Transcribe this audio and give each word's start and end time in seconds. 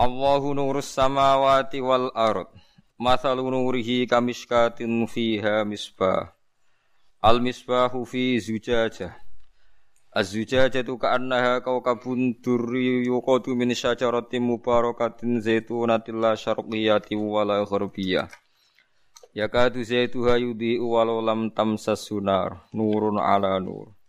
Allahu 0.00 0.56
nurus 0.56 0.96
samawati 0.96 1.84
wal 1.84 2.08
ard. 2.16 2.48
Mathalu 2.96 3.52
nurihi 3.52 4.08
kamishkatin 4.08 5.04
fiha 5.04 5.60
misbah. 5.68 6.32
Al 7.20 7.44
misbahu 7.44 8.08
fi 8.08 8.40
zujajah. 8.40 9.12
Az-zujajatu 10.16 10.96
ka'annaha 10.96 11.60
kawkabun 11.60 12.40
durri 12.40 13.04
yuqadu 13.12 13.52
min 13.52 13.76
syajaratin 13.76 14.40
mubarakatin 14.40 15.44
zaitunatin 15.44 16.16
la 16.16 16.32
syarqiyati 16.32 17.20
wala 17.20 17.60
gharbiyah. 17.68 18.32
Yakadu 19.36 19.84
zaituha 19.84 20.40
yudhi'u 20.40 20.96
walau 20.96 21.20
lam 21.20 21.52
tamsas 21.52 22.08
sunar. 22.08 22.64
Nurun 22.72 23.20
ala 23.20 23.60
nur. 23.60 23.99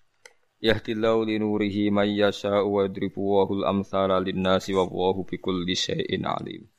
Yahdillahu 0.62 1.26
li 1.26 1.42
nurihi 1.42 1.90
may 1.90 2.14
yasha'u 2.22 2.70
wa 2.70 2.86
yadribu 2.86 3.18
wahul 3.18 3.66
amthala 3.66 4.22
linnasi 4.22 4.78
wa 4.78 4.86
wahu 4.86 5.26
bikulli 5.26 5.74
syai'in 5.74 6.22
alim. 6.22 6.70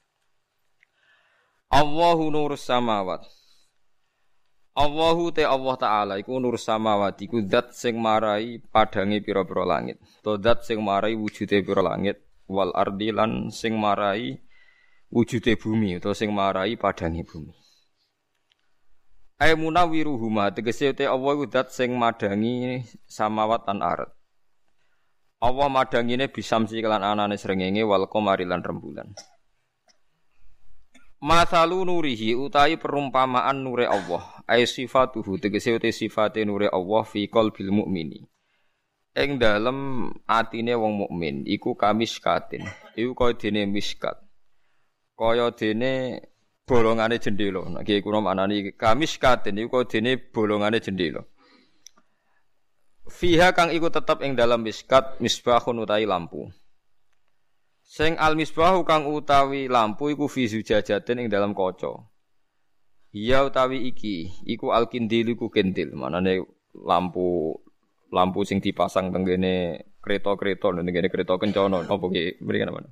Allahu 1.66 2.30
nurus 2.30 2.62
samawat. 2.62 3.26
Allahu 4.79 5.34
te 5.34 5.42
Allah 5.42 5.74
taala 5.76 6.15
iku 6.16 6.38
nur 6.38 6.57
samawat 6.57 7.20
iku 7.26 7.42
zat 7.45 7.74
sing 7.74 7.98
marai 7.98 8.62
padange 8.62 9.18
pira-pira 9.18 9.66
langit. 9.66 9.98
To 10.23 10.38
zat 10.38 10.62
sing 10.62 10.79
marai 10.79 11.18
wujude 11.18 11.60
pira 11.66 11.82
langit 11.82 12.23
wal 12.46 12.70
ardi 12.73 13.10
lan 13.10 13.51
sing 13.51 13.76
marai 13.76 14.38
wujude 15.10 15.59
bumi 15.59 15.98
utawa 15.98 16.14
sing 16.14 16.30
marai 16.30 16.79
padange 16.79 17.26
bumi. 17.26 17.62
Ai 19.43 19.59
munawiruhuma 19.59 20.54
tegese 20.54 20.95
te 20.95 21.02
Allah 21.02 21.35
iku 21.35 21.51
zat 21.51 21.74
sing 21.74 21.98
madangi 21.98 22.87
samawat 23.10 23.66
lan 23.66 23.82
ard. 23.82 24.15
Allah 25.43 25.66
madangine 25.66 26.30
bisamsi 26.30 26.79
kelan 26.79 27.02
anane 27.02 27.35
srengenge 27.35 27.82
wal 27.82 28.07
qamari 28.07 28.46
lan 28.46 28.63
rembulan. 28.63 29.10
Masalu 31.18 31.82
nurihi 31.82 32.38
utai 32.38 32.79
perumpamaan 32.79 33.66
nure 33.66 33.90
Allah 33.90 34.23
ai 34.46 34.63
sifatuhu 34.63 35.43
tegese 35.43 35.74
te 35.82 35.90
sifate 35.90 36.46
nure 36.46 36.70
Allah 36.70 37.02
fi 37.02 37.26
qalbil 37.26 37.74
mukmini. 37.74 38.23
Ing 39.18 39.43
dalem 39.43 40.07
atine 40.30 40.79
wong 40.79 41.02
mukmin 41.02 41.43
iku 41.51 41.74
kamiskatin. 41.74 42.63
Iku 42.95 43.18
kaya 43.18 43.35
dene 43.35 43.66
miskat. 43.66 44.23
Kaya 45.18 45.51
dene 45.51 46.23
bolongane 46.66 47.18
jendela. 47.18 47.66
Nek 47.68 47.82
kiye 47.87 48.02
kuna 48.02 48.23
maknani 48.23 48.73
kamiskatin 48.79 49.59
iku 49.59 49.85
dene 49.85 50.16
bolongane 50.16 50.79
jendela. 50.79 51.23
Fiha 53.10 53.51
kang 53.52 53.74
iku 53.74 53.91
tetep 53.91 54.23
ing 54.23 54.38
dalam 54.38 54.63
miskat 54.63 55.19
misbahun 55.19 55.82
utawi 55.82 56.07
lampu. 56.07 56.49
Sing 57.82 58.16
al 58.16 58.38
misbahu 58.38 58.87
kang 58.88 59.04
utawi 59.10 59.69
lampu 59.69 60.15
iku 60.15 60.30
fi 60.30 60.49
zujajatin 60.49 61.27
ing 61.27 61.29
dalam 61.29 61.52
kaca. 61.52 62.09
Iya 63.13 63.45
utawi 63.45 63.93
iki 63.93 64.32
iku 64.49 64.72
al 64.72 64.88
kindil 64.88 65.34
iku 65.34 65.50
kendil. 65.53 65.92
Manane 65.92 66.47
lampu 66.72 67.59
lampu 68.15 68.47
sing 68.48 68.62
dipasang 68.62 69.12
teng 69.12 69.26
kene 69.28 69.82
kereta-kereta 70.00 70.72
teng 70.72 70.88
kene 70.88 71.09
kereta 71.12 71.36
kencana 71.36 71.84
apa 71.84 72.06
ki 72.09 72.41
mriki 72.41 72.65
napa? 72.65 72.86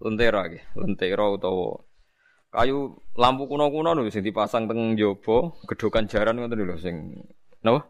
Lentera 0.00 0.48
ki, 0.48 0.58
lentera 0.80 1.28
utawa 1.28 1.89
kayu 2.50 2.98
lampu 3.14 3.46
kuno-kuno 3.46 3.94
lho 3.94 4.10
sing 4.10 4.26
dipasang 4.26 4.66
teng 4.66 4.98
njaba, 4.98 5.54
gedhokan 5.70 6.10
jaran 6.10 6.36
ngoten 6.38 6.66
lho 6.66 6.76
sing 6.76 7.14
napa? 7.62 7.86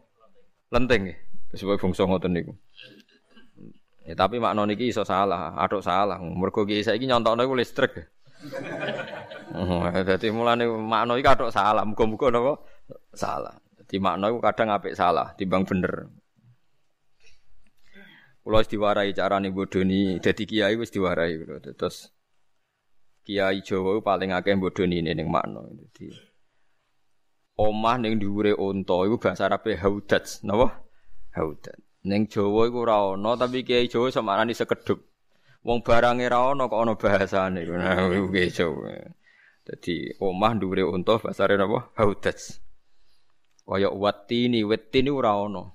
Lenteng 0.69 1.09
nggih. 1.09 1.17
Sebab 1.57 1.81
bangsa 1.81 2.07
ngoten 2.07 2.31
niku. 2.31 2.53
Ya 4.07 4.15
tapi 4.15 4.39
makna 4.39 4.63
niki 4.65 4.89
iso 4.89 5.03
salah, 5.03 5.57
atuk 5.59 5.83
salah. 5.83 6.17
Mergo 6.21 6.63
ki 6.63 6.85
saiki 6.85 7.05
nyontokno 7.09 7.43
iku 7.43 7.55
listrik. 7.57 7.91
Dadi 10.07 10.27
mulane 10.31 10.65
makna 10.65 11.19
iki 11.19 11.27
atuk 11.27 11.51
salah, 11.51 11.83
muga-muga 11.83 12.31
napa 12.31 12.53
salah. 13.11 13.57
Dadi 13.75 13.97
makna 13.99 14.31
iku 14.31 14.39
kadang 14.39 14.71
apik 14.71 14.95
salah 14.95 15.33
timbang 15.35 15.67
bener. 15.67 16.07
Kula 18.41 18.65
wis 18.65 18.69
diwarai 18.73 19.13
carane 19.13 19.53
bodoni 19.53 20.17
dadi 20.17 20.49
kiai 20.49 20.73
wis 20.73 20.89
diwarai 20.89 21.37
terus 21.77 22.09
kiai 23.25 23.61
Jawa 23.61 24.01
paling 24.01 24.33
akeh 24.33 24.57
bodoni 24.57 25.01
ning 25.01 25.29
makna. 25.29 25.61
Dadi 25.69 26.31
omah 27.61 27.95
ning 28.01 28.17
dhuwure 28.17 28.57
unta 28.57 29.05
iku 29.05 29.21
bahasa 29.21 29.45
Arabe 29.45 29.77
haudats, 29.77 30.41
napa? 30.41 30.81
Haudat. 31.37 31.77
Ning 32.03 32.25
Jawa 32.25 32.65
iku 32.67 32.81
ora 32.83 33.13
ana, 33.13 33.37
tapi 33.37 33.61
kiai 33.61 33.85
Jawa 33.85 34.09
semaknani 34.09 34.57
sekedhuk. 34.57 34.99
Wong 35.61 35.85
barange 35.85 36.25
ra 36.25 36.51
ana 36.51 36.65
kok 36.65 36.81
ana 36.81 36.93
bahasane. 36.97 37.61
Nah, 37.69 38.09
iku 38.09 38.27
kiai 38.33 38.49
Jawa. 38.49 38.97
Dadi 39.61 40.17
omah 40.17 40.51
dhuwure 40.57 40.83
unta 40.89 41.21
bahasane 41.21 41.55
napa? 41.61 41.93
Haudats. 42.01 42.57
Kaya 43.61 43.93
watini, 43.93 44.65
wetini 44.65 45.13
ora 45.13 45.37
ana. 45.37 45.69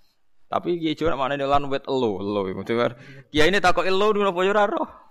Tapi 0.50 0.82
kiai 0.82 0.98
Jawa 0.98 1.14
maknane 1.14 1.46
lan 1.46 1.70
wet 1.70 1.86
elo, 1.86 2.18
elo. 2.18 2.40
Kiai 3.30 3.48
ini 3.48 3.62
takok 3.62 3.86
elo 3.86 4.10
napa 4.10 4.40
yo 4.42 4.50
ora 4.50 4.66
roh. 4.66 5.05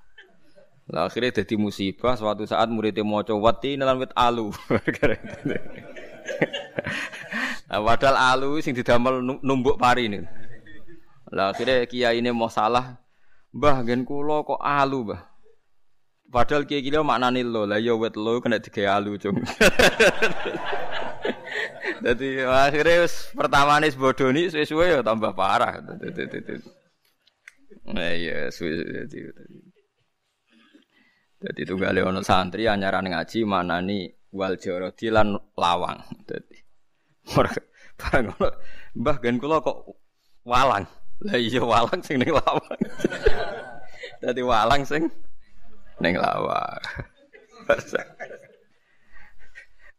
Lah 0.85 1.09
akhirnya 1.09 1.41
jadi 1.41 1.57
musibah 1.57 2.13
suatu 2.13 2.45
saat 2.45 2.69
muridnya 2.69 3.01
mau 3.01 3.25
coba 3.25 3.49
wati 3.49 3.73
lan 3.73 3.97
wit 3.97 4.13
alu. 4.13 4.53
nah, 7.69 7.81
padahal 7.81 8.17
alu 8.37 8.61
sing 8.61 8.77
didamel 8.77 9.25
numbuk 9.41 9.81
pari 9.81 10.05
ini. 10.05 10.21
Lah 11.33 11.49
akhirnya 11.49 11.89
kiai 11.89 12.21
ini 12.21 12.29
mau 12.29 12.53
salah. 12.53 13.01
Mbah 13.55 13.81
gen 13.81 14.05
kula 14.05 14.45
kok 14.45 14.61
alu, 14.61 15.09
Mbah. 15.09 15.25
Padahal 16.29 16.69
kiai 16.69 16.85
kira 16.85 17.01
maknane 17.01 17.41
lo, 17.41 17.65
lah 17.65 17.81
ya 17.81 17.97
wet 17.97 18.13
lo 18.19 18.37
kena 18.43 18.61
digawe 18.61 18.99
alu, 18.99 19.17
Cung. 19.17 19.41
Dadi 22.03 22.43
akhirnya 22.43 23.07
pertama 23.33 23.79
nih 23.81 23.95
bodoni 23.97 24.53
suwe-suwe 24.53 24.93
ya 24.93 25.01
tambah 25.01 25.33
parah. 25.33 25.81
Nah 27.89 28.11
iya 28.13 28.53
dadi. 28.53 29.64
Jadi 31.45 31.61
tunggale 31.61 32.01
ono 32.01 32.25
santri 32.25 32.65
anyaran 32.65 33.05
ngaji 33.05 33.45
manani 33.45 34.09
wal 34.33 34.57
jarodi 34.57 35.13
lan 35.13 35.37
lawang. 35.53 36.01
Dadi 36.25 36.57
barang 37.29 38.25
ono 38.33 38.49
Mbah 38.95 39.17
gen 39.21 39.37
kula 39.37 39.61
kok 39.61 39.85
walang. 40.41 40.89
Lah 41.21 41.37
iya 41.37 41.61
walang 41.61 42.01
sing 42.01 42.17
ning 42.17 42.33
lawang. 42.33 42.79
Dadi 44.25 44.41
walang 44.41 44.81
sing 44.89 45.05
ning 46.01 46.17
lawang. 46.17 46.81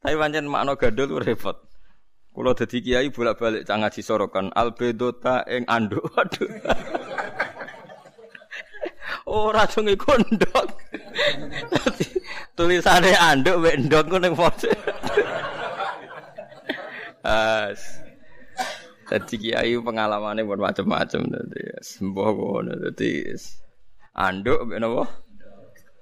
Tapi 0.02 0.14
pancen 0.14 0.46
makna 0.46 0.78
gandul 0.78 1.18
repot. 1.18 1.66
Kula 2.30 2.54
dadi 2.54 2.78
kiai 2.84 3.10
bolak-balik 3.10 3.66
cang 3.66 3.82
ngaji 3.82 4.00
sorokan 4.04 4.54
albedota 4.54 5.42
ing 5.50 5.66
anduk. 5.66 6.04
Waduh. 6.14 6.46
Ora 9.26 9.66
dong 9.66 9.90
iku 9.90 10.14
ndok. 10.14 10.85
Tulisane 12.56 13.12
anduk 13.16 13.56
mek 13.60 13.76
ndok 13.84 14.06
foto. 14.32 14.68
As. 17.26 17.80
Dadi 19.06 19.34
kiai 19.38 19.78
pengalamane 19.78 20.42
pun 20.42 20.58
macam-macam 20.58 21.20
dadi 21.30 21.62
sembuh 21.78 22.30
ngono 22.34 22.72
dadi 22.74 23.22
anduk 24.18 24.60
mek 24.66 24.78
napa? 24.82 25.04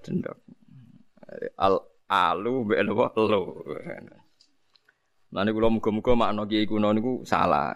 Ndok. 0.09 0.39
Al 1.61 1.75
alu 2.09 2.55
mek 2.65 2.81
napa? 2.87 3.07
Lo. 3.19 3.41
Lan 5.35 5.51
kula 5.51 5.69
muga-muga 5.69 6.13
makna 6.15 6.47
kiai 6.47 6.65
niku 6.65 7.27
salah. 7.27 7.75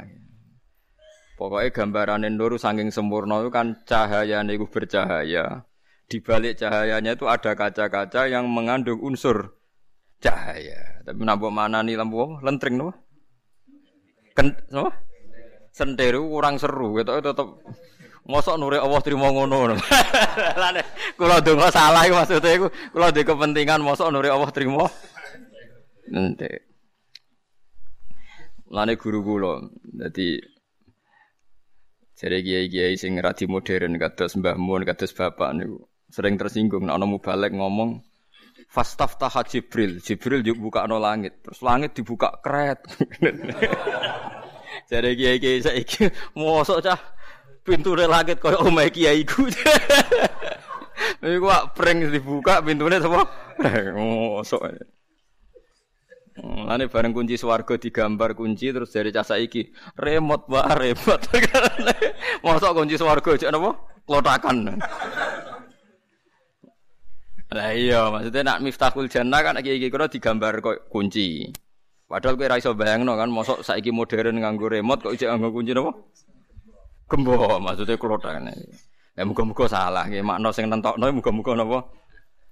Pokoknya 1.39 1.71
gambaran 1.71 2.27
nur 2.35 2.59
saking 2.59 2.91
sempurna 2.91 3.39
itu 3.39 3.51
kan 3.55 3.79
cahaya 3.87 4.43
itu 4.43 4.67
bercahaya. 4.67 5.63
Di 6.09 6.25
balik 6.25 6.57
cahayanya 6.57 7.21
itu 7.21 7.29
ada 7.29 7.53
kaca-kaca 7.53 8.33
yang 8.33 8.49
mengandung 8.49 8.97
unsur 9.05 9.53
cahaya. 10.25 11.05
Tapi 11.05 11.21
nambah 11.21 11.53
mana 11.53 11.85
nih 11.85 12.01
lampu 12.01 12.41
lentring 12.41 12.81
no? 12.81 12.97
Ken, 14.33 14.57
no? 14.73 14.89
Senteru 15.69 16.25
kurang 16.33 16.57
seru 16.57 16.97
gitu 16.97 17.13
tetap 17.21 17.61
Mosok 18.29 18.61
nure 18.61 18.77
Allah 18.77 19.01
trimo 19.01 19.25
ngono. 19.33 19.73
Lane 20.61 20.85
kula 21.19 21.41
donga 21.41 21.73
salah 21.73 22.05
iku 22.05 22.21
maksude 22.21 22.51
iku 22.61 22.69
kula 22.93 23.09
ndek 23.09 23.25
kepentingan 23.25 23.81
mosok 23.81 24.13
nure 24.13 24.29
Allah 24.29 24.53
trimo. 24.53 24.85
Nanti. 26.13 26.53
Lane 28.69 29.01
guru 29.01 29.25
kula. 29.25 29.65
Dadi 29.81 30.37
jare 32.21 32.45
kiai-kiai 32.45 33.01
sing 33.01 33.17
radi 33.17 33.49
modern 33.49 33.97
kados 33.97 34.37
Mbah 34.37 34.61
Mun, 34.61 34.85
kados 34.85 35.17
bapak 35.17 35.57
niku 35.57 35.89
sering 36.09 36.41
tersinggung 36.41 36.89
nek 36.89 36.97
ana 36.97 37.07
mubalek 37.07 37.53
ngomong 37.53 38.01
Fastaftah 38.69 39.33
Jibril, 39.49 39.97
Jibril 40.05 40.45
buka 40.53 40.85
no 40.85 41.01
langit, 41.01 41.41
terus 41.41 41.65
langit 41.65 41.97
dibuka 41.97 42.37
kret. 42.45 42.85
Jadi 44.93 45.17
kiai-kiai 45.17 45.65
saiki 45.65 46.05
mosok 46.37 46.85
cah 46.85 47.01
pintu 47.65 47.97
langit 47.97 48.37
koyo 48.37 48.69
omahe 48.69 48.93
kiai 48.93 49.25
ku. 49.25 49.49
Iku 51.25 51.49
prank 51.73 52.13
dibuka 52.13 52.61
pintune 52.61 53.01
sapa? 53.01 53.25
Mosok. 53.97 54.61
Lane 56.39 56.87
bareng 56.87 57.11
kunci 57.17 57.35
swarga 57.35 57.75
digambar 57.81 58.37
kunci 58.37 58.71
terus 58.71 58.93
dari 58.95 59.11
cah 59.11 59.25
saiki 59.25 59.65
remote 59.97 60.45
wae 60.53 60.73
remote. 60.77 61.27
Mosok 62.45 62.73
kunci 62.77 63.01
swarga 63.01 63.33
jek 63.35 63.49
napa? 63.49 63.75
Klotakan. 64.09 64.81
Lah 67.49 67.73
iya, 67.73 68.13
maksudnya 68.13 68.45
nak 68.45 68.61
miftahul 68.61 69.09
jannah 69.09 69.41
kan 69.41 69.57
iki-iki 69.57 69.89
kira 69.89 70.05
digambar 70.05 70.61
kok 70.61 70.93
kunci. 70.93 71.49
Padahal 72.05 72.37
kowe 72.37 72.49
ra 72.49 72.57
iso 72.61 72.73
bayangno 72.77 73.17
kan 73.17 73.29
mosok 73.29 73.65
saiki 73.65 73.93
modern 73.93 74.41
nganggo 74.41 74.69
remote 74.69 75.01
kok 75.05 75.15
ijek 75.17 75.29
nganggo 75.29 75.49
kunci 75.57 75.73
napa? 75.73 75.93
Gembo, 77.09 77.57
maksudnya 77.57 77.97
klothane. 77.97 78.53
Ya 79.17 79.25
muga-muga 79.25 79.65
salah 79.65 80.05
nggih, 80.09 80.21
makna 80.21 80.53
sing 80.53 80.69
nentokno 80.69 81.09
muga-muga 81.09 81.53
napa? 81.57 81.89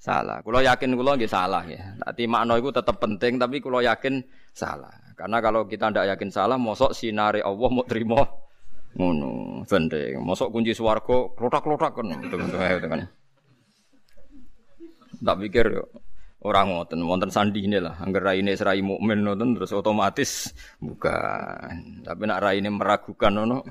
Salah. 0.01 0.41
Kula 0.45 0.65
yakin 0.65 0.97
kula 0.97 1.17
nggih 1.17 1.29
salah 1.29 1.65
ya. 1.69 1.93
Nanti 2.01 2.25
makna 2.29 2.57
iku 2.57 2.73
tetep 2.73 2.97
penting 2.97 3.37
tapi 3.37 3.61
kula 3.61 3.85
yakin 3.85 4.25
salah. 4.53 4.93
Karena 5.17 5.41
kalau 5.41 5.65
kita 5.65 5.89
ndak 5.89 6.09
yakin 6.17 6.29
salah, 6.29 6.61
mosok 6.61 6.93
sinare 6.93 7.41
Allah 7.41 7.69
mau 7.73 7.85
terima 7.89 8.21
ngono. 8.97 9.65
Penting. 9.65 10.21
Mosok 10.21 10.53
kunci 10.53 10.77
swarga 10.77 11.33
klothak-klothak 11.33 11.93
kan. 11.97 12.13
Kan. 12.13 13.01
Tak 15.23 15.37
pikir 15.41 15.67
orang 16.47 16.71
ngoten, 16.71 17.03
wonten 17.03 17.31
sandi 17.33 17.67
ini 17.67 17.83
lah. 17.83 17.99
Angger 17.99 18.23
raine 18.23 18.55
serai 18.55 18.85
mukmin 18.85 19.27
ngoten 19.27 19.57
terus 19.59 19.75
otomatis 19.75 20.55
bukan. 20.79 22.05
Tapi 22.07 22.23
nak 22.29 22.43
raine 22.43 22.71
meragukan 22.71 23.33
nono. 23.35 23.67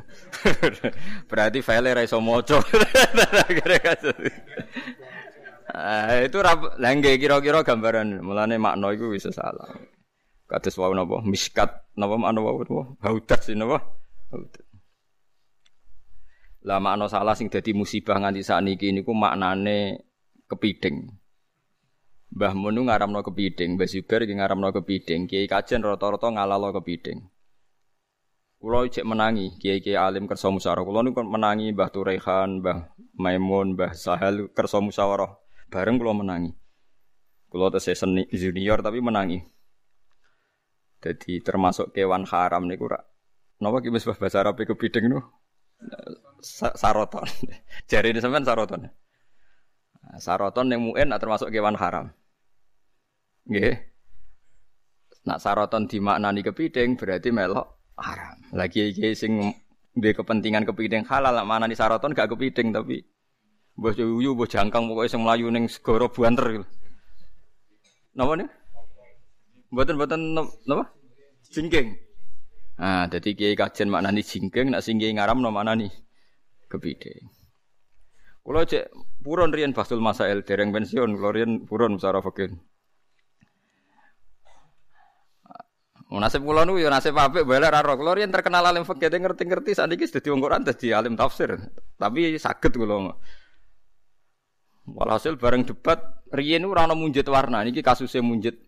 Berarti 1.30 1.60
file 1.64 1.96
ra 1.96 2.04
iso 2.04 2.20
maca. 2.20 2.60
Ah, 5.76 6.24
itu 6.24 6.40
langge 6.80 7.20
kira-kira 7.20 7.60
gambaran. 7.60 8.24
Mulane 8.24 8.56
makna 8.56 8.96
iku 8.96 9.12
bisa 9.12 9.28
salah. 9.34 9.68
Kados 10.46 10.78
wau 10.78 10.94
napa? 10.94 11.20
Miskat 11.26 11.90
napa 11.98 12.16
makna 12.16 12.40
wau? 12.40 12.62
Haudat 13.02 13.44
sih 13.44 13.58
napa? 13.58 13.82
Lah 16.66 16.80
makna 16.80 17.12
salah 17.12 17.36
sing 17.36 17.50
dadi 17.50 17.76
musibah 17.76 18.18
nganti 18.22 18.46
sakniki 18.46 18.94
niku 18.94 19.12
maknane 19.12 20.06
kepiding. 20.48 21.25
Mbah 22.36 22.52
Mun 22.52 22.84
ngaramno 22.84 23.24
kepiding, 23.24 23.80
Mbah 23.80 23.88
Zubair 23.88 24.28
iki 24.28 24.36
ngaramno 24.36 24.76
kepiding, 24.76 25.24
Kiai 25.32 25.48
Kajen 25.48 25.80
rata-rata 25.80 26.28
ngalalo 26.36 26.76
kepiding. 26.76 27.24
Kulo 28.60 28.84
cek 28.92 29.08
menangi, 29.08 29.56
kiai-kiai 29.56 29.96
alim 29.96 30.28
kersa 30.28 30.52
musyawarah. 30.52 30.84
Kulo 30.84 31.00
niku 31.06 31.24
menangi 31.24 31.72
Mbah 31.72 31.90
Turehan, 31.96 32.60
Mbah 32.60 32.92
Maimun, 33.16 33.80
Mbah 33.80 33.96
Sahal 33.96 34.52
kersa 34.52 34.84
musyawarah. 34.84 35.32
Bareng 35.72 35.96
kulo 35.96 36.12
menangi. 36.12 36.52
Kulo 37.48 37.72
tesih 37.72 37.96
seni 37.96 38.28
junior 38.34 38.84
tapi 38.84 39.00
menangi. 39.00 39.40
Jadi 41.00 41.40
termasuk 41.40 41.96
kewan 41.96 42.28
haram 42.28 42.68
niku 42.68 42.90
rak. 42.90 43.06
Napa 43.64 43.80
ki 43.80 43.94
bahasa 43.94 44.44
Arab 44.44 44.60
kepiding 44.60 45.08
niku? 45.08 45.24
Saroton. 46.76 47.30
Jari 47.92 48.12
ini 48.12 48.20
sampean 48.20 48.44
saroton. 48.44 48.92
Saroton 50.20 50.68
yang 50.68 50.84
muen 50.84 51.16
termasuk 51.16 51.48
kewan 51.48 51.80
haram. 51.80 52.12
Nggih. 53.46 53.76
Nak 55.26 55.42
saroton 55.42 55.90
dimaknani 55.90 56.46
kepiting 56.46 56.98
berarti 56.98 57.30
melok 57.34 57.94
haram. 57.98 58.38
Lagi 58.54 58.94
iki 58.94 59.14
sing 59.18 59.42
duwe 59.96 60.14
kepentingan 60.14 60.68
kepiting 60.70 61.06
halal 61.08 61.34
mana 61.48 61.66
nih 61.66 61.78
saroton 61.78 62.14
gak 62.14 62.30
kepiting 62.36 62.76
tapi 62.76 63.02
mbah 63.80 63.96
yuyu 63.96 64.36
mbah 64.36 64.48
jangkang 64.48 64.88
pokoke 64.92 65.08
sing 65.08 65.22
mlayu 65.24 65.50
ning 65.50 65.66
segara 65.72 66.06
buanter. 66.12 66.66
Napa 68.16 68.34
nih? 68.38 68.50
Mboten-mboten 69.74 70.22
napa? 70.68 70.84
Jingking. 71.52 71.96
Nah, 72.76 73.08
jadi 73.08 73.32
kiai 73.32 73.56
kajian 73.56 73.88
maknani 73.88 74.20
jingking, 74.20 74.68
nak 74.72 74.84
sing 74.84 75.00
ngaram 75.00 75.40
no 75.40 75.52
maknani 75.52 75.88
kepiting. 76.68 77.32
Kulo 78.46 78.62
cek 78.62 78.92
puron 79.24 79.50
riyen 79.50 79.74
basul 79.74 80.04
masail 80.04 80.44
dereng 80.46 80.70
pensiun, 80.70 81.18
kulo 81.18 81.30
riyen 81.34 81.66
puron 81.66 81.98
musara 81.98 82.22
Nasib 86.22 86.48
kula 86.48 86.64
niku 86.64 86.80
ya 86.80 86.90
nasib 86.94 87.18
apik 87.18 87.44
bae 87.44 87.60
ra 87.60 87.82
roh. 87.82 87.96
Kula 88.00 88.16
riyen 88.16 88.32
terkenal 88.32 88.64
alim 88.64 88.88
fikih 88.88 89.12
ngerti-ngerti 89.12 89.76
sakniki 89.76 90.08
dadi 90.08 90.28
wong 90.32 90.42
Quran 90.42 90.62
dadi 90.64 90.94
alim 90.96 91.14
tafsir. 91.18 91.56
Tapi 92.00 92.38
saged 92.40 92.74
kula. 92.76 93.16
Walhasil 94.86 95.36
bareng 95.42 95.66
debat 95.66 95.98
riyen 96.30 96.64
ora 96.70 96.86
ana 96.86 96.94
munjit 96.94 97.26
warna. 97.26 97.66
Niki 97.66 97.82
kasusnya 97.82 98.22
munjit 98.22 98.62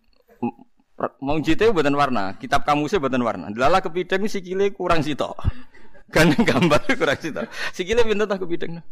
munjite 1.22 1.70
mboten 1.70 1.94
warna, 1.94 2.34
kitab 2.42 2.66
kamusnya 2.66 2.98
mboten 2.98 3.22
warna. 3.22 3.46
Delala 3.54 3.78
kepideng 3.78 4.26
sikile 4.26 4.74
kurang 4.74 5.06
sitok. 5.06 5.38
Gandeng 6.14 6.42
gambar 6.42 6.82
kurang 6.98 7.18
sitok. 7.22 7.46
Sikile 7.70 8.02
pinten 8.02 8.26
tak 8.26 8.42
kepideng. 8.42 8.82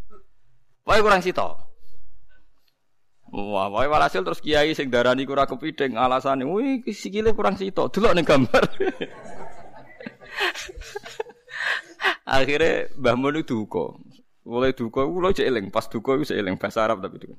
Wae 0.86 1.02
kurang 1.02 1.18
sitok. 1.18 1.75
Wah, 3.36 3.68
wae 3.68 3.84
walhasil 3.84 4.24
terus 4.24 4.40
kiai 4.40 4.72
sing 4.72 4.88
darani 4.88 5.28
kurang 5.28 5.44
kepideng 5.44 6.00
alasane, 6.00 6.48
wih 6.48 6.80
sikile 6.88 7.36
kurang 7.36 7.60
sito, 7.60 7.84
delok 7.92 8.16
ning 8.16 8.24
gambar. 8.24 8.64
Akhirnya 12.24 12.88
Mbah 12.96 13.16
Mun 13.20 13.44
duka. 13.44 13.92
Mulai 14.48 14.72
duka 14.72 15.04
kula 15.04 15.36
cek 15.36 15.52
eling, 15.52 15.68
pas 15.68 15.84
duka 15.84 16.16
iku 16.16 16.24
cek 16.24 16.38
eling 16.40 16.56
bahasa 16.56 16.88
Arab 16.88 17.04
tapi 17.04 17.28
duka. 17.28 17.36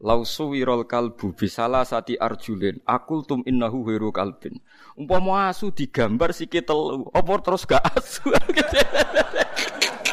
Lau 0.00 0.24
suwirol 0.24 0.88
kalbu 0.88 1.36
bisala 1.36 1.84
sati 1.84 2.16
arjulin 2.16 2.80
akul 2.88 3.28
tum 3.28 3.44
innahu 3.44 3.84
heru 3.84 4.16
kalbin. 4.16 4.64
Umpama 4.96 5.52
asu 5.52 5.76
digambar 5.76 6.32
sikit 6.32 6.64
telu, 6.64 7.04
apa 7.12 7.32
terus 7.44 7.68
gak 7.68 7.84
asu? 7.92 8.32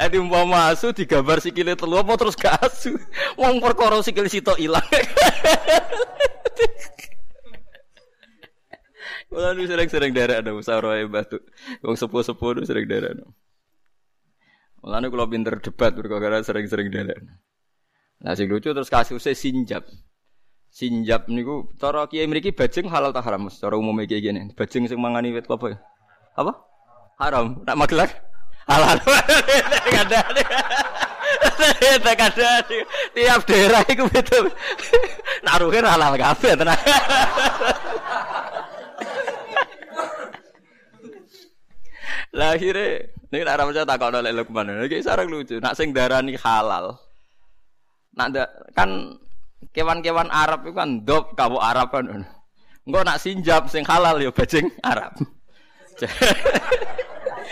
Adi 0.00 0.16
umpama 0.16 0.72
asu 0.72 0.92
digambar 0.92 1.40
sikile 1.40 1.76
telu 1.76 2.00
apa 2.00 2.16
terus 2.16 2.36
gak 2.36 2.56
asu. 2.64 2.96
Wong 3.36 3.60
perkara 3.60 4.00
sikil 4.00 4.26
sitok 4.28 4.58
ilang. 4.58 4.84
Kula 9.32 9.56
nu 9.56 9.64
sering-sering 9.64 10.12
derek 10.12 10.44
ada 10.44 10.52
musyawarah 10.52 11.08
batu. 11.08 11.40
Wong 11.80 11.96
sepuh-sepuh 11.96 12.60
nu 12.60 12.68
sering 12.68 12.84
derek. 12.84 13.16
Mulane 14.84 15.06
kula 15.08 15.24
pinter 15.30 15.56
debat 15.60 15.92
perkara 15.96 16.44
sering-sering 16.44 16.92
derek. 16.92 17.20
Nah 18.22 18.32
sing 18.36 18.48
lucu 18.48 18.72
terus 18.72 18.92
kasusnya 18.92 19.32
sinjab. 19.36 19.84
Sinjab 20.72 21.28
niku 21.28 21.68
cara 21.76 22.08
kiai 22.08 22.24
mriki 22.24 22.52
bajing 22.56 22.88
halal 22.88 23.12
ta 23.12 23.20
haram? 23.20 23.52
Cara 23.52 23.76
umumnya 23.76 24.08
kiai 24.08 24.24
gini. 24.24 24.56
Bajing 24.56 24.88
sing 24.88 24.96
mangani 24.96 25.36
wit 25.36 25.44
apa 25.44 25.66
ya? 25.68 25.78
Apa? 26.32 26.52
Haram. 27.20 27.60
Nak 27.68 27.76
magelar? 27.76 28.31
Halal 28.68 28.98
tiap 33.16 33.40
daerah 33.46 33.82
itu 33.86 34.04
betul 34.10 34.44
naruhin 35.42 35.84
halal 35.86 36.14
kafe 36.18 36.54
tenang 36.54 36.78
lah 42.32 42.56
akhirnya 42.56 43.12
ini 43.32 43.48
nak 43.48 43.56
ramadhan 43.60 43.88
tak 43.88 43.96
kau 43.96 44.12
nolak 44.12 44.32
lukman 44.36 44.68
ini 44.68 45.00
sarang 45.00 45.28
lucu. 45.28 45.56
Nak 45.56 45.72
sing 45.72 45.96
darani 45.96 46.36
halal. 46.36 47.00
Nak 48.12 48.28
kan 48.76 49.16
kewan-kewan 49.72 50.28
Arab 50.28 50.68
itu 50.68 50.76
kan 50.76 51.00
dop 51.00 51.32
kau 51.32 51.56
Arab 51.56 51.88
kan. 51.92 52.28
Enggak 52.84 53.04
nak 53.08 53.20
sinjab 53.24 53.72
sing 53.72 53.88
halal 53.88 54.20
ya 54.20 54.28
bajing 54.28 54.68
Arab 54.84 55.16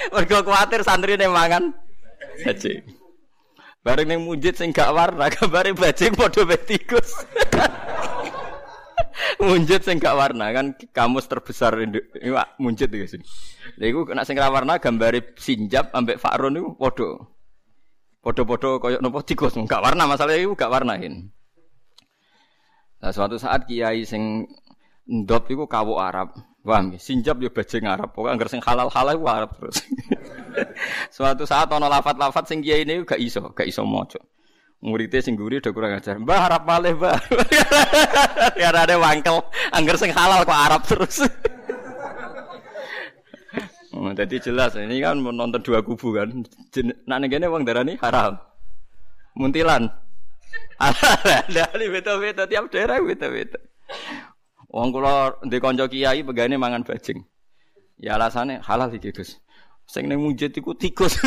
Mergo 0.09 0.39
kuwatir 0.49 0.81
santri 0.81 1.21
ning 1.21 1.29
mangan 1.29 1.77
bajing. 2.41 2.81
Bareng 3.81 4.09
ning 4.09 4.21
munjit 4.25 4.57
sing 4.57 4.73
gak 4.73 4.93
warna, 4.93 5.29
gambare 5.33 5.73
bajing 5.73 6.13
padha 6.17 6.57
tikus. 6.57 7.25
munjit 9.45 9.81
sing 9.85 9.97
gak 9.97 10.17
warna 10.17 10.53
kan 10.53 10.77
kamus 10.93 11.29
terbesar 11.29 11.77
Iwak 12.21 12.57
munjit 12.61 12.93
iki 12.93 13.09
sing. 13.09 13.23
Lha 13.81 13.85
iku 13.89 14.09
nek 14.13 14.29
sing 14.29 14.37
ra 14.37 14.53
warna 14.53 14.77
gambare 14.81 15.33
sinjab 15.37 15.93
ambek 15.97 16.21
Fakron 16.21 16.57
niku 16.57 16.77
padha. 16.77 17.11
Podo-podo 18.21 18.77
koyo 18.85 19.01
nopo 19.01 19.25
tikus, 19.25 19.57
gak 19.57 19.81
warna 19.81 20.05
masalah 20.05 20.37
itu 20.37 20.53
gak 20.53 20.69
warnain. 20.69 21.33
Nah, 23.01 23.11
suatu 23.17 23.41
saat 23.41 23.65
kiai 23.65 24.05
sing 24.05 24.45
ndop 25.09 25.49
iku 25.49 25.65
kawuk 25.65 25.97
Arab. 25.97 26.37
Paham 26.61 26.93
ya? 26.93 26.99
Sinjab 27.01 27.41
yo 27.41 27.49
bajing 27.49 27.89
Arab. 27.89 28.13
Pokoke 28.13 28.29
anggere 28.37 28.53
sing 28.53 28.61
halal-halal 28.61 29.17
iku 29.17 29.27
Arab 29.33 29.51
terus. 29.57 29.81
suatu 31.17 31.49
saat 31.49 31.73
ana 31.73 31.89
lafat-lafat 31.89 32.45
sing 32.53 32.61
kiai 32.61 32.85
ini 32.85 33.01
gak 33.09 33.17
iso, 33.17 33.41
gak 33.57 33.65
iso 33.65 33.81
maca. 33.89 34.21
Muridnya 34.81 35.21
sing 35.21 35.37
guri 35.37 35.61
udah 35.61 35.73
kurang 35.73 35.93
ajar. 35.97 36.17
Mbah 36.17 36.41
Arab 36.49 36.63
malih, 36.65 36.97
Mbah. 36.97 37.21
ya 38.61 38.73
ada 38.73 38.97
wangkel, 38.97 39.45
angger 39.77 39.97
sing 40.01 40.13
halal 40.13 40.45
kok 40.45 40.57
Arab 40.57 40.83
terus. 40.85 41.17
Oh, 43.91 44.07
jadi 44.15 44.39
jelas 44.39 44.79
ini 44.79 45.03
kan 45.03 45.19
menonton 45.19 45.67
dua 45.67 45.83
kubu 45.83 46.15
kan. 46.15 46.31
Nak 47.11 47.19
negene 47.21 47.51
wong 47.51 47.67
darani 47.67 47.99
haram. 47.99 48.39
Muntilan. 49.35 49.91
Ada 50.79 51.75
beda-beda 51.75 52.47
tiap 52.47 52.71
daerah 52.71 53.03
beda-beda. 53.03 53.59
Wong 54.71 54.95
kula 54.95 55.35
ndek 55.43 55.59
kanca 55.59 55.91
kiai 55.91 56.23
pegane 56.23 56.55
mangan 56.55 56.87
bajing. 56.87 57.27
Ya 57.99 58.15
alasannya 58.17 58.63
halal 58.63 58.95
iki, 58.95 59.11
Gus. 59.13 59.43
Sing 59.85 60.07
ning 60.07 60.23
mujid 60.23 60.55
iku 60.55 60.73
tikus. 60.79 61.19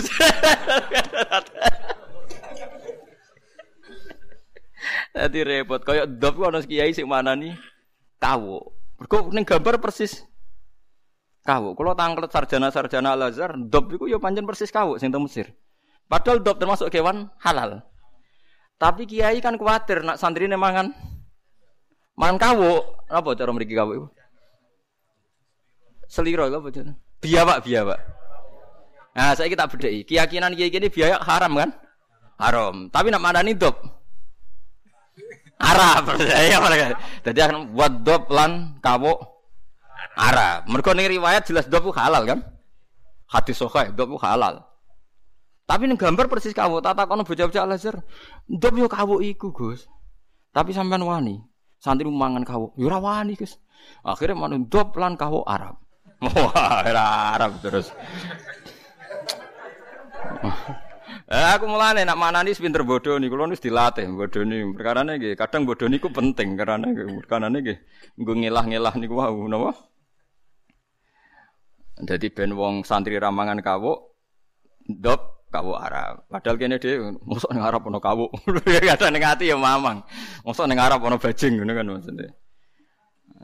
Dadi 5.13 5.39
repot 5.45 5.83
kaya 5.85 6.09
dop 6.09 6.39
ana 6.41 6.63
kiai 6.63 6.95
sing 6.95 7.05
manani 7.05 7.51
kawu. 8.23 8.63
Mergo 8.97 9.29
ning 9.35 9.43
gambar 9.43 9.83
persis 9.83 10.23
Kawuk. 11.43 11.75
Kalau 11.75 11.91
tangklet 11.91 12.31
sarjana-sarjana 12.31 13.19
Al-Azhar, 13.19 13.59
dop 13.59 13.91
itu 13.91 14.07
ya 14.07 14.15
panjang 14.15 14.47
persis 14.47 14.71
kawuk 14.71 14.95
sing 14.95 15.11
Mesir. 15.11 15.51
Padahal 16.07 16.39
dop 16.39 16.55
termasuk 16.55 16.87
kewan 16.87 17.27
halal. 17.43 17.83
Tapi 18.79 19.03
kiai 19.03 19.43
kan 19.43 19.59
khawatir 19.59 20.07
nak 20.07 20.15
santri 20.15 20.47
ini 20.47 20.55
mangan 20.55 20.95
mangan 22.17 22.37
kawuk. 22.37 22.83
Apa 23.09 23.37
cara 23.37 23.51
mriki 23.53 23.77
kawuk 23.77 23.93
itu? 23.97 24.07
Seliro 26.09 26.45
apa 26.45 26.69
jenenge? 26.69 26.99
Biawak, 27.23 27.63
biawak. 27.65 27.99
Nah, 29.13 29.33
saya 29.37 29.47
kita 29.49 29.69
bedai. 29.69 30.03
Keyakinan 30.03 30.57
kiai 30.57 30.73
ini 30.73 30.89
biaya 30.89 31.21
haram 31.21 31.53
kan? 31.57 31.69
Haram. 32.37 32.89
Tapi 32.89 33.13
nak 33.13 33.23
mana 33.23 33.45
nih 33.45 33.55
dop? 33.55 33.77
Haram. 35.61 36.03
Ya, 36.19 36.59
Jadi 37.23 37.39
akan 37.39 37.71
buat 37.77 38.03
dop 38.03 38.27
lan 38.33 38.77
kawuk 38.83 39.33
Arab. 40.13 40.69
Mereka 40.69 40.93
ning 40.93 41.09
riwayat 41.09 41.47
jelas 41.49 41.65
dopu 41.65 41.89
halal 41.95 42.27
kan? 42.27 42.39
Hadis 43.29 43.57
sahih 43.57 43.89
dopu 43.95 44.19
halal. 44.21 44.61
Tapi 45.63 45.87
ning 45.87 45.97
gambar 45.97 46.27
persis 46.27 46.53
kawu 46.53 46.83
tata 46.83 47.07
kono 47.07 47.23
bocah-bocah 47.23 47.63
Al-Azhar. 47.65 48.03
Dop 48.45 48.75
yo 48.77 48.91
kawu 48.91 49.23
iku, 49.23 49.55
Gus. 49.55 49.87
Tapi 50.53 50.75
sampean 50.75 51.01
wani. 51.01 51.41
santri 51.83 52.07
mangan 52.07 52.47
kawo 52.47 52.71
yo 52.79 52.87
ora 52.87 53.03
wani 53.03 53.35
guys 53.35 53.59
akhire 54.07 54.31
manut 54.31 54.71
ndop 54.71 54.95
lan 54.95 55.19
kawo 55.19 55.43
arab. 55.43 55.75
Wah 56.23 56.87
arab 57.35 57.59
terus. 57.59 57.91
Eh, 61.33 61.47
aku 61.55 61.65
mulane 61.67 62.07
nak 62.07 62.15
manani 62.15 62.55
pinter 62.55 62.83
bodho 62.87 63.19
niku 63.19 63.35
kula 63.35 63.51
wis 63.51 63.63
dilatih 63.63 64.07
bodhone 64.11 64.75
perkarane 64.75 65.17
nggih 65.19 65.33
kadang 65.35 65.67
bodho 65.67 65.89
niku 65.91 66.07
penting 66.13 66.55
karena 66.55 66.87
perkarane 67.19 67.57
nggih 67.63 67.77
nggo 68.19 68.33
ngelah-ngelah 68.37 68.93
niku 69.01 69.13
wau 69.19 69.43
napa? 69.49 69.71
Dadi 71.99 72.27
ben 72.31 72.55
wong 72.55 72.85
santri 72.87 73.19
ramangan 73.19 73.59
kawuk 73.65 74.13
ndop 74.87 75.32
kawu 75.53 75.77
Arab. 75.77 76.25
Padahal 76.25 76.57
kene 76.57 76.81
dhewe 76.81 77.13
mosok 77.21 77.53
ning 77.53 77.61
Arab 77.61 77.85
ono 77.85 78.01
kawu. 78.01 78.25
Kadang 78.89 79.13
ning 79.13 79.21
ati 79.21 79.53
ya 79.53 79.57
mamang. 79.57 80.01
Mosok 80.41 80.65
ning 80.65 80.81
Arab 80.81 81.05
ono 81.05 81.21
bajing 81.21 81.61
ngono 81.61 81.77
kan 81.77 81.85
maksudnya. 81.85 82.33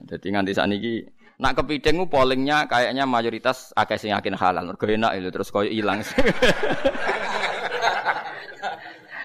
Jadi 0.09 0.27
nganti 0.33 0.57
saat 0.57 0.73
ini 0.73 1.05
nak 1.37 1.53
kepiting 1.61 2.01
pollingnya 2.09 2.65
kayaknya 2.65 3.05
mayoritas 3.05 3.69
akeh 3.77 4.01
sing 4.01 4.09
yakin 4.09 4.33
halal. 4.33 4.65
Mergo 4.65 4.89
enak 4.89 5.21
itu 5.21 5.29
terus 5.29 5.53
koyo 5.53 5.69
ilang. 5.69 6.01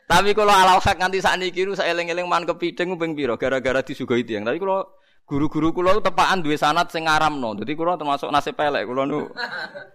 Tapi 0.05 0.37
kalau 0.37 0.53
alal 0.53 0.85
hak 0.85 1.01
nganti 1.01 1.25
saat 1.25 1.41
ini 1.41 1.73
saya 1.73 1.97
eling-eling 1.97 2.29
man 2.29 2.45
kepiting 2.45 3.01
ping 3.01 3.17
piro 3.17 3.41
gara-gara 3.41 3.81
disuguhi 3.81 4.21
tiang. 4.21 4.45
Tapi 4.45 4.61
kalau 4.61 4.85
Guru-guru 5.25 5.73
kula 5.73 5.97
tepaan 6.05 6.45
duwe 6.45 6.61
sanat 6.61 6.93
sing 6.93 7.09
ngaramno. 7.09 7.57
Dadi 7.57 7.73
kula 7.73 7.97
termasuk 7.97 8.29
nasib 8.29 8.61
pelek 8.61 8.85
kula 8.85 9.09
nu. 9.09 9.25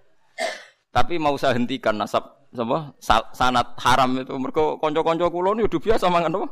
Tapi 0.95 1.21
mau 1.21 1.37
saya 1.37 1.53
hentikan 1.53 1.93
nasab 2.01 2.38
apa 2.49 2.97
sanat 3.29 3.77
haram 3.77 4.17
itu 4.17 4.33
mergo 4.41 4.81
kanca-kanca 4.81 5.29
kula 5.29 5.53
nu 5.53 5.69
udah 5.69 5.81
biasa 5.81 6.09
mangan 6.09 6.33
apa? 6.33 6.47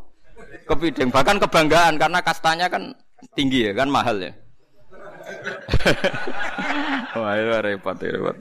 Kepideng 0.70 1.10
bahkan 1.10 1.42
kebanggaan 1.42 1.98
karena 1.98 2.22
kastanya 2.22 2.70
kan 2.70 2.94
tinggi 3.34 3.66
ya 3.66 3.74
kan 3.74 3.90
mahal 3.90 4.22
ya. 4.22 4.32
Wah, 7.18 7.34
itu 7.36 7.52
repot, 7.66 7.98
repot. 7.98 8.38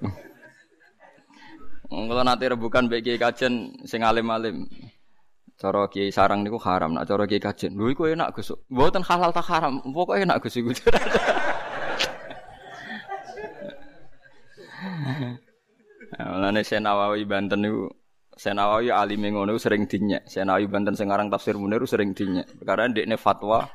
Kalau 1.87 2.23
nanti 2.23 2.45
rebukan 2.47 2.91
bagi 2.91 3.17
kajian 3.17 3.73
sing 3.89 4.05
alim-alim. 4.05 4.69
Cara 5.57 5.89
kiai 5.89 6.13
sarang 6.13 6.45
niku 6.45 6.61
haram, 6.61 6.93
nak 6.93 7.09
cara 7.09 7.25
kiai 7.25 7.41
kajen. 7.41 7.73
Lho 7.73 7.89
iku 7.89 8.13
enak 8.13 8.37
Gus. 8.37 8.53
Mboten 8.69 9.01
halal 9.01 9.33
tak 9.33 9.49
haram, 9.49 9.81
pokoke 9.81 10.21
enak 10.21 10.45
Gus. 10.45 10.61
Mulane 16.15 16.63
Senawawi 16.63 17.27
Banten 17.27 17.61
niku 17.67 17.91
Senawawi 18.37 18.93
alim 18.93 19.25
ngono 19.27 19.57
sering 19.57 19.89
dinyek. 19.89 20.29
Senawawi 20.29 20.69
Banten 20.71 20.95
sing 20.95 21.11
aran 21.11 21.33
tafsir 21.33 21.57
Munir 21.59 21.83
sering 21.89 22.13
dinyek. 22.13 22.63
Perkara 22.63 22.87
ndekne 22.87 23.17
fatwa 23.19 23.67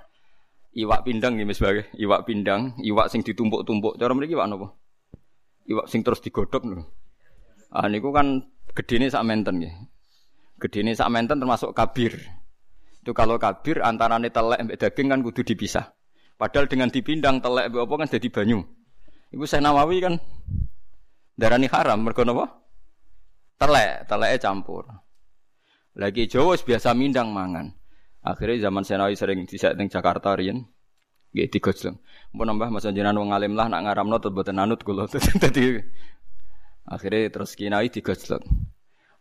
iwak 0.71 1.03
pindang 1.03 1.35
nggih 1.35 1.51
sebagai 1.51 1.85
iwak 1.99 2.23
pindang, 2.23 2.77
iwak 2.79 3.11
sing 3.11 3.25
ditumpuk-tumpuk. 3.25 3.99
Cara 3.99 4.13
mriki 4.15 4.37
iwak 4.37 4.47
napa? 4.47 4.67
Iwak 5.67 5.89
sing 5.91 6.05
terus 6.05 6.23
digodhog 6.23 6.63
lho. 6.63 6.83
Ah 7.73 7.89
niku 7.89 8.13
kan 8.15 8.47
gedene 8.71 9.11
sak 9.11 9.25
menten 9.25 9.59
nggih. 9.59 9.73
Gede 10.61 10.85
ini 10.85 10.93
menten 10.93 11.41
termasuk 11.41 11.73
kabir. 11.73 12.21
Itu 13.01 13.17
kalau 13.17 13.41
kabir 13.41 13.81
antara 13.81 14.21
telek 14.21 14.61
mbek 14.61 14.77
daging 14.77 15.09
kan 15.09 15.19
kudu 15.25 15.41
dipisah. 15.41 15.89
Padahal 16.37 16.69
dengan 16.69 16.93
dipindang 16.93 17.41
telek 17.41 17.73
mbek 17.73 17.81
apa 17.81 17.93
kan 17.97 18.07
jadi 18.13 18.29
banyu. 18.29 18.61
Iku 19.33 19.49
saya 19.49 19.65
Nawawi 19.65 20.05
kan 20.05 20.21
darani 21.35 21.67
haram 21.71 21.99
mergo 22.01 22.23
napa? 22.23 22.61
Telek, 23.61 24.09
teleknya 24.09 24.41
campur. 24.41 24.89
Lagi 25.93 26.25
Jawa 26.25 26.57
biasa 26.57 26.95
mindang 26.97 27.29
mangan. 27.29 27.69
Akhirnya 28.21 28.69
zaman 28.69 28.85
Senawi 28.85 29.17
sering 29.17 29.45
disek 29.45 29.73
ning 29.77 29.89
Jakarta 29.89 30.33
riyen. 30.37 30.65
Nggih 31.31 31.47
digojlong. 31.47 31.97
Mau 32.35 32.43
nambah 32.43 32.69
masa 32.69 32.91
jenengan 32.91 33.17
wong 33.17 33.31
alim 33.31 33.55
lah 33.55 33.71
nak 33.71 33.87
ngaramno 33.87 34.17
boten 34.33 34.59
anut 34.59 34.83
kula. 34.83 35.07
Dadi 35.41 35.79
akhirnya 36.91 37.31
terus 37.31 37.55
kinai 37.55 37.87
digojlong. 37.87 38.43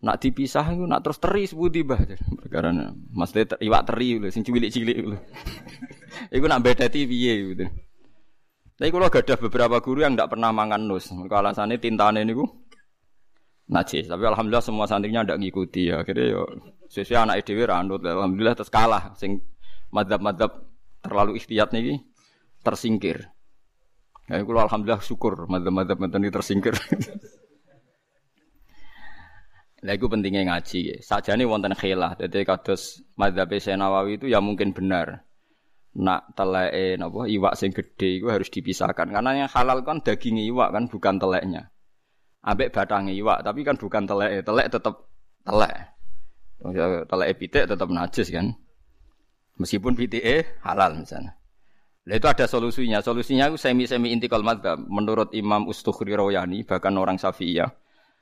Nak 0.00 0.16
dipisah 0.16 0.64
itu 0.72 0.88
nak 0.88 1.04
terus 1.04 1.20
teri 1.20 1.44
sebuti 1.44 1.84
bah. 1.84 2.00
Perkara 2.40 2.72
Mas 3.12 3.36
iwak 3.36 3.82
teri 3.84 4.16
lho 4.16 4.32
sing 4.32 4.42
cilik-cilik 4.42 4.98
lho. 5.04 5.18
Iku 6.34 6.44
nak 6.48 6.64
bedeti 6.64 7.04
piye 7.04 7.32
gitu. 7.52 7.66
Tapi 8.80 8.88
kalau 8.96 9.12
gak 9.12 9.28
ada 9.28 9.36
beberapa 9.36 9.76
guru 9.84 10.00
yang 10.00 10.16
tidak 10.16 10.32
pernah 10.32 10.56
mangan 10.56 10.80
nus. 10.88 11.12
Mereka 11.12 11.44
alasannya 11.44 11.76
tintane 11.76 12.24
niku 12.24 12.48
najis. 13.68 14.08
Tapi 14.08 14.24
alhamdulillah 14.24 14.64
semua 14.64 14.88
santrinya 14.88 15.20
tidak 15.20 15.44
ngikuti 15.44 15.92
ya. 15.92 16.00
Akhirnya 16.00 16.32
yo 16.32 16.48
sesuai 16.88 17.28
anak 17.28 17.44
edw 17.44 17.60
ranut. 17.68 18.00
Alhamdulillah 18.00 18.56
terus 18.56 18.72
kalah. 18.72 19.12
Sing 19.20 19.44
madhab-madhab 19.92 20.64
terlalu 21.04 21.36
ikhtiyat 21.36 21.76
nih 21.76 22.00
tersingkir. 22.64 23.28
Ya, 24.32 24.40
kalau 24.40 24.64
alhamdulillah 24.64 25.04
syukur 25.04 25.44
madhab-madhab 25.44 26.00
ini 26.00 26.32
tersingkir. 26.32 26.72
Lah 29.84 29.92
iku 29.96 30.08
pentingnya 30.08 30.56
ngaji. 30.56 31.04
Sajane 31.04 31.44
wonten 31.44 31.72
khilaf. 31.76 32.16
Dadi 32.16 32.48
kados 32.48 33.04
madzhab 33.16 33.52
Nawawi 33.52 34.20
itu 34.20 34.26
ya 34.28 34.40
mungkin 34.40 34.72
benar. 34.72 35.24
Nak 35.90 36.38
teleke 36.38 36.94
napa 36.94 37.26
iwak 37.26 37.58
sing 37.58 37.74
gede 37.74 38.22
itu 38.22 38.30
harus 38.30 38.46
dipisahkan 38.46 39.10
karena 39.10 39.44
yang 39.44 39.50
halal 39.50 39.82
kan 39.82 39.98
daging 39.98 40.38
iwak 40.46 40.70
kan 40.70 40.86
bukan 40.86 41.18
teleknya. 41.18 41.74
Ambek 42.46 42.70
batangnya 42.70 43.10
iwak 43.10 43.42
tapi 43.42 43.66
kan 43.66 43.74
bukan 43.74 44.06
telek. 44.06 44.46
Telek 44.46 44.66
tetap 44.70 44.94
telek. 45.42 45.74
Telek 47.10 47.28
pitik 47.36 47.64
tetap 47.66 47.88
najis 47.90 48.30
kan. 48.30 48.54
Meskipun 49.58 49.98
pitik 49.98 50.22
halal 50.62 50.94
misalnya. 50.94 51.34
Lah 52.06 52.16
itu 52.16 52.26
ada 52.30 52.46
solusinya. 52.46 53.02
Solusinya 53.02 53.50
itu 53.50 53.58
semi-semi 53.60 54.14
intikal 54.14 54.40
madzhab 54.40 54.78
menurut 54.86 55.34
Imam 55.36 55.68
Ustukhri 55.68 56.14
Rawayani 56.14 56.64
bahkan 56.64 56.96
orang 56.96 57.20
Syafi'iyah 57.20 57.68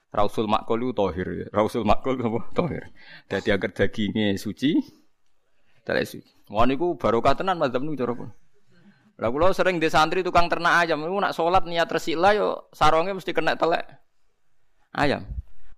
Rausul 0.09 0.49
makul 0.49 0.89
itu 0.89 0.97
tohir. 0.97 1.29
Rausul 1.53 1.85
makul 1.85 2.17
apa? 2.17 2.41
Tohir. 2.57 2.89
Jadi 3.29 3.49
agar 3.53 3.71
dagingnya 3.77 4.41
suci, 4.41 4.81
tidak 5.85 6.09
suci. 6.09 6.33
Wah 6.49 6.65
niku 6.65 6.97
barokah 6.97 7.37
tenan 7.37 7.61
mazhab 7.61 7.85
niku 7.85 8.01
cara 8.01 8.13
pun. 8.17 8.33
Lah 9.19 9.29
kula 9.35 9.51
sering 9.51 9.83
di 9.83 9.91
santri 9.91 10.23
tukang 10.23 10.49
ternak 10.49 10.87
ayam, 10.87 11.03
niku 11.05 11.19
nak 11.21 11.35
sholat 11.37 11.67
niat 11.67 11.91
resila 11.91 12.33
yo 12.33 12.71
sarongnya 12.73 13.19
mesti 13.19 13.35
kena 13.37 13.59
telek 13.59 13.85
ayam. 14.97 15.27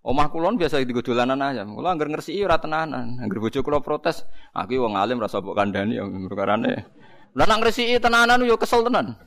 Omah 0.00 0.32
kulon 0.32 0.56
biasa 0.56 0.80
digo 0.86 1.02
dolanan 1.04 1.42
ayam. 1.42 1.74
Kula 1.76 1.92
anggar 1.92 2.08
ngresiki 2.08 2.40
ora 2.46 2.56
tenanan. 2.56 3.20
Anggar 3.20 3.36
bojo 3.36 3.60
kula 3.60 3.84
protes, 3.84 4.24
aku 4.56 4.80
wong 4.80 4.96
alim 4.96 5.20
rasa 5.20 5.44
mbok 5.44 5.56
kandhani 5.58 6.00
ya 6.00 6.04
perkarane. 6.08 6.88
Lah 7.36 7.44
nak 7.44 7.58
ngresiki 7.64 8.00
tenanan 8.00 8.40
yo 8.46 8.56
kesel 8.56 8.86
tenan. 8.86 9.16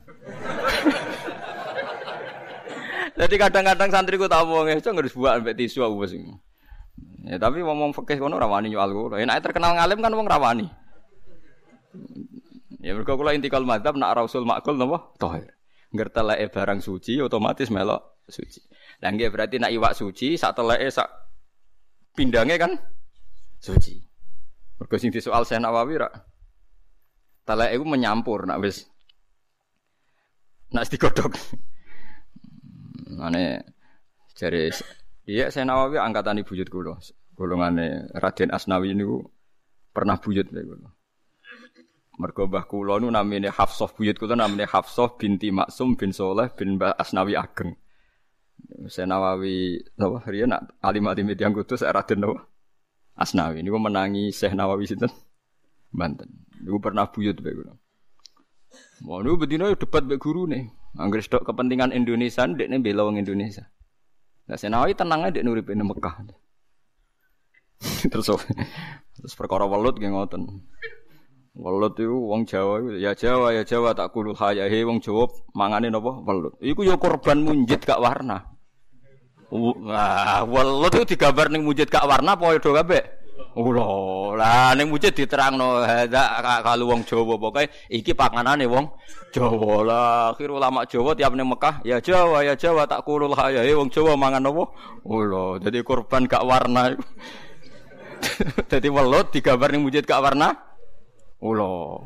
Jadi 3.14 3.34
kadang-kadang 3.38 3.94
santriku 3.94 4.26
tak 4.26 4.42
wong 4.42 4.74
itu 4.74 4.90
ngurus 4.90 5.14
buat 5.14 5.38
sampai 5.38 5.54
tisu 5.54 5.86
aku 5.86 6.02
wis. 6.02 6.18
Ya 7.22 7.38
tapi 7.38 7.62
ngomong 7.62 7.94
fikih 7.94 8.18
kono 8.18 8.34
rawani 8.38 8.74
nyual 8.74 8.90
kula. 8.90 9.22
Enak 9.22 9.42
terkenal 9.46 9.78
ngalim 9.78 10.02
kan 10.02 10.10
wong 10.10 10.26
rawani. 10.26 10.66
Ya 12.84 12.92
mergo 12.92 13.16
kula 13.16 13.32
intikal 13.32 13.64
madzhab 13.64 13.96
nak 13.96 14.12
rasul 14.12 14.44
makul 14.44 14.76
napa? 14.76 15.14
Tahir. 15.16 15.56
Ngerteleke 15.94 16.52
barang 16.52 16.80
suci 16.84 17.16
otomatis 17.22 17.72
melok 17.72 18.20
suci. 18.28 18.60
Lah 19.00 19.08
nggih 19.14 19.30
berarti 19.32 19.56
nak 19.56 19.72
iwak 19.72 19.96
suci 19.96 20.36
sak 20.36 20.58
teleke 20.58 20.90
sak 20.92 21.08
pindange 22.12 22.56
kan 22.60 22.72
suci. 23.62 23.96
Mergo 24.76 24.96
sing 25.00 25.14
disoal 25.14 25.48
Syekh 25.48 25.64
Nawawi 25.64 25.96
rak 25.96 26.12
teleke 27.48 27.72
iku 27.78 27.84
menyampur 27.88 28.44
nak 28.44 28.60
wis 28.60 28.84
nak 30.74 30.90
digodhog. 30.90 31.32
Ane 33.14 33.62
jare 34.34 34.74
dia 35.24 35.48
saya 35.48 35.64
Nawawi 35.64 35.96
angkatan 35.98 36.42
ibu 36.42 36.52
buyut 36.52 36.68
kula. 36.68 36.94
Golongane 37.34 38.12
Raden 38.14 38.54
Asnawi 38.54 38.94
niku 38.94 39.24
pernah 39.90 40.18
buyut 40.18 40.50
kula. 40.52 40.93
Mergo 42.14 42.46
mbah 42.46 42.70
kula 42.70 43.02
nu 43.02 43.10
namine 43.10 43.50
Hafsah 43.50 43.90
buyut 43.90 44.14
kula 44.14 44.38
namine 44.38 44.70
Hafsah 44.70 45.18
binti 45.18 45.50
Maksum 45.50 45.98
bin 45.98 46.14
Soleh 46.14 46.46
bin 46.54 46.78
Mbah 46.78 46.94
Asnawi 46.94 47.34
Ageng. 47.34 47.74
Saya 48.86 49.10
Nawawi 49.10 49.82
napa 49.98 50.22
riyen 50.30 50.54
nak 50.54 50.78
alim 50.78 51.10
alim 51.10 51.26
yang 51.34 51.50
kudu 51.50 51.74
saya 51.74 51.90
Raden 51.90 52.22
napa? 52.22 52.46
Asnawi 53.18 53.66
niku 53.66 53.82
menangi 53.82 54.30
Syekh 54.30 54.54
Nawawi 54.54 54.86
sinten? 54.86 55.10
Banten. 55.90 56.46
Niku 56.62 56.78
pernah 56.78 57.10
buyut 57.10 57.34
bae 57.42 57.50
kula. 57.50 57.74
Mau 59.02 59.18
niku 59.18 59.34
bedino 59.42 59.66
debat 59.74 60.06
mbek 60.06 60.22
nih. 60.22 60.70
Angger 60.94 61.18
stok 61.18 61.42
kepentingan 61.42 61.90
Indonesia 61.90 62.46
ndekne 62.46 62.78
bela 62.78 63.02
wong 63.02 63.18
Indonesia. 63.18 63.66
Lah 64.46 64.54
Senawi 64.54 64.94
tenang 64.94 65.26
aja 65.26 65.42
nurip 65.42 65.66
ning 65.66 65.82
Mekah. 65.82 66.22
terus 68.10 68.30
terus 69.18 69.34
perkara 69.34 69.66
welut 69.66 69.98
nggih 69.98 70.14
ngoten. 70.14 70.62
Welut 71.54 71.94
itu 71.94 72.10
wong 72.10 72.42
Jawa 72.50 72.82
ya 72.98 73.14
Jawa 73.14 73.54
ya 73.54 73.62
Jawa 73.62 73.94
tak 73.94 74.10
kulul 74.10 74.34
hayahe 74.34 74.82
wong 74.82 74.98
Jawa 74.98 75.30
mangane 75.54 75.86
napa 75.86 76.18
welut. 76.26 76.58
Iku 76.58 76.82
ya 76.82 76.98
korban 76.98 77.46
munjit 77.46 77.78
gak 77.86 78.02
warna. 78.02 78.42
Wah, 79.54 80.42
welut 80.50 80.90
itu 80.98 81.14
digambar 81.14 81.54
ning 81.54 81.62
munjit 81.62 81.86
gak 81.86 82.10
warna 82.10 82.34
padha 82.34 82.58
kabeh. 82.58 83.02
Ulo, 83.54 84.34
lah 84.34 84.74
ning 84.74 84.90
mujid 84.90 85.14
diterangno 85.14 85.86
hadza 85.86 86.42
kalau 86.66 86.90
wong 86.90 87.06
Jawa 87.06 87.38
pokoke 87.38 87.70
iki 87.86 88.10
panganane 88.18 88.66
wong 88.66 88.90
Jawa 89.30 89.74
lah. 89.86 90.34
Akhir 90.34 90.50
ulama 90.50 90.82
Jawa 90.90 91.14
tiap 91.14 91.38
ning 91.38 91.46
Mekah 91.46 91.86
ya 91.86 92.02
Jawa 92.02 92.42
ya 92.42 92.58
Jawa 92.58 92.82
tak 92.90 93.06
kulul 93.06 93.30
hayae 93.30 93.70
wong 93.78 93.94
Jawa 93.94 94.18
mangan 94.18 94.50
apa? 94.50 94.74
Ulo, 95.06 95.62
jadi 95.62 95.86
korban 95.86 96.26
gak 96.26 96.42
warna. 96.42 96.98
Dadi 98.66 98.90
welut 98.98 99.30
digambar 99.30 99.70
ning 99.70 99.86
mujid 99.86 100.02
gak 100.02 100.18
warna. 100.18 100.73
Ulo. 101.44 102.00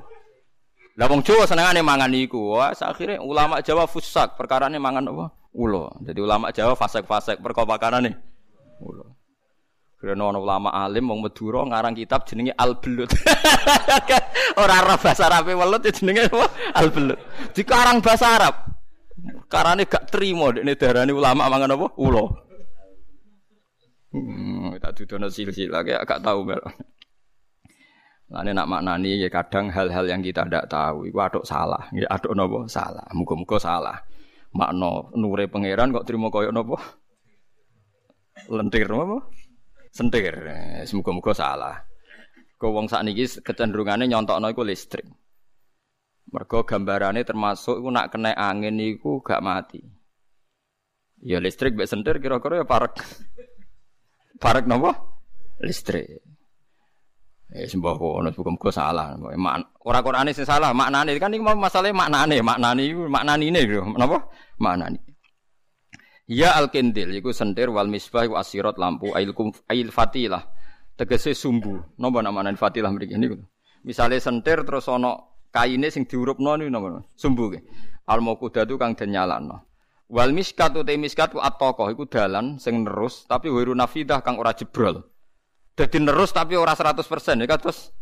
Lah 0.98 1.06
wong 1.06 1.22
Jawa 1.22 1.46
senengane 1.46 1.78
mangan 1.78 2.10
iku. 2.10 2.58
Wah, 2.58 2.74
akhirnya 2.74 3.22
ulama 3.22 3.62
Jawa 3.62 3.86
fusak 3.86 4.34
perkarane 4.34 4.82
mangan 4.82 5.14
apa? 5.14 5.26
Ulo. 5.54 5.94
Jadi 6.02 6.18
ulama 6.18 6.50
Jawa 6.50 6.74
fasek-fasek 6.74 7.38
perkara 7.38 7.78
pakanane. 7.78 8.18
Ulo. 8.82 9.14
Karena 9.98 10.30
ono 10.30 10.38
ulama 10.42 10.70
alim 10.70 11.10
wong 11.10 11.26
Madura 11.26 11.66
ngarang 11.66 11.94
kitab 11.94 12.22
jenenge 12.26 12.54
Al 12.54 12.78
Belut. 12.78 13.10
Ora 14.62 14.78
ora 14.82 14.94
bahasa 14.94 15.26
Arab 15.26 15.50
welut 15.50 15.82
ya 15.82 15.90
jenenge 15.90 16.30
apa? 16.30 16.46
Al 16.78 16.88
Belut. 16.94 17.18
Dikarang 17.50 17.98
bahasa 17.98 18.26
Arab. 18.38 18.54
Karane 19.50 19.90
gak 19.90 20.06
trimo 20.06 20.54
dekne 20.54 20.78
darani 20.78 21.10
ulama 21.10 21.50
mangan 21.50 21.74
apa? 21.74 21.86
Ulo. 21.98 22.24
Hmm, 24.14 24.78
tak 24.78 25.02
dudono 25.02 25.26
silsilah 25.26 25.82
kayak 25.82 26.06
gak 26.06 26.22
tahu 26.22 26.46
mel. 26.46 26.62
Lane 28.28 28.52
nak 28.52 28.68
maknani 28.68 29.24
ya 29.24 29.28
kadang 29.32 29.72
hal-hal 29.72 30.04
yang 30.04 30.20
kita 30.20 30.44
tidak 30.44 30.68
tahu 30.68 31.08
iku 31.08 31.18
aduk 31.24 31.44
salah, 31.48 31.80
ya 31.96 32.04
aduk 32.12 32.36
napa? 32.36 32.68
Salah. 32.68 33.08
Muga-muga 33.16 33.56
salah. 33.56 33.96
Makna 34.52 35.08
nure 35.16 35.48
pangeran 35.48 35.96
kok 35.96 36.04
trimo 36.04 36.28
koyo 36.28 36.52
napa? 36.52 36.76
Lentir 38.52 38.84
napa? 38.92 39.24
sentir. 39.98 40.34
Semoga-moga 40.86 41.32
salah. 41.34 41.76
Kau 42.58 42.74
wong 42.74 42.90
sakniki 42.90 43.26
kecenderungane 43.42 44.10
nyontokno 44.10 44.50
iku 44.50 44.62
listrik. 44.66 45.06
Mergo 46.28 46.66
gambarane 46.66 47.24
termasuk 47.24 47.80
iku 47.80 47.88
nak 47.88 48.12
kena 48.12 48.34
angin 48.36 48.78
iku 48.78 49.24
gak 49.24 49.40
mati. 49.40 49.80
Ya 51.22 51.42
listrik 51.42 51.74
mbek 51.74 51.90
sentir 51.90 52.22
kira-kira 52.22 52.62
ya 52.62 52.66
parek. 52.66 52.94
Parek 54.38 54.70
napa? 54.70 54.94
Listrik. 55.62 56.22
Eh 57.48 57.64
sembah 57.64 57.96
kono 57.96 58.28
muga-muga 58.28 58.68
salah. 58.68 59.16
Ora 59.88 60.04
Qur'ane 60.04 60.36
sing 60.36 60.44
salah, 60.44 60.76
maknane 60.76 61.16
kan 61.16 61.32
iki 61.32 61.40
masalah 61.40 61.88
maknane, 61.96 62.44
maknane 62.44 62.82
iku 62.84 63.08
maknanine 63.08 63.60
lho. 63.64 63.88
Napa? 63.96 64.28
Maknane. 64.60 65.00
Ya 66.28 66.52
al 66.60 66.68
kendil 66.68 67.08
iku 67.16 67.32
sentir 67.32 67.72
wal 67.72 67.88
misbah 67.88 68.28
iku 68.28 68.36
asirat 68.36 68.76
lampu 68.76 69.16
ail 69.16 69.32
kum 69.32 69.48
ail 69.64 69.88
fatilah. 69.88 70.44
Tegese 70.92 71.32
sumbu. 71.32 71.80
Napa 71.96 72.20
namane 72.20 72.52
fatilah 72.52 72.92
mriki 72.92 73.16
niku. 73.16 73.40
Misale 73.80 74.20
sentir 74.20 74.60
terus 74.68 74.84
ana 74.92 75.16
kaine 75.48 75.88
sing 75.88 76.04
diurupno 76.04 76.52
niku 76.60 76.68
napa? 76.68 77.00
Sumbu 77.16 77.56
ke. 77.56 77.64
Al 78.12 78.20
maqudatu 78.20 78.76
kang 78.76 78.92
den 78.92 79.16
nyalano. 79.16 79.64
Wal 80.12 80.36
miskat 80.36 80.76
uta 80.76 80.92
miskat 81.00 81.32
ku 81.32 81.40
atoko 81.40 81.88
iku 81.88 82.04
dalan 82.04 82.60
sing 82.60 82.84
nerus 82.84 83.24
tapi 83.24 83.48
wiru 83.48 83.72
nafidah 83.72 84.20
kang 84.20 84.36
ora 84.36 84.52
jebrol. 84.52 85.00
Dadi 85.78 85.98
nerus 86.02 86.34
tapi 86.34 86.58
ora 86.58 86.74
100%. 86.74 87.06
Ya 87.38 87.54
terus 87.54 87.94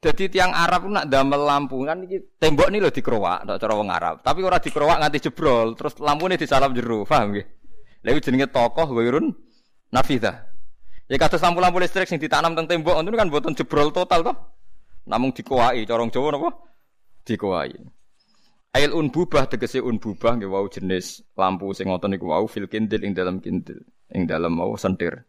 jadi 0.00 0.32
tiang 0.32 0.52
Arab 0.56 0.88
nak 0.88 1.08
damel 1.12 1.44
lampu 1.44 1.84
kan 1.84 2.00
iki 2.04 2.40
tembok 2.40 2.72
nih 2.72 2.80
lo 2.80 2.88
dikerowak, 2.88 3.44
tak 3.44 3.56
cara 3.60 3.74
wong 3.76 3.88
Arab. 3.92 4.24
Tapi 4.24 4.40
ora 4.40 4.56
dikerowak 4.56 5.02
nganti 5.02 5.18
jebrol, 5.28 5.76
terus 5.76 6.00
lampu 6.00 6.28
nih 6.28 6.40
disalap 6.40 6.72
jeru, 6.72 7.04
paham? 7.04 7.36
Lha 7.36 8.08
iku 8.14 8.20
jenenge 8.22 8.48
tokoh 8.48 8.86
wirun 8.92 9.34
nafida. 9.90 10.46
Ya 11.06 11.16
kados 11.18 11.42
lampu-lampu 11.42 11.78
listrik 11.78 12.06
sing 12.06 12.18
ditanam 12.18 12.54
teng 12.54 12.66
tembok 12.66 12.98
itu 13.02 13.18
kan 13.18 13.28
boten 13.30 13.54
jebrol 13.54 13.90
total 13.90 14.26
toh. 14.26 14.36
Namung 15.06 15.30
dikowaki, 15.30 15.86
corong 15.86 16.10
Jawa 16.10 16.34
napa? 16.34 16.50
Dikowaki. 17.22 17.78
Ail 18.74 18.90
unbubah 18.90 19.46
tegese 19.46 19.78
unbubah 19.78 20.36
nggih 20.36 20.50
wau 20.50 20.66
jenis 20.66 21.22
lampu 21.38 21.70
sing 21.72 21.88
ngoten 21.88 22.12
niku 22.14 22.28
wau 22.28 22.44
fil 22.50 22.66
kindil 22.66 23.00
ing 23.06 23.14
dalam 23.14 23.38
kindil, 23.38 23.80
ing 24.12 24.26
dalam 24.26 24.52
mau 24.52 24.74
sentir. 24.74 25.24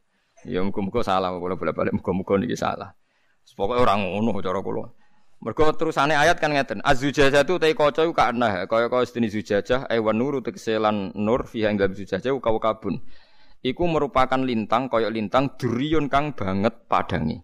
Ya 0.46 0.62
muga-muga 0.62 1.02
salah 1.02 1.34
kula 1.34 1.58
bolak-balik 1.58 1.98
muga-muga 1.98 2.38
niki 2.38 2.54
salah. 2.54 2.94
Pokoknya 3.58 3.82
orang 3.82 4.00
ngono 4.06 4.38
cara 4.44 4.60
kula. 4.62 4.86
Mergo 5.38 5.70
terusane 5.70 6.18
ayat 6.18 6.42
kan 6.42 6.50
ngeten, 6.50 6.82
azujajah 6.82 7.46
tu 7.46 7.62
tai 7.62 7.78
kaca 7.78 8.02
iku 8.10 8.14
kana 8.18 8.66
kaya 8.66 8.90
kaya 8.90 9.06
sedene 9.06 9.30
zujajah 9.30 9.86
ewan 9.94 10.18
nuru 10.18 10.42
tegese 10.42 10.82
lan 10.82 11.14
nur 11.14 11.46
fiha 11.46 11.70
ing 11.70 11.78
dalem 11.78 11.94
zujajah 11.94 12.34
kau 12.42 12.58
kabun. 12.58 12.98
Iku 13.62 13.86
merupakan 13.86 14.42
lintang 14.42 14.90
kaya 14.90 15.14
lintang 15.14 15.54
duriun 15.62 16.10
kang 16.10 16.34
banget 16.34 16.74
padangi. 16.90 17.38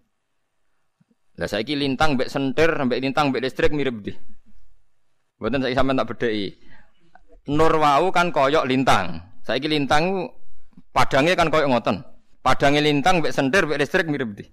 Lah 1.38 1.46
saiki 1.46 1.78
lintang 1.78 2.18
mbek 2.18 2.30
sentir 2.30 2.70
mbek 2.74 2.98
lintang 2.98 3.30
mbek 3.30 3.42
listrik 3.46 3.70
mirip 3.70 3.94
di. 4.02 4.10
Mboten 5.38 5.62
saiki 5.62 5.78
sampean 5.78 5.98
tak 5.98 6.08
bedheki. 6.14 6.50
Nur 7.54 7.74
wau 7.78 8.10
kan 8.10 8.34
kaya 8.34 8.66
lintang. 8.66 9.22
Saiki 9.46 9.70
lintang 9.70 10.34
padangnya 10.90 11.38
kan 11.38 11.46
kaya 11.46 11.70
ngoten. 11.70 12.13
Padange 12.44 12.84
lintang 12.84 13.24
mbek 13.24 13.32
sentir 13.32 13.64
mbek 13.64 13.80
listrik 13.80 14.04
mirip 14.04 14.36
di 14.36 14.44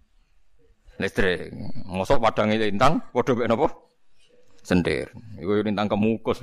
listrik. 0.95 1.51
Mosok 1.91 2.23
padange 2.23 2.56
lintang 2.56 3.04
padha 3.12 3.36
mek 3.36 3.51
napa? 3.51 3.67
Sendir. 4.63 5.12
Iku 5.36 5.60
lintang 5.60 5.91
kemukus. 5.91 6.39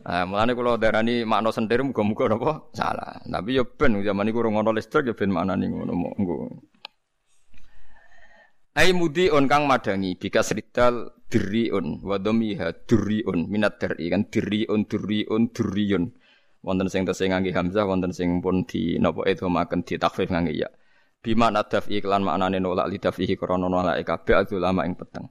Nah, 0.00 0.24
mulane 0.24 0.56
kula 0.56 0.80
darani 0.80 1.22
makna 1.22 1.54
sendir 1.54 1.86
muga-muga 1.86 2.26
napa 2.26 2.50
salah. 2.74 3.22
Tapi 3.22 3.60
ya 3.60 3.64
ben 3.68 4.02
zaman 4.02 4.26
iku 4.26 4.42
ora 4.42 4.50
ngono 4.50 4.74
listrik 4.74 5.06
ya 5.06 5.14
ben 5.14 5.30
maknane 5.30 5.70
ngono 5.70 5.92
monggo. 5.94 6.36
Ai 8.74 8.90
mudi 8.90 9.30
on 9.30 9.46
kang 9.46 9.70
madangi 9.70 10.18
bika 10.18 10.42
ridal 10.50 11.14
diriun 11.30 12.02
wa 12.02 12.18
dhamiha 12.18 12.86
duriun 12.90 13.46
minat 13.46 13.78
dari 13.78 14.10
kan 14.10 14.26
diriun 14.26 14.86
duriun 14.86 15.42
duriun 15.54 16.04
wonten 16.60 16.88
sing 16.92 17.02
tesih 17.08 17.32
ngangge 17.32 17.50
hamzah 17.56 17.84
wonten 17.88 18.12
sing 18.12 18.44
pun 18.44 18.64
di 18.64 18.96
napa 19.00 19.24
itu 19.28 19.46
takfif 19.96 20.28
ngangge 20.28 20.54
ya 20.56 20.68
bima 21.20 21.52
nadaf 21.52 21.88
iklan 21.88 22.24
maknane 22.24 22.58
nolak 22.60 22.88
lidafihi 22.88 23.36
krana 23.36 23.68
nolak 23.68 24.00
kabeh 24.04 24.56
lama 24.56 24.84
ing 24.88 24.96
peteng 24.96 25.28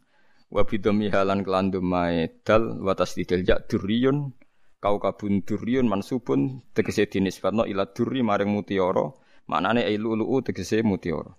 wa 0.49 0.61
bidomi 0.65 1.09
halan 1.13 1.45
kelan 1.45 1.69
dumae 1.73 2.41
dal 2.45 2.81
wa 2.81 2.93
tasdidil 2.93 3.41
ya 3.45 3.57
duriyun 3.61 4.33
kau 4.81 4.97
kabun 4.97 5.45
duriyun 5.45 5.85
mansubun 5.85 6.61
tegese 6.73 7.09
dinisbatno 7.09 7.65
ila 7.69 7.89
duri 7.89 8.21
maring 8.25 8.49
mutiara 8.49 9.13
Maknane 9.49 9.81
ai 9.81 9.97
lu'lu'u 9.97 10.45
tegese 10.45 10.85
mutiara. 10.85 11.33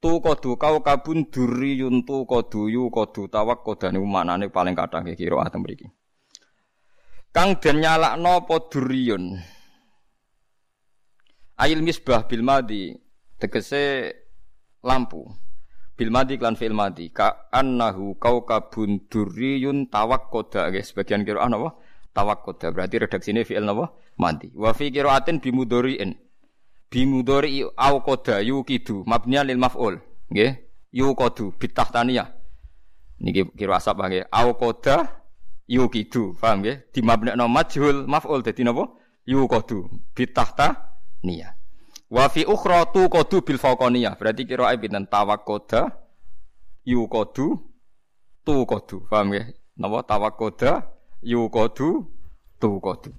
Tu 0.00 0.10
kodu 0.24 0.56
kau 0.56 0.80
kabun 0.80 1.28
duriyun 1.28 2.08
tu 2.08 2.24
kodu 2.24 2.64
yu 2.72 2.88
kodu 2.88 3.28
tawak 3.28 3.60
kodane 3.60 4.00
maknane 4.00 4.48
paling 4.48 4.72
kathah 4.72 5.04
kira 5.04 5.44
atem 5.44 5.60
mriki. 5.60 5.86
Kang 7.36 7.60
den 7.60 7.84
nyalakno 7.84 8.40
apa 8.40 8.54
duriyun. 8.72 9.36
Ail 11.60 11.84
misbah 11.84 12.24
bil 12.24 12.40
madi 12.40 12.96
tegese 13.36 14.08
lampu. 14.80 15.20
Bil 15.92 16.08
madi 16.08 16.40
klan 16.40 16.56
fil 16.56 16.72
madi 16.72 17.12
ka 17.12 17.52
annahu 17.52 18.16
kaukabun 18.16 19.04
duriyun 19.12 19.92
tawakkoda 19.92 20.72
guys 20.72 20.96
sebagian 20.96 21.28
kira 21.28 21.44
apa? 21.44 21.76
Tawakkoda 22.16 22.72
berarti 22.72 23.04
redaksine 23.04 23.44
fi'il 23.44 23.68
napa? 23.68 23.92
Madi. 24.16 24.48
Wa 24.56 24.72
fi 24.72 24.88
qiraatin 24.88 25.36
bimudori'in 25.44 26.16
bimudori 26.90 27.66
au 27.76 28.00
koda 28.00 28.40
yukidu 28.40 29.04
mabniya 29.06 29.42
lil 29.44 29.58
maf'ul 29.58 29.98
nggih 30.30 30.54
yuqadu 30.94 31.52
bitahtaniyah 31.58 32.30
niki 33.20 33.42
kira 33.58 33.76
asap 33.76 34.06
nggih 34.06 34.24
au 34.30 34.54
koda 34.54 35.25
yukidu 35.66 36.38
paham 36.38 36.62
nggih 36.62 36.76
di 36.94 37.00
mabnekno 37.02 37.50
majhul 37.50 38.06
maf'ul 38.06 38.40
dadi 38.46 38.62
napa? 38.62 38.86
Yuqadu 39.26 39.90
bitahta 40.14 40.94
niyah. 41.26 41.52
Wa 42.06 42.30
fi 42.30 42.46
ukhra 42.46 42.86
tu 42.94 43.10
qadu 43.10 43.42
bil 43.42 43.58
fawqaniyah 43.58 44.14
berarti 44.14 44.46
kira 44.46 44.70
ae 44.70 44.78
pinten 44.78 45.10
tawakkoda 45.10 45.90
yuqadu 46.86 47.58
tu 48.46 48.54
qadu 48.62 48.96
paham 49.10 49.34
nggih 49.34 49.44
napa? 49.82 49.98
Tawakkoda 50.06 50.70
tu 52.62 52.70
qadu 52.78 53.10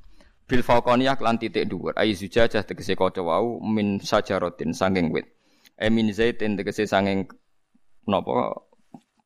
bil 0.47 0.63
faqaniyah 0.63 1.19
lan 1.19 1.35
titik 1.35 1.67
dhuwur. 1.67 1.91
Ai 1.99 2.15
zujajah 2.15 2.63
tegese 2.63 2.95
kaca 2.95 3.19
wau 3.19 3.59
min 3.59 3.99
sajaratin 3.99 4.71
sanging 4.71 5.11
wit. 5.11 5.27
E 5.75 5.91
min 5.91 6.07
zaitin 6.15 6.55
tegese 6.55 6.87
sanging 6.87 7.27
napa? 8.07 8.63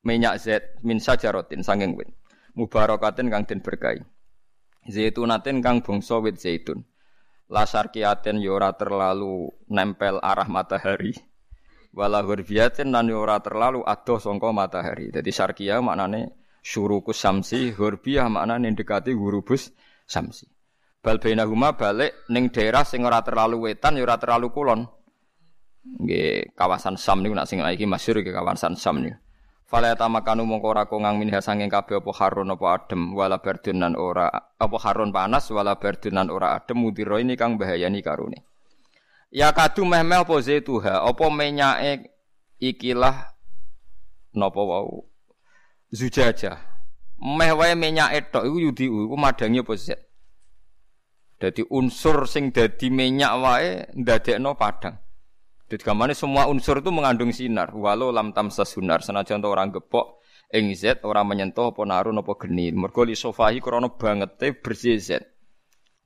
Minyak 0.02 0.42
zait 0.42 0.82
min 0.82 0.98
sajaratin 0.98 1.62
sanging 1.62 1.94
wit 1.94 2.10
mubarakatin 2.58 3.28
kang 3.32 3.44
den 3.48 3.60
berkahi. 3.64 4.02
Zaitunatin 4.90 5.62
kang 5.62 5.86
bangsa 5.86 6.18
wit 6.18 6.42
zaitun. 6.42 6.82
Lasar 7.52 7.92
kiaten 7.92 8.40
yo 8.40 8.56
ora 8.56 8.72
terlalu 8.74 9.52
nempel 9.68 10.18
arah 10.24 10.48
matahari. 10.48 11.14
Wala 11.92 12.24
hurbiyatin 12.24 12.96
lan 12.96 13.12
ora 13.12 13.44
terlalu 13.44 13.84
adoh 13.84 14.18
sangka 14.18 14.56
matahari. 14.56 15.12
Dadi 15.12 15.32
sarkia 15.36 15.84
maknane 15.84 16.32
syurukus 16.64 17.20
samsi 17.20 17.76
hurbiyah 17.76 18.32
maknane 18.32 18.72
dekati 18.72 19.12
hurubus 19.12 19.76
samsi. 20.08 20.48
Bal 21.02 21.20
bainahuma 21.20 21.76
balik 21.76 22.30
ning 22.32 22.54
daerah 22.54 22.88
sing 22.88 23.04
ora 23.04 23.20
terlalu 23.26 23.68
wetan 23.68 24.00
ya 24.00 24.08
ora 24.08 24.16
terlalu 24.16 24.48
kulon. 24.54 24.88
Nggih, 25.82 26.54
kawasan 26.54 26.94
Sam 26.94 27.26
niku 27.26 27.34
nak 27.34 27.50
sing 27.50 27.58
iki 27.58 27.90
masyhur 27.90 28.22
kawasan 28.22 28.78
Sam 28.78 29.02
niku. 29.02 29.18
Fala 29.72 29.96
tamakanu 29.96 30.44
mongko 30.44 30.68
ora 30.76 30.84
kongang 30.84 31.16
minha 31.16 31.40
sanging 31.40 31.72
kabeh 31.72 32.04
apa 32.04 32.12
harun 32.20 32.52
apa 32.52 32.66
adem 32.76 33.16
wala 33.16 33.40
berdunan 33.40 33.96
ora 33.96 34.28
apa 34.60 34.78
harun 34.84 35.16
panas 35.16 35.48
wala 35.48 35.80
berdunan 35.80 36.28
ora 36.28 36.60
adem 36.60 36.84
mudiro 36.84 37.16
ini 37.16 37.40
kang 37.40 37.56
bahayani 37.56 38.04
karune. 38.04 38.44
Ya 39.32 39.56
kadu 39.56 39.88
mehmel 39.88 40.28
apa 40.28 40.36
zaituha 40.44 41.08
apa 41.08 41.24
menyake 41.32 42.12
ikilah 42.60 43.32
napa 44.36 44.60
wau 44.60 45.08
zujaja. 45.88 46.60
Meh 47.24 47.56
wae 47.56 47.72
menyake 47.72 48.28
tok 48.28 48.52
iku 48.52 48.58
yudi 48.60 48.92
iku 48.92 49.16
madangi 49.16 49.64
apa 49.64 49.72
zat. 49.80 50.04
Jadi 51.40 51.64
unsur 51.72 52.28
sing 52.28 52.52
dadi 52.52 52.92
minyak 52.92 53.34
wae 53.40 53.88
ndadekno 53.96 54.52
padang. 54.60 55.00
Jadi 55.72 55.88
gamane 55.88 56.12
semua 56.12 56.52
unsur 56.52 56.84
itu 56.84 56.92
mengandung 56.92 57.32
sinar. 57.32 57.72
Walau 57.72 58.12
lam 58.12 58.36
tamsa 58.36 58.68
sunar 58.68 59.00
senajan 59.00 59.40
orang 59.40 59.72
gepok 59.72 60.20
ing 60.52 60.76
zat 60.76 61.00
ora 61.08 61.24
menyentuh 61.24 61.72
apa 61.72 61.88
narun 61.88 62.20
apa 62.20 62.36
geni. 62.44 62.76
Mergo 62.76 63.08
li 63.08 63.16
sofahi 63.16 63.64
krana 63.64 63.88
bangete 63.88 64.52
bersih 64.52 65.00
zat. 65.00 65.24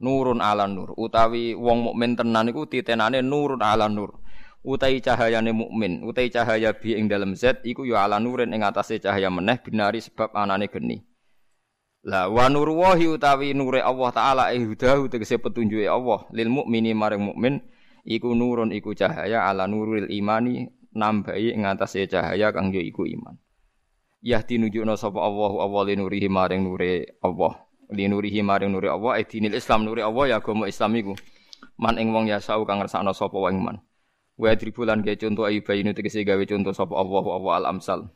Nurun 0.06 0.38
ala 0.38 0.70
nur 0.70 0.94
utawi 0.94 1.58
wong 1.58 1.90
mukmin 1.90 2.14
tenan 2.14 2.54
iku 2.54 2.70
titenane 2.70 3.26
nurun 3.26 3.66
ala 3.66 3.90
nur. 3.90 4.22
Utai 4.62 5.02
cahayane 5.02 5.50
mukmin, 5.50 6.06
utai 6.06 6.30
cahaya 6.30 6.74
bi 6.78 6.94
ing 6.98 7.10
dalam 7.10 7.34
zat 7.34 7.66
iku 7.66 7.90
ya 7.90 8.06
ala 8.06 8.22
nurin 8.22 8.54
ing 8.54 8.62
atase 8.62 9.02
cahaya 9.02 9.34
meneh 9.34 9.62
binari 9.66 9.98
sebab 9.98 10.30
anane 10.38 10.70
geni. 10.70 11.02
Lah 12.06 12.30
wa 12.30 12.46
nurwahi 12.54 13.10
utawi 13.10 13.58
nure 13.58 13.82
Allah 13.82 14.10
taala 14.14 14.44
ihdahu 14.54 15.10
tegese 15.10 15.42
petunjuke 15.42 15.90
Allah 15.90 16.30
lil 16.34 16.54
mukmini 16.54 16.94
maring 16.94 17.34
mukmin 17.34 17.66
iku 18.06 18.38
nurun 18.38 18.70
iku 18.72 18.94
cahaya 18.94 19.50
ala 19.50 19.66
nuril 19.66 20.08
imani 20.08 20.70
nambahi 20.94 21.58
ing 21.58 21.66
atase 21.66 22.06
cahaya 22.06 22.54
kang 22.54 22.70
yo 22.72 22.80
iku 22.80 23.04
iman. 23.10 23.36
Yahdi 24.26 24.58
nunjukna 24.58 24.98
sapa 24.98 25.22
Allah 25.22 25.54
Allah 25.62 25.82
linurihi 25.94 26.30
maring 26.30 26.66
nure 26.66 27.20
Allah 27.22 27.62
linurihi 27.92 28.42
maring 28.42 28.74
nure 28.74 28.90
Allah 28.90 29.22
edinil 29.22 29.54
Islam 29.54 29.86
nure 29.86 30.02
Allah 30.02 30.26
ya 30.32 30.36
agama 30.42 30.66
Islam 30.70 30.94
iku. 30.98 31.14
Man 31.76 32.00
ing 32.00 32.14
wong 32.16 32.32
ya 32.32 32.40
sau 32.40 32.64
kang 32.64 32.80
ngersakno 32.80 33.12
sapa 33.12 33.36
wae 33.36 33.54
iman. 33.54 33.82
Wa 34.40 34.56
dribulan 34.56 35.04
ge 35.04 35.20
conto 35.20 35.44
ayu 35.44 35.66
bayinu 35.66 35.92
tegese 35.92 36.24
gawe 36.24 36.42
conto 36.48 36.72
sapa 36.72 36.94
Allah 36.96 37.26
Allah 37.26 37.54
al 37.60 37.66
amsal 37.76 38.10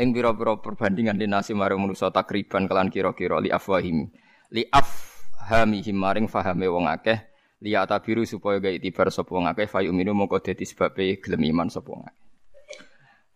ing 0.00 0.16
pira-pira 0.16 0.56
perbandingan 0.56 1.20
dinasi 1.20 1.52
maring 1.52 1.76
manusa 1.76 2.08
takriban 2.08 2.64
kelan 2.64 2.88
kira-kira 2.88 3.36
li 3.36 3.52
afwahim 3.52 4.08
li 4.48 4.64
afhamihim 4.72 5.96
maring 6.00 6.24
fahame 6.24 6.64
wong 6.72 6.88
akeh 6.88 7.20
li 7.60 7.76
atabiru 7.76 8.24
supaya 8.24 8.60
gawe 8.60 8.72
itibar 8.72 9.12
sapa 9.12 9.30
wong 9.32 9.48
akeh 9.52 9.68
fayu 9.68 9.92
minu 9.92 10.16
mongko 10.16 10.40
dadi 10.40 10.64
sebabe 10.64 11.20
gelem 11.20 11.42
iman 11.52 11.68
sapa 11.68 11.88
wong 11.92 12.02
akeh 12.08 12.26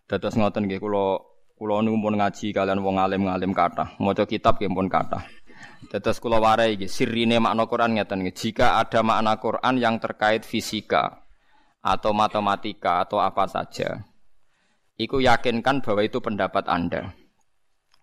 dados 0.08 0.34
ngoten 0.36 0.64
nggih 0.68 0.80
kula 0.80 1.20
kula 1.54 1.80
niku 1.84 1.96
pun 2.00 2.14
ngaji 2.18 2.46
kalian 2.52 2.80
wong 2.80 2.96
alim-alim 3.00 3.52
kathah 3.52 3.96
maca 4.00 4.24
kitab 4.24 4.56
nggih 4.56 4.72
pun 4.72 4.88
kathah 4.88 5.24
dados 5.92 6.16
kula 6.18 6.40
warai 6.40 6.80
iki 6.80 6.88
sirine 6.88 7.36
makna 7.40 7.68
Quran 7.68 8.00
ngeten 8.00 8.24
jika 8.32 8.80
ada 8.80 9.04
makna 9.04 9.36
Quran 9.36 9.76
yang 9.76 10.00
terkait 10.00 10.42
fisika 10.48 11.24
atau 11.84 12.16
matematika 12.16 13.04
atau 13.04 13.20
apa 13.20 13.44
saja 13.44 14.00
Iku 14.94 15.18
yakinkan 15.18 15.82
bahwa 15.82 16.06
itu 16.06 16.22
pendapat 16.22 16.70
Anda. 16.70 17.10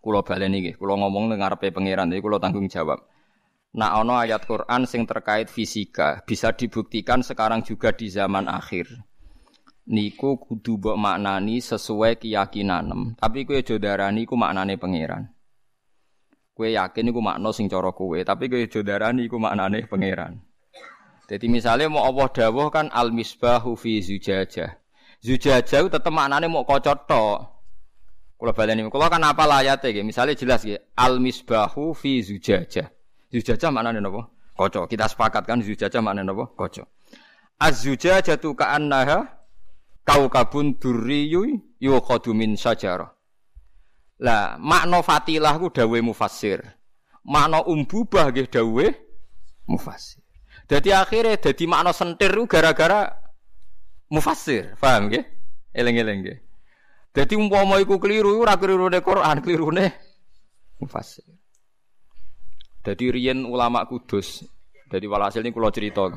Kulo 0.04 0.28
baleni 0.28 0.60
nggih, 0.60 0.76
kulo 0.76 1.00
ngomong 1.00 1.32
ning 1.32 1.40
ngarepe 1.40 1.72
pangeran, 1.72 2.12
jadi 2.12 2.20
kulo 2.20 2.36
tanggung 2.36 2.68
jawab. 2.68 3.00
Nah, 3.72 4.04
ono 4.04 4.20
ayat 4.20 4.44
Quran 4.44 4.84
sing 4.84 5.08
terkait 5.08 5.48
fisika 5.48 6.20
bisa 6.28 6.52
dibuktikan 6.52 7.24
sekarang 7.24 7.64
juga 7.64 7.96
di 7.96 8.12
zaman 8.12 8.52
akhir. 8.52 8.92
Niku 9.88 10.36
kudu 10.44 10.76
mbok 10.76 11.00
maknani 11.00 11.64
sesuai 11.64 12.20
keyakinan. 12.20 13.16
Tapi 13.16 13.48
kowe 13.48 13.56
aja 13.56 13.76
darani 13.80 14.28
iku 14.28 14.36
maknane 14.36 14.76
pangeran. 14.76 15.32
Kowe 16.52 16.68
yakin 16.68 17.16
iku 17.16 17.24
makna 17.24 17.50
sing 17.56 17.72
cara 17.72 17.96
kowe, 17.96 18.20
tapi 18.28 18.52
kowe 18.52 18.60
aja 18.60 18.80
darani 18.84 19.32
iku 19.32 19.40
maknane 19.40 19.88
pangeran. 19.88 20.44
Jadi 21.32 21.48
misalnya 21.48 21.88
mau 21.88 22.04
Allah 22.04 22.28
dawuh 22.28 22.68
kan 22.68 22.92
al 22.92 23.16
misbahu 23.16 23.80
fi 23.80 24.04
zujajah. 24.04 24.84
Zujajah 25.24 25.88
tetep 25.88 26.12
maknane 26.12 26.52
mau 26.52 26.68
kaca 26.68 26.92
tok. 27.08 27.40
Kula 28.36 28.52
baleni, 28.52 28.84
kula 28.92 29.08
kan 29.08 29.24
apa 29.24 29.48
layate 29.48 29.96
nggih. 29.96 30.04
Misale 30.04 30.36
jelas 30.36 30.68
nggih, 30.68 30.92
al 31.00 31.24
misbahu 31.24 31.96
fi 31.96 32.20
zujajah. 32.20 33.01
Zujajah 33.32 33.72
maknane 33.72 34.04
napa? 34.04 34.28
Kaca. 34.60 34.86
Kita 34.92 35.08
sepakat 35.08 35.48
kan 35.48 35.64
zujajah 35.64 36.04
maknane 36.04 36.28
napa? 36.28 36.52
Kaca. 36.54 36.84
Az-zujajatu 37.58 38.54
ka'annaha 38.54 39.24
kaukabun 40.04 40.76
durriyu 40.76 41.62
yuqadu 41.80 42.36
min 42.36 42.60
sajarah. 42.60 43.10
Lah, 44.22 44.60
makna 44.62 45.02
fatilah 45.02 45.58
ku 45.58 45.74
dawe 45.74 45.98
mufassir. 46.04 46.62
Makna 47.26 47.66
umbubah 47.66 48.30
nggih 48.30 48.50
dawe 48.52 48.86
mufassir. 49.66 50.22
Jadi 50.70 50.94
akhirnya 50.94 51.40
jadi 51.42 51.64
makna 51.66 51.92
sentir 51.96 52.34
gara-gara 52.46 53.10
mufassir, 54.12 54.78
paham 54.78 55.10
nggih? 55.10 55.26
Eling-eling 55.74 56.20
nggih. 56.22 56.38
Dadi 57.12 57.34
umpama 57.36 57.80
iku 57.82 58.00
keliru 58.00 58.40
ora 58.40 58.56
klirune 58.56 59.00
Quran, 59.04 59.44
klirune 59.44 59.86
mufassir. 60.80 61.28
Dadi 62.82 63.14
riyen 63.14 63.46
ulama 63.46 63.86
Kudus. 63.86 64.42
Dadi 64.90 65.06
walhasil 65.06 65.46
ini 65.46 65.54
kula 65.54 65.70
cerita. 65.70 66.10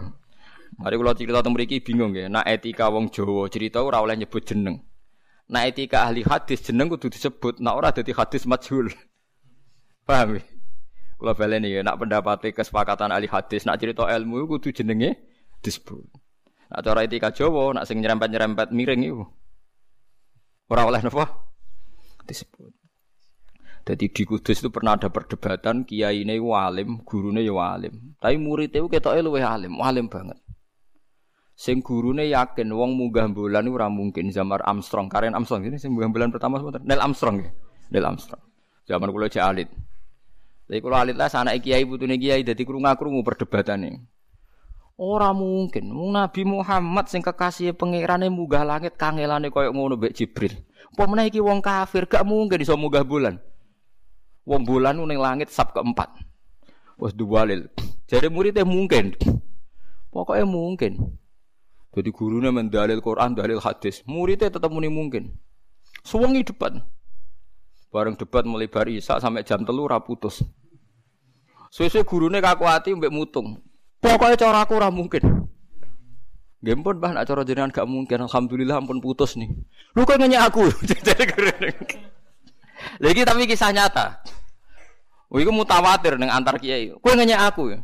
Mari 0.81 0.94
kula 0.96 1.12
cerita 1.14 1.44
teng 1.44 1.53
mriki 1.55 1.85
bingung 1.85 2.11
nggih. 2.11 2.33
Nak 2.33 2.48
etika 2.48 2.88
wong 2.88 3.12
Jawa 3.12 3.46
cerita 3.53 3.85
ora 3.85 4.00
oleh 4.00 4.16
nyebut 4.16 4.42
jeneng. 4.42 4.81
Nak 5.53 5.62
etika 5.70 6.09
ahli 6.09 6.24
hadis 6.24 6.64
jeneng 6.64 6.88
kudu 6.88 7.12
disebut, 7.12 7.61
nak 7.61 7.77
ora 7.77 7.92
dadi 7.92 8.16
hadis 8.16 8.48
majhul. 8.48 8.88
Paham 10.09 10.35
nggih? 10.35 10.46
Kula 11.20 11.37
baleni 11.37 11.70
ya, 11.70 11.87
nak 11.87 12.00
pendapat 12.00 12.50
kesepakatan 12.50 13.12
ahli 13.12 13.31
hadis, 13.31 13.68
nak 13.68 13.79
cerita 13.79 14.09
ilmu 14.09 14.48
kudu 14.50 14.72
jenenge 14.72 15.20
disebut. 15.62 16.03
Nak 16.72 16.81
cara 16.81 17.07
etika 17.07 17.31
Jawa, 17.31 17.77
nak 17.77 17.85
sing 17.87 18.00
nyerempet-nyerempet 18.03 18.72
miring 18.72 19.05
iku. 19.05 19.24
Ora 20.72 20.88
oleh 20.88 21.05
napa? 21.05 21.29
Disebut. 22.24 22.84
Jadi 23.85 24.09
di 24.09 24.25
Kudus 24.25 24.64
itu 24.64 24.73
pernah 24.73 24.97
ada 24.97 25.12
perdebatan 25.12 25.85
kiai 25.85 26.25
ini 26.25 26.40
walim, 26.40 27.05
gurunya 27.05 27.44
ya 27.44 27.53
walim. 27.53 28.16
Tapi 28.16 28.40
muridnya 28.40 28.81
itu 28.81 28.88
ketoknya 28.88 29.20
luwe 29.20 29.44
alim, 29.44 29.77
walim 29.77 30.09
banget. 30.09 30.40
Sing 31.53 31.85
gurune 31.85 32.25
yakin 32.27 32.73
wong 32.73 32.97
munggah 32.97 33.29
bulan 33.29 33.68
ora 33.68 33.92
mungkin 33.92 34.33
zaman 34.33 34.64
Armstrong, 34.64 35.12
Karen 35.12 35.37
Armstrong 35.37 35.68
ini 35.68 35.77
sing 35.77 35.92
munggah 35.92 36.11
bulan 36.11 36.29
pertama 36.33 36.59
sebentar. 36.59 36.81
Neil 36.81 36.99
Armstrong 36.99 37.44
ya. 37.44 37.51
Neil 37.92 38.09
Armstrong. 38.09 38.42
Zaman 38.88 39.12
kula 39.12 39.29
cek 39.29 39.44
alit. 39.44 39.68
Tapi 40.64 40.81
kalau 40.81 40.97
alit 40.97 41.14
lah 41.14 41.29
anak 41.29 41.61
kiai 41.61 41.85
putune 41.85 42.16
kiai 42.16 42.40
dadi 42.40 42.64
krungu-krungu 42.64 43.20
perdebatane. 43.20 44.01
Ora 44.97 45.37
mungkin. 45.37 45.92
Wong 45.92 46.16
Nabi 46.16 46.42
Muhammad 46.49 47.12
sing 47.12 47.20
kekasih 47.20 47.77
pangerane 47.77 48.33
munggah 48.33 48.64
langit 48.64 48.97
kangelane 48.97 49.53
koyo 49.53 49.77
ngono 49.77 50.01
mbek 50.01 50.16
Jibril. 50.16 50.57
Apa 50.97 51.05
meneh 51.05 51.29
iki 51.29 51.42
wong 51.42 51.61
kafir 51.61 52.09
gak 52.09 52.25
mungkin 52.25 52.64
iso 52.64 52.79
munggah 52.81 53.05
bulan. 53.05 53.37
Wong 54.44 54.68
bulan 54.68 55.00
langit 55.00 55.48
sab 55.48 55.72
keempat. 55.72 56.12
Wes 57.00 57.16
duwalil. 57.16 57.66
Jadi 58.07 58.28
muridnya 58.28 58.62
mungkin. 58.62 59.16
Pokoknya 60.12 60.46
mungkin. 60.46 61.18
Jadi 61.94 62.11
gurunya 62.11 62.50
mendalil 62.50 63.00
Quran, 63.00 63.35
dalil 63.35 63.59
hadis. 63.59 64.04
Muridnya 64.04 64.50
tetap 64.52 64.70
muni 64.70 64.90
mungkin. 64.92 65.35
Suwengi 66.04 66.44
debat. 66.44 66.76
Bareng 67.94 68.18
debat 68.18 68.42
mulai 68.42 68.66
bar 68.66 68.90
isak 68.90 69.22
sampai 69.22 69.46
jam 69.46 69.62
telu 69.62 69.87
putus. 70.02 70.42
Suwe-suwe 71.70 72.07
gurune 72.07 72.38
kaku 72.38 72.66
hati 72.66 72.94
mbek 72.94 73.11
mutung. 73.11 73.59
Pokoknya 73.98 74.38
cara 74.38 74.62
aku 74.62 74.78
ora 74.78 74.90
mungkin. 74.90 75.50
Gempon 76.62 76.96
bah 77.02 77.11
nak 77.12 77.26
cara 77.26 77.42
jenengan 77.42 77.70
gak 77.74 77.87
mungkin. 77.87 78.26
Alhamdulillah 78.26 78.78
ampun 78.78 79.02
putus 79.02 79.35
nih. 79.35 79.50
Lu 79.94 80.07
kok 80.07 80.18
nanya 80.18 80.46
aku. 80.46 80.70
Lagi 83.03 83.20
tapi 83.25 83.49
kisah 83.49 83.70
nyata. 83.75 84.25
Oh, 85.35 85.42
iku 85.42 85.51
mutawatir 85.51 86.14
dengan 86.14 86.38
antar 86.38 86.62
kiai. 86.62 86.94
Kowe 87.03 87.12
nanya 87.18 87.49
aku 87.51 87.75
ya. 87.75 87.83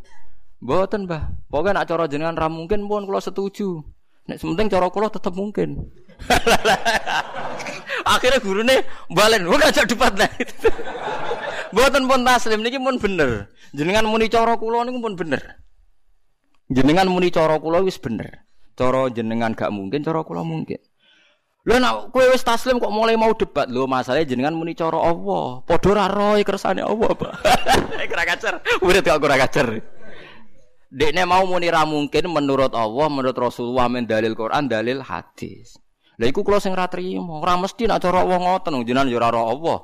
Mboten, 0.61 1.09
Mbah. 1.09 1.51
Pokoknya 1.51 1.83
nak 1.83 1.87
cara 1.89 2.05
jenengan 2.07 2.37
ra 2.37 2.47
mungkin 2.47 2.85
pun 2.87 3.09
kula 3.09 3.19
setuju. 3.19 3.81
Nek 4.29 4.39
sementing 4.39 4.71
cara 4.71 4.87
kula 4.93 5.11
tetep 5.11 5.35
mungkin. 5.35 5.91
Akhirnya 8.15 8.39
gurune 8.39 8.87
balen, 9.11 9.49
ora 9.49 9.73
ajak 9.73 9.89
debat 9.91 10.15
lah. 10.15 10.31
Mboten 11.75 12.07
pun 12.07 12.21
taslim 12.23 12.61
niki 12.63 12.79
pun 12.79 13.01
bener. 13.01 13.51
Jenengan 13.75 14.07
muni 14.07 14.31
cara 14.31 14.55
kula 14.55 14.87
niku 14.87 15.01
pun 15.01 15.15
bener. 15.19 15.63
Jenengan 16.71 17.11
muni 17.11 17.35
cara 17.35 17.59
kula 17.59 17.83
wis 17.83 17.99
bener. 17.99 18.47
Cara 18.79 19.11
jenengan 19.11 19.53
gak 19.59 19.75
mungkin, 19.75 20.07
cara 20.07 20.23
kula 20.23 20.47
mungkin. 20.47 20.79
Lho 21.61 21.77
nek 21.77 22.09
kowe 22.09 22.25
wis 22.33 22.40
taslim 22.40 22.81
kok 22.81 22.88
mulai 22.88 23.20
mau 23.20 23.37
debat. 23.37 23.68
Lho 23.68 23.85
masalahnya 23.85 24.33
jenengan 24.33 24.57
muni 24.57 24.73
cara 24.73 24.96
Allah. 24.96 25.61
Padha 25.68 25.90
ra 25.92 26.07
roe 26.09 26.40
kersane 26.40 26.81
Allah, 26.81 27.12
Pak. 27.12 27.33
Kira 28.11 28.25
kacer. 28.25 28.55
Murid 28.81 29.05
kok 29.05 29.20
ora 29.20 29.37
kacer. 29.37 29.68
Dekne 30.90 31.23
mau 31.29 31.44
muni 31.44 31.68
ra 31.68 31.85
mungkin 31.85 32.33
menurut 32.33 32.73
Allah, 32.73 33.07
menurut 33.12 33.37
Rasulullah 33.37 33.87
men 33.92 34.09
dalil 34.09 34.33
Quran, 34.33 34.66
dalil 34.66 35.05
hadis. 35.05 35.77
Lah 36.16 36.27
iku 36.27 36.40
kula 36.40 36.64
sing 36.64 36.73
ra 36.73 36.88
trimo. 36.88 37.44
Ora 37.44 37.61
mesti 37.61 37.85
nek 37.85 38.01
cara 38.01 38.25
Allah 38.25 38.40
ngoten, 38.40 38.81
jenengan 38.83 39.12
yo 39.12 39.20
ora 39.20 39.29
Allah. 39.44 39.79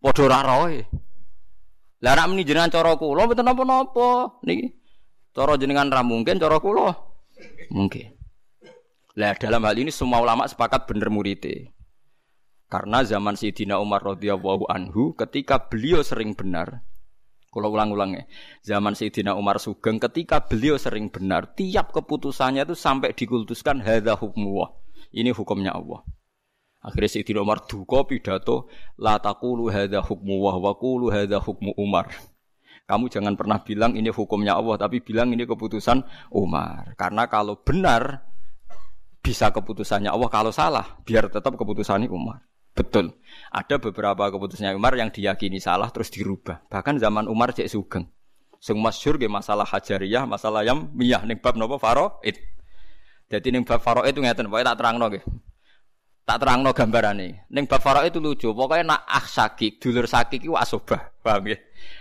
Padha 0.00 0.24
ra 0.32 0.40
roe. 0.48 0.80
Lah 2.00 2.12
nek 2.16 2.26
muni 2.32 2.42
jenengan 2.42 2.72
cara 2.72 2.96
kula 2.96 3.28
mboten 3.28 3.44
napa-napa 3.44 4.40
niki. 4.48 4.72
Cara 5.36 5.60
jenengan 5.60 5.92
ra 5.92 6.00
mungkin, 6.00 6.40
cara 6.40 6.56
kula 6.56 6.88
mungkin. 7.68 8.13
Lah 9.14 9.38
dalam 9.38 9.62
hal 9.62 9.78
ini 9.78 9.94
semua 9.94 10.18
ulama 10.18 10.42
sepakat 10.42 10.90
bener 10.90 11.06
murite. 11.06 11.70
Karena 12.66 13.06
zaman 13.06 13.38
Sayyidina 13.38 13.78
Umar 13.78 14.02
radhiyallahu 14.02 14.66
anhu 14.66 15.14
ketika 15.14 15.70
beliau 15.70 16.02
sering 16.02 16.34
benar, 16.34 16.82
kalau 17.54 17.70
ulang-ulang 17.70 18.18
ya, 18.18 18.26
zaman 18.66 18.98
Sayyidina 18.98 19.38
Umar 19.38 19.62
Sugeng 19.62 20.02
ketika 20.02 20.42
beliau 20.42 20.74
sering 20.74 21.06
benar, 21.06 21.54
tiap 21.54 21.94
keputusannya 21.94 22.66
itu 22.66 22.74
sampai 22.74 23.14
dikultuskan 23.14 23.78
hadza 23.78 24.18
hukmuwah. 24.18 24.74
Ini 25.14 25.30
hukumnya 25.30 25.70
Allah. 25.70 26.02
Akhirnya 26.82 27.14
Sayyidina 27.14 27.46
Umar 27.46 27.62
duka 27.70 28.02
pidato 28.10 28.66
la 28.98 29.22
taqulu 29.22 29.70
hadza 29.70 30.02
hukmuwah 30.02 30.58
wa 30.58 30.74
qulu 30.74 31.14
hadza 31.14 31.38
hukmu 31.38 31.78
Umar. 31.78 32.10
Kamu 32.90 33.06
jangan 33.06 33.38
pernah 33.38 33.62
bilang 33.62 33.94
ini 33.94 34.10
hukumnya 34.10 34.58
Allah, 34.58 34.74
tapi 34.74 34.98
bilang 34.98 35.30
ini 35.30 35.46
keputusan 35.46 36.02
Umar. 36.34 36.98
Karena 36.98 37.30
kalau 37.30 37.62
benar 37.62 38.33
bisa 39.24 39.48
keputusannya 39.48 40.12
Allah, 40.12 40.28
kalau 40.28 40.52
salah 40.52 41.00
biar 41.00 41.32
tetap 41.32 41.56
keputusannya 41.56 42.12
Umar. 42.12 42.44
Betul. 42.76 43.16
Ada 43.48 43.80
beberapa 43.80 44.28
keputusannya 44.28 44.76
Umar 44.76 44.92
yang 45.00 45.08
diyakini 45.08 45.56
salah 45.62 45.88
terus 45.88 46.12
dirubah. 46.12 46.68
Bahkan 46.68 47.00
zaman 47.00 47.24
Umar 47.32 47.56
cek 47.56 47.72
sugeng. 47.72 48.04
Sing 48.60 48.76
masyhur 48.76 49.16
masalah 49.30 49.64
hajariyah, 49.64 50.28
masalah 50.28 50.60
yang 50.60 50.92
miyah 50.92 51.24
ning 51.24 51.40
bab 51.40 51.56
napa 51.56 51.80
faraid. 51.80 52.36
Jadi 53.30 53.48
ning 53.48 53.64
bab 53.64 53.80
faraid 53.80 54.12
itu 54.12 54.20
ngeten, 54.20 54.52
pokoke 54.52 54.64
tak 54.66 54.76
terangno 54.76 55.06
nggih. 55.08 55.24
Tak 56.24 56.38
terangno 56.40 56.70
gambarane. 56.72 57.28
Ning 57.52 57.64
bab 57.64 57.80
faraid 57.80 58.12
itu 58.12 58.20
lucu. 58.20 58.48
Pokoknya 58.52 58.96
nak 58.96 59.00
ah 59.06 59.24
sakik, 59.24 59.78
dulur 59.80 60.08
sakik 60.08 60.44
iku 60.44 60.56
asobah. 60.58 61.14
Paham 61.22 61.46
nggih? 61.48 61.60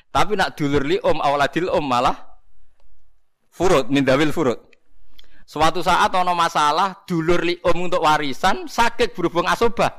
Tapi 0.09 0.33
nak 0.35 0.57
dulur 0.57 0.83
li 0.83 0.97
om 0.99 1.21
awaladil 1.21 1.69
om 1.69 1.85
malah 1.85 2.17
furut 3.53 3.91
mindawil 3.93 4.33
furut. 4.33 4.72
Suatu 5.43 5.83
saat 5.83 6.09
ono 6.15 6.31
masalah 6.31 7.03
dulur 7.03 7.43
li 7.43 7.59
om 7.67 7.87
untuk 7.87 8.03
warisan 8.03 8.65
sakit 8.67 9.11
berhubung 9.11 9.43
asobah. 9.45 9.91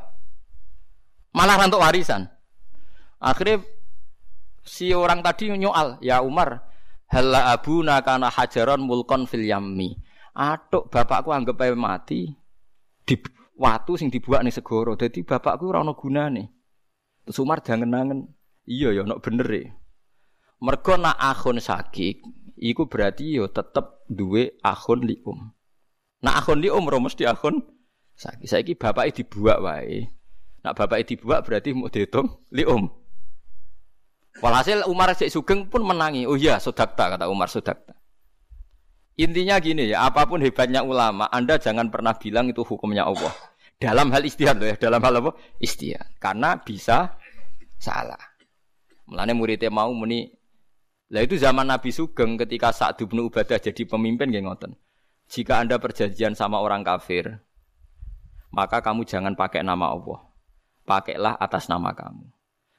Malah 1.37 1.61
untuk 1.67 1.83
warisan. 1.85 2.25
Akhirnya 3.21 3.61
si 4.65 4.97
orang 4.97 5.21
tadi 5.21 5.53
nyoal, 5.53 6.01
ya 6.01 6.25
Umar, 6.25 6.65
halla 7.13 7.53
abuna 7.53 8.01
kana 8.01 8.33
hajaron 8.33 8.81
mulkon 8.85 9.29
fil 9.29 9.45
yammi. 9.45 10.01
Atuk 10.35 10.91
bapakku 10.91 11.31
anggap 11.31 11.63
ae 11.63 11.79
mati 11.79 12.27
di 13.07 13.15
watu 13.55 13.95
sing 13.95 14.11
dibuat 14.11 14.43
nih 14.43 14.51
segoro. 14.51 14.99
Jadi 14.99 15.23
bapakku 15.23 15.71
ora 15.71 15.85
ono 15.85 15.95
gunane. 15.95 16.45
Terus 17.23 17.39
Umar 17.41 17.63
jangan-jangan, 17.63 18.19
iya 18.67 18.91
ya 18.93 19.07
ono 19.07 19.21
bener 19.23 19.49
ya. 19.49 19.71
Mergo 20.65 20.97
nak 20.97 21.21
akhun 21.21 21.61
sakit, 21.61 22.25
iku 22.59 22.87
berarti 22.87 23.39
yo 23.39 23.51
tetep 23.51 24.07
duwe 24.07 24.59
akhun 24.63 25.07
li 25.07 25.19
um. 25.27 25.51
Nak 26.23 26.35
akhun 26.45 26.59
li 26.63 26.69
um 26.71 26.85
mesti 26.85 27.27
akhun 27.27 27.63
sakit. 28.15 28.47
Saiki 28.47 28.73
bapake 28.79 29.23
dibuak 29.23 29.59
wae. 29.61 30.07
Nak 30.65 30.73
bapake 30.79 31.15
dibuak 31.15 31.45
berarti 31.45 31.77
mau 31.77 31.91
dihitung 31.91 32.31
li 32.55 32.65
um. 32.65 32.89
Walhasil 34.43 34.83
Umar 34.91 35.15
Cek 35.15 35.31
Sugeng 35.31 35.71
pun 35.71 35.87
menangi. 35.87 36.27
Oh 36.27 36.35
iya, 36.35 36.59
sodakta 36.59 37.15
kata 37.15 37.31
Umar 37.31 37.47
sodakta. 37.47 37.95
Intinya 39.15 39.63
gini 39.63 39.87
ya, 39.87 40.11
apa 40.11 40.27
pun 40.27 40.43
hebatnya 40.43 40.83
ulama, 40.83 41.31
Anda 41.31 41.55
jangan 41.55 41.87
pernah 41.87 42.19
bilang 42.19 42.51
itu 42.51 42.67
hukumnya 42.67 43.07
Allah. 43.07 43.31
Dalam 43.79 44.11
hal 44.11 44.27
istihad 44.27 44.59
loh 44.59 44.67
ya, 44.67 44.75
dalam 44.75 44.99
hal 45.07 45.23
apa? 45.23 45.39
Istihad. 45.63 46.19
Karena 46.19 46.59
bisa 46.59 47.15
salah. 47.79 48.19
Mulane 49.07 49.33
muridnya 49.39 49.71
mau 49.71 49.95
muni 49.95 50.35
lah 51.13 51.21
itu 51.21 51.37
zaman 51.37 51.69
Nabi 51.69 51.93
Sugeng 51.93 52.41
ketika 52.41 52.73
saat 52.73 52.97
bin 52.97 53.21
Ubadah 53.21 53.61
jadi 53.61 53.83
pemimpin 53.85 54.33
nggih 54.33 54.45
ngoten. 54.49 54.73
Jika 55.29 55.61
Anda 55.61 55.77
perjanjian 55.81 56.37
sama 56.37 56.61
orang 56.61 56.85
kafir, 56.85 57.45
maka 58.53 58.81
kamu 58.81 59.05
jangan 59.05 59.37
pakai 59.37 59.65
nama 59.65 59.93
Allah. 59.93 60.21
Pakailah 60.85 61.41
atas 61.41 61.69
nama 61.69 61.97
kamu. 61.97 62.29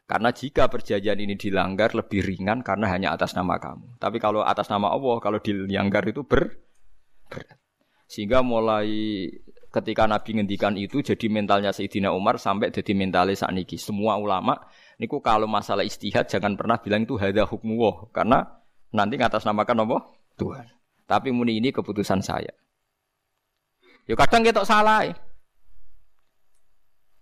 Karena 0.06 0.30
jika 0.30 0.70
perjanjian 0.70 1.18
ini 1.18 1.34
dilanggar 1.34 1.98
lebih 1.98 2.22
ringan 2.22 2.62
karena 2.62 2.94
hanya 2.94 3.18
atas 3.18 3.34
nama 3.34 3.58
kamu. 3.58 3.98
Tapi 3.98 4.22
kalau 4.22 4.46
atas 4.46 4.70
nama 4.70 4.94
Allah, 4.94 5.18
kalau 5.18 5.42
dilanggar 5.42 6.06
itu 6.06 6.22
ber 6.22 6.62
berat. 7.26 7.58
Sehingga 8.06 8.46
mulai 8.46 9.26
ketika 9.74 10.06
Nabi 10.06 10.38
ngendikan 10.38 10.78
itu 10.78 11.02
jadi 11.02 11.26
mentalnya 11.28 11.74
Sayyidina 11.74 12.14
Umar 12.14 12.38
sampai 12.38 12.70
jadi 12.70 12.94
mentalnya 12.94 13.34
saat 13.34 13.58
niki. 13.58 13.82
Semua 13.82 14.22
ulama 14.22 14.62
Niku 14.96 15.20
kalau 15.20 15.48
masalah 15.48 15.84
istihad 15.84 16.32
jangan 16.32 16.56
pernah 16.56 16.80
bilang 16.80 17.04
itu 17.04 17.20
hada 17.20 17.44
hukmu 17.44 18.10
karena 18.16 18.48
nanti 18.96 19.20
ngatas 19.20 19.44
namakan 19.44 19.84
apa? 19.84 19.98
Tuhan. 20.40 20.68
Tapi 21.06 21.30
muni 21.36 21.60
ini 21.60 21.76
keputusan 21.76 22.24
saya. 22.24 22.52
Ya 24.08 24.16
kadang 24.16 24.46
kita 24.46 24.64
salah. 24.64 25.10
Ya. 25.10 25.16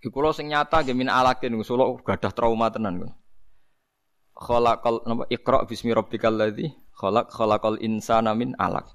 Iku 0.03 0.19
lo 0.19 0.35
sing 0.35 0.51
nyata 0.51 0.83
gemin 0.83 1.07
alakin 1.07 1.55
ngusulo 1.55 2.03
gadah 2.03 2.31
trauma 2.35 2.67
tenan 2.67 3.07
kok. 3.07 3.13
Khalaqal 4.35 5.07
napa 5.07 5.23
Iqra 5.31 5.63
bismi 5.63 5.95
rabbikal 5.95 6.35
ladzi 6.35 6.67
khalaq 6.99 7.31
khalaqal 7.31 7.79
insana 7.79 8.35
min 8.35 8.51
alaq. 8.59 8.91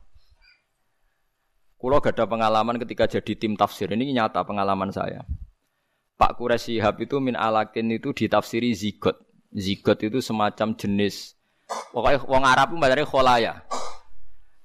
Kulo 1.78 2.02
gada 2.02 2.26
pengalaman 2.26 2.76
ketika 2.82 3.06
jadi 3.06 3.38
tim 3.38 3.54
tafsir 3.54 3.88
ini 3.94 4.10
nyata 4.10 4.42
pengalaman 4.42 4.90
saya. 4.90 5.22
Pak 6.18 6.34
Quraisy 6.34 6.82
Shihab 6.82 6.98
itu 6.98 7.22
min 7.22 7.38
alakin 7.38 7.94
itu 7.94 8.10
ditafsiri 8.10 8.74
zigot. 8.74 9.22
Zigot 9.54 10.02
itu 10.04 10.18
semacam 10.18 10.76
jenis 10.76 11.38
pokoknya 11.92 12.18
wong 12.24 12.42
Arab 12.44 12.68
itu 12.74 12.80
dari 12.84 13.04
kholaya. 13.04 13.54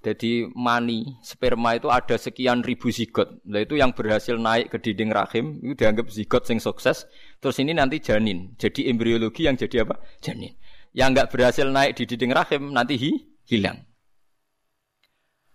Jadi 0.04 0.52
mani 0.52 1.16
sperma 1.24 1.80
itu 1.80 1.88
ada 1.88 2.20
sekian 2.20 2.60
ribu 2.60 2.92
zigot. 2.92 3.40
Nah 3.48 3.64
itu 3.64 3.80
yang 3.80 3.96
berhasil 3.96 4.36
naik 4.36 4.76
ke 4.76 4.78
dinding 4.84 5.16
rahim 5.16 5.64
itu 5.64 5.80
dianggap 5.80 6.12
zigot 6.12 6.44
sing 6.44 6.60
sukses. 6.60 7.08
Terus 7.40 7.56
ini 7.64 7.72
nanti 7.72 8.04
janin. 8.04 8.52
Jadi 8.60 8.92
embriologi 8.92 9.48
yang 9.48 9.56
jadi 9.56 9.88
apa? 9.88 10.04
Janin. 10.20 10.60
Yang 10.92 11.08
nggak 11.16 11.30
berhasil 11.32 11.68
naik 11.72 11.96
di 11.96 12.04
dinding 12.04 12.36
rahim 12.36 12.76
nanti 12.76 13.00
hi, 13.00 13.12
hilang. 13.48 13.80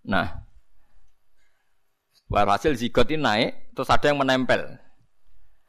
Nah, 0.08 0.48
Walhasil 2.32 2.72
zigot 2.72 3.12
ini 3.12 3.20
naik, 3.20 3.50
terus 3.76 3.92
ada 3.92 4.08
yang 4.08 4.20
menempel. 4.20 4.80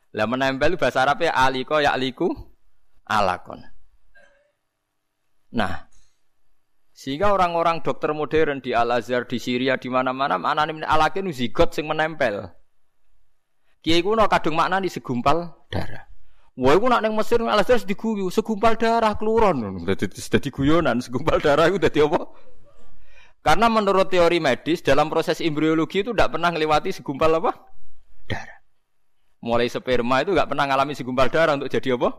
Lah 0.10 0.26
menempel 0.26 0.74
bahasa 0.80 1.06
Arabnya 1.06 1.34
aliko 1.38 1.78
ya 1.78 1.94
aliku 1.94 2.34
alakon. 3.06 3.62
Nah, 5.54 5.90
sehingga 6.94 7.34
orang-orang 7.34 7.82
dokter 7.82 8.14
modern 8.14 8.62
di 8.62 8.74
Al 8.76 8.90
Azhar, 8.94 9.26
di 9.26 9.42
Syria, 9.42 9.78
di 9.80 9.90
mana-mana 9.90 10.38
maknane 10.38 10.86
alakin 10.86 11.30
zigot 11.34 11.74
sing 11.74 11.90
menempel. 11.90 12.52
Kiai 13.80 14.04
kuno 14.04 14.28
kadung 14.28 14.60
makna 14.60 14.84
di 14.84 14.92
segumpal 14.92 15.56
darah. 15.72 16.06
Wah, 16.60 16.76
iku 16.76 16.92
nak 16.92 17.00
neng 17.00 17.16
Mesir 17.16 17.40
Al 17.40 17.64
Azhar 17.64 17.80
diguyu, 17.80 18.28
segumpal 18.28 18.76
darah 18.76 19.16
keluron. 19.16 19.88
Dadi 19.88 20.12
dadi 20.12 20.50
guyonan, 20.52 21.00
segumpal 21.00 21.40
darah 21.40 21.72
itu 21.72 21.80
dadi 21.80 22.04
apa? 22.04 22.28
Karena 23.40 23.72
menurut 23.72 24.12
teori 24.12 24.44
medis 24.44 24.84
dalam 24.84 25.08
proses 25.08 25.40
embriologi 25.40 26.04
itu 26.04 26.12
tidak 26.12 26.36
pernah 26.36 26.52
melewati 26.52 26.92
segumpal 26.92 27.40
apa? 27.40 27.56
Darah. 28.28 28.59
Mulai 29.40 29.72
sperma 29.72 30.20
itu 30.20 30.36
nggak 30.36 30.52
pernah 30.52 30.68
mengalami 30.68 30.94
segumpal 30.96 31.32
darah 31.32 31.56
untuk 31.56 31.72
jadi 31.72 31.96
apa? 31.96 32.12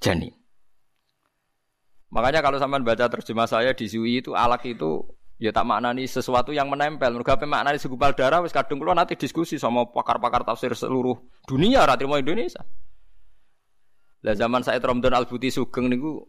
Janin. 0.00 0.32
Makanya 2.12 2.40
kalau 2.44 2.56
sampean 2.60 2.84
baca 2.84 3.08
terjemah 3.08 3.48
saya 3.48 3.72
di 3.72 3.88
Zui 3.88 4.20
itu 4.20 4.36
alak 4.36 4.64
itu 4.68 5.04
ya 5.40 5.52
tak 5.52 5.64
maknani 5.64 6.04
sesuatu 6.08 6.52
yang 6.52 6.68
menempel. 6.72 7.12
Mereka 7.12 7.36
apa 7.36 7.44
maknani 7.44 7.76
segumpal 7.76 8.16
darah 8.16 8.40
wis 8.40 8.52
kadung 8.52 8.80
kula 8.80 8.96
nanti 8.96 9.16
diskusi 9.16 9.56
sama 9.60 9.88
pakar-pakar 9.88 10.44
tafsir 10.44 10.72
seluruh 10.72 11.16
dunia 11.44 11.84
ra 11.84 11.96
mau 12.04 12.20
Indonesia. 12.20 12.64
Lah 14.22 14.34
zaman 14.38 14.64
saya 14.64 14.80
Romdon 14.80 15.12
Al 15.12 15.26
Buti 15.28 15.50
Sugeng 15.52 15.88
niku 15.92 16.20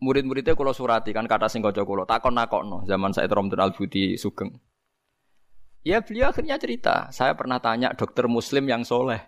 murid-muridnya 0.00 0.52
kalau 0.52 0.76
surati 0.76 1.16
kan 1.16 1.24
kata 1.24 1.48
sing 1.48 1.64
kocok 1.64 1.84
kulo 1.88 2.04
takon 2.04 2.36
nakokno 2.36 2.84
zaman 2.84 3.16
saya 3.16 3.32
Romdon 3.32 3.64
Al 3.64 3.72
Budi 3.72 4.20
Sugeng. 4.20 4.52
Ya 5.86 6.02
beliau 6.02 6.34
akhirnya 6.34 6.58
cerita, 6.58 7.14
saya 7.14 7.38
pernah 7.38 7.62
tanya 7.62 7.94
dokter 7.94 8.26
muslim 8.26 8.66
yang 8.66 8.82
soleh, 8.82 9.22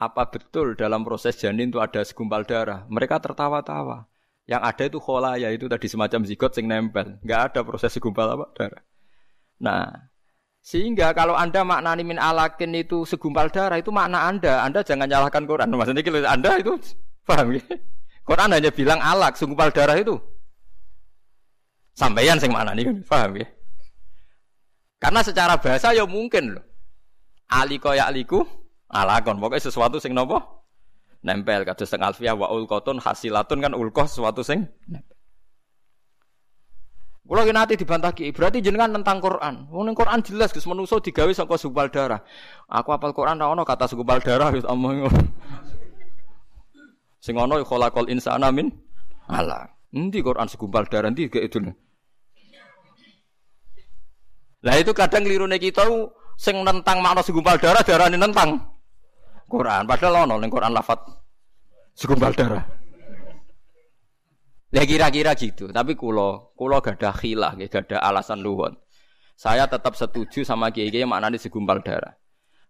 apa 0.00 0.32
betul 0.32 0.72
dalam 0.72 1.04
proses 1.04 1.36
janin 1.36 1.68
itu 1.68 1.76
ada 1.76 2.00
segumpal 2.00 2.48
darah? 2.48 2.88
Mereka 2.88 3.20
tertawa-tawa. 3.20 4.08
Yang 4.48 4.62
ada 4.64 4.82
itu 4.88 4.98
ya 5.36 5.48
itu 5.52 5.68
tadi 5.68 5.86
semacam 5.92 6.20
zigot 6.24 6.56
sing 6.56 6.64
nempel. 6.64 7.20
Nggak 7.20 7.40
ada 7.52 7.60
proses 7.60 7.92
segumpal 7.92 8.24
apa 8.32 8.48
darah. 8.56 8.82
Nah, 9.60 10.08
sehingga 10.64 11.12
kalau 11.12 11.36
anda 11.36 11.60
maknani 11.60 12.08
min 12.08 12.16
alakin 12.16 12.72
itu 12.72 13.04
segumpal 13.04 13.52
darah 13.52 13.76
itu 13.76 13.92
makna 13.92 14.24
anda. 14.24 14.64
Anda 14.64 14.80
jangan 14.80 15.04
nyalahkan 15.04 15.44
Quran. 15.44 15.68
Maksudnya 15.76 16.00
kalau 16.00 16.20
anda 16.24 16.50
itu 16.56 16.72
paham 17.28 17.60
ya? 17.60 17.64
Quran 18.24 18.56
hanya 18.56 18.72
bilang 18.72 19.04
alak, 19.04 19.36
segumpal 19.36 19.68
darah 19.68 20.00
itu. 20.00 20.16
Sampaian 21.92 22.40
sing 22.40 22.48
mana 22.48 22.72
nih 22.72 22.88
kan, 22.88 22.96
paham 23.04 23.30
ya? 23.36 23.59
Karena 25.00 25.24
secara 25.24 25.56
bahasa 25.56 25.96
ya 25.96 26.04
mungkin 26.04 26.60
loh. 26.60 26.64
Aliko 27.48 27.96
ya 27.96 28.06
aliku, 28.12 28.44
alakon. 28.92 29.40
Pokoknya 29.40 29.64
sesuatu 29.72 29.96
sing 29.96 30.12
nopo 30.12 30.60
nempel 31.20 31.68
kata 31.68 31.84
sing 31.84 32.00
alfiah 32.00 32.32
wa 32.32 32.48
ulqatun 32.48 32.96
hasilatun 33.00 33.60
kan 33.60 33.72
ulkoh 33.72 34.04
sesuatu 34.04 34.44
sing 34.44 34.68
nempel. 34.86 35.16
Kalau 37.30 37.46
nanti 37.46 37.78
dibantah 37.78 38.10
ki, 38.10 38.34
berarti 38.34 38.58
jenengan 38.58 38.90
tentang 38.90 39.22
Quran. 39.22 39.70
Wong 39.70 39.94
Quran 39.94 40.18
jelas 40.18 40.50
Gus 40.50 40.66
manusa 40.66 40.98
digawe 40.98 41.30
saka 41.30 41.54
segumpal 41.54 41.86
darah. 41.86 42.26
Aku 42.66 42.90
apal 42.90 43.14
Quran 43.14 43.38
ra 43.38 43.54
ono 43.54 43.62
kata 43.62 43.86
segumpal 43.86 44.18
darah 44.18 44.50
wis 44.50 44.66
omong. 44.66 45.06
Sing 47.22 47.38
ana 47.38 47.62
khalaqal 47.62 48.10
insana 48.10 48.50
min 48.50 48.74
ala. 49.30 49.70
Endi 49.94 50.18
Quran 50.26 50.50
segumpal 50.50 50.90
darah 50.90 51.06
endi 51.14 51.30
itu. 51.30 51.70
Lah 54.60 54.76
itu 54.76 54.92
kadang 54.92 55.24
klirune 55.24 55.56
kita 55.56 55.88
sing 56.36 56.60
nentang 56.60 57.00
makna 57.00 57.24
segumpal 57.24 57.56
darah 57.56 57.80
darane 57.80 58.16
nentang 58.20 58.60
Quran. 59.48 59.88
Padahal 59.88 60.28
ana 60.28 60.36
ning 60.36 60.52
Quran 60.52 60.72
lafat 60.76 61.00
segumpal 61.96 62.36
darah. 62.36 62.64
Ya 64.70 64.86
kira-kira 64.86 65.34
gitu. 65.34 65.66
Tapi 65.72 65.98
kulo, 65.98 66.54
kulo 66.54 66.78
gak 66.78 67.02
ada 67.02 67.10
khilah, 67.10 67.58
gak 67.58 67.90
ada 67.90 67.98
alasan 68.06 68.38
luhon. 68.38 68.78
Saya 69.34 69.66
tetap 69.66 69.98
setuju 69.98 70.46
sama 70.46 70.70
kiai 70.70 70.92
kiai 70.94 71.08
maknanya 71.08 71.40
segumpal 71.40 71.82
darah. 71.82 72.14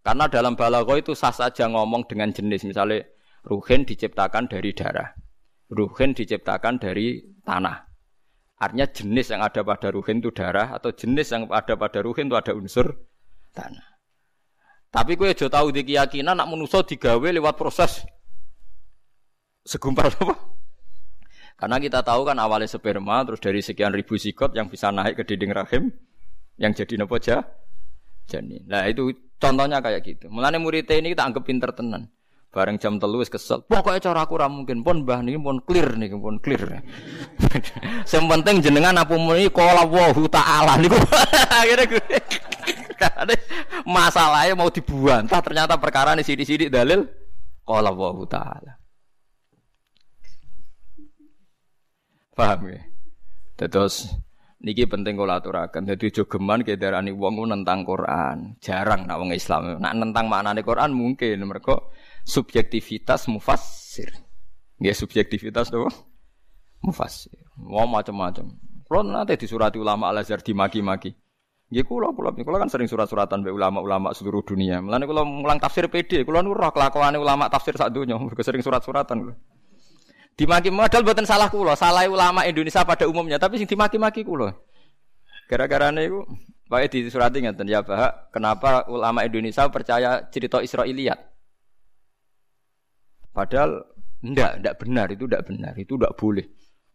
Karena 0.01 0.25
dalam 0.33 0.57
balago 0.57 0.97
itu 0.97 1.13
sah 1.13 1.35
saja 1.35 1.69
ngomong 1.69 2.09
dengan 2.09 2.33
jenis. 2.33 2.65
Misalnya 2.65 3.05
Ruhin 3.45 3.89
diciptakan 3.89 4.49
dari 4.53 4.77
darah. 4.77 5.17
Ruhin 5.73 6.13
diciptakan 6.13 6.77
dari 6.77 7.21
tanah. 7.45 7.90
Artinya 8.61 8.87
jenis 8.93 9.33
yang 9.33 9.41
ada 9.41 9.65
pada 9.65 9.89
ruhin 9.89 10.21
itu 10.21 10.29
darah 10.37 10.77
atau 10.77 10.93
jenis 10.93 11.33
yang 11.33 11.49
ada 11.49 11.81
pada 11.81 12.05
ruhin 12.05 12.29
itu 12.29 12.37
ada 12.37 12.53
unsur 12.53 12.93
tanah. 13.57 13.89
Tapi 14.93 15.17
kue 15.17 15.33
jo 15.33 15.49
tahu 15.49 15.73
di 15.73 15.81
keyakinan 15.81 16.37
nak 16.37 16.51
menuso 16.51 16.85
digawe 16.85 17.25
lewat 17.25 17.57
proses 17.57 18.05
segumpal 19.65 20.13
apa? 20.13 20.35
Karena 21.57 21.77
kita 21.81 22.05
tahu 22.05 22.29
kan 22.29 22.37
awalnya 22.37 22.69
sperma 22.69 23.25
terus 23.25 23.41
dari 23.41 23.65
sekian 23.65 23.97
ribu 23.97 24.21
sikot 24.21 24.53
yang 24.53 24.69
bisa 24.69 24.93
naik 24.93 25.21
ke 25.21 25.25
dinding 25.25 25.53
rahim 25.57 25.93
yang 26.61 26.77
jadi 26.77 27.01
nopo 27.01 27.17
ja 27.17 27.41
janin. 28.29 28.65
Nah 28.69 28.85
itu 28.89 29.13
contohnya 29.41 29.81
kayak 29.81 30.05
gitu. 30.05 30.29
Mulane 30.29 30.61
murid 30.61 30.89
ini 30.89 31.17
kita 31.17 31.25
anggap 31.25 31.45
pinter 31.49 31.73
tenan. 31.73 32.13
Bareng 32.51 32.83
jam 32.83 32.99
telu 32.99 33.23
wis 33.23 33.31
kesel. 33.31 33.63
Pokoke 33.63 34.03
cara 34.03 34.27
aku 34.27 34.35
ora 34.35 34.51
mungkin 34.51 34.83
pun 34.83 35.07
Mbah 35.07 35.23
niki 35.23 35.39
pun 35.39 35.63
clear 35.63 35.95
niki 35.95 36.19
pun 36.19 36.43
clear. 36.43 36.83
Sing 38.11 38.27
penting 38.27 38.59
jenengan 38.59 38.99
apa 38.99 39.15
muni 39.15 39.47
qala 39.55 39.87
wa 39.87 40.11
ta'ala 40.11 40.75
niku. 40.83 40.99
Akhire 41.63 41.87
masalahnya 43.87 44.59
mau 44.59 44.67
dibuang. 44.67 45.31
Entah 45.31 45.39
ternyata 45.39 45.79
perkara 45.79 46.19
ini 46.19 46.27
sidik-sidik 46.27 46.75
dalil 46.75 47.07
qala 47.63 47.95
wa 47.95 48.19
ta'ala. 48.27 48.73
Paham 52.35 52.67
ya? 52.67 52.83
Terus 53.55 54.11
niki 54.59 54.91
penting 54.91 55.15
kula 55.15 55.39
aturaken. 55.39 55.87
Dadi 55.87 56.11
aja 56.11 56.27
geman 56.27 56.67
kedarani 56.67 57.15
wong 57.15 57.47
nentang 57.47 57.87
Quran. 57.87 58.59
Jarang 58.59 59.07
nak 59.07 59.23
wong 59.23 59.31
Islam. 59.31 59.79
Nak 59.79 59.95
nentang 59.95 60.27
maknane 60.27 60.67
Quran 60.67 60.91
mungkin 60.99 61.47
mereka 61.47 61.79
subjektivitas 62.25 63.29
mufassir. 63.29 64.13
Ya 64.81 64.97
subjektivitas 64.97 65.69
tuh 65.69 65.89
mufassir. 66.81 67.37
Wah 67.61 67.85
macam-macam. 67.85 68.57
Kalau 68.91 69.07
nanti 69.07 69.39
disurati 69.39 69.79
ulama 69.79 70.11
Al 70.11 70.25
Azhar 70.25 70.43
dimaki-maki. 70.43 71.15
Ya 71.71 71.87
kula 71.87 72.11
kula 72.11 72.35
kula 72.35 72.59
kan 72.59 72.67
sering 72.67 72.91
surat-suratan 72.91 73.47
be 73.47 73.55
ulama-ulama 73.55 74.11
seluruh 74.11 74.43
dunia. 74.43 74.83
Mulane 74.83 75.07
kula 75.07 75.23
mulang 75.23 75.63
tafsir 75.63 75.87
PD, 75.87 76.27
kula 76.27 76.43
nu 76.43 76.51
roh 76.51 76.75
kelakuane 76.75 77.15
ulama 77.15 77.47
tafsir 77.47 77.79
sak 77.79 77.95
donya, 77.95 78.19
sering 78.43 78.59
surat-suratan. 78.59 79.31
Dimaki 80.35 80.75
modal 80.75 81.07
buatan 81.07 81.23
salah 81.23 81.47
kula, 81.47 81.79
salah 81.79 82.11
ulama 82.11 82.43
Indonesia 82.43 82.83
pada 82.83 83.07
umumnya, 83.07 83.39
tapi 83.39 83.63
sing 83.63 83.71
dimaki-maki 83.71 84.27
kula. 84.27 84.51
Gara-gara 85.47 85.95
niku 85.95 86.27
Pak 86.67 86.91
di 86.91 87.07
surat 87.11 87.35
ngeten 87.35 87.67
ya 87.67 87.87
Pak, 87.87 88.35
kenapa 88.35 88.87
ulama 88.91 89.23
Indonesia 89.27 89.67
percaya 89.71 90.27
cerita 90.31 90.63
Israiliyat? 90.63 91.19
Padahal 93.31 93.87
ndak, 94.27 94.53
ndak 94.61 94.75
benar 94.79 95.07
itu 95.11 95.25
ndak 95.27 95.45
benar, 95.47 95.75
itu 95.79 95.95
ndak 95.95 96.15
boleh. 96.19 96.47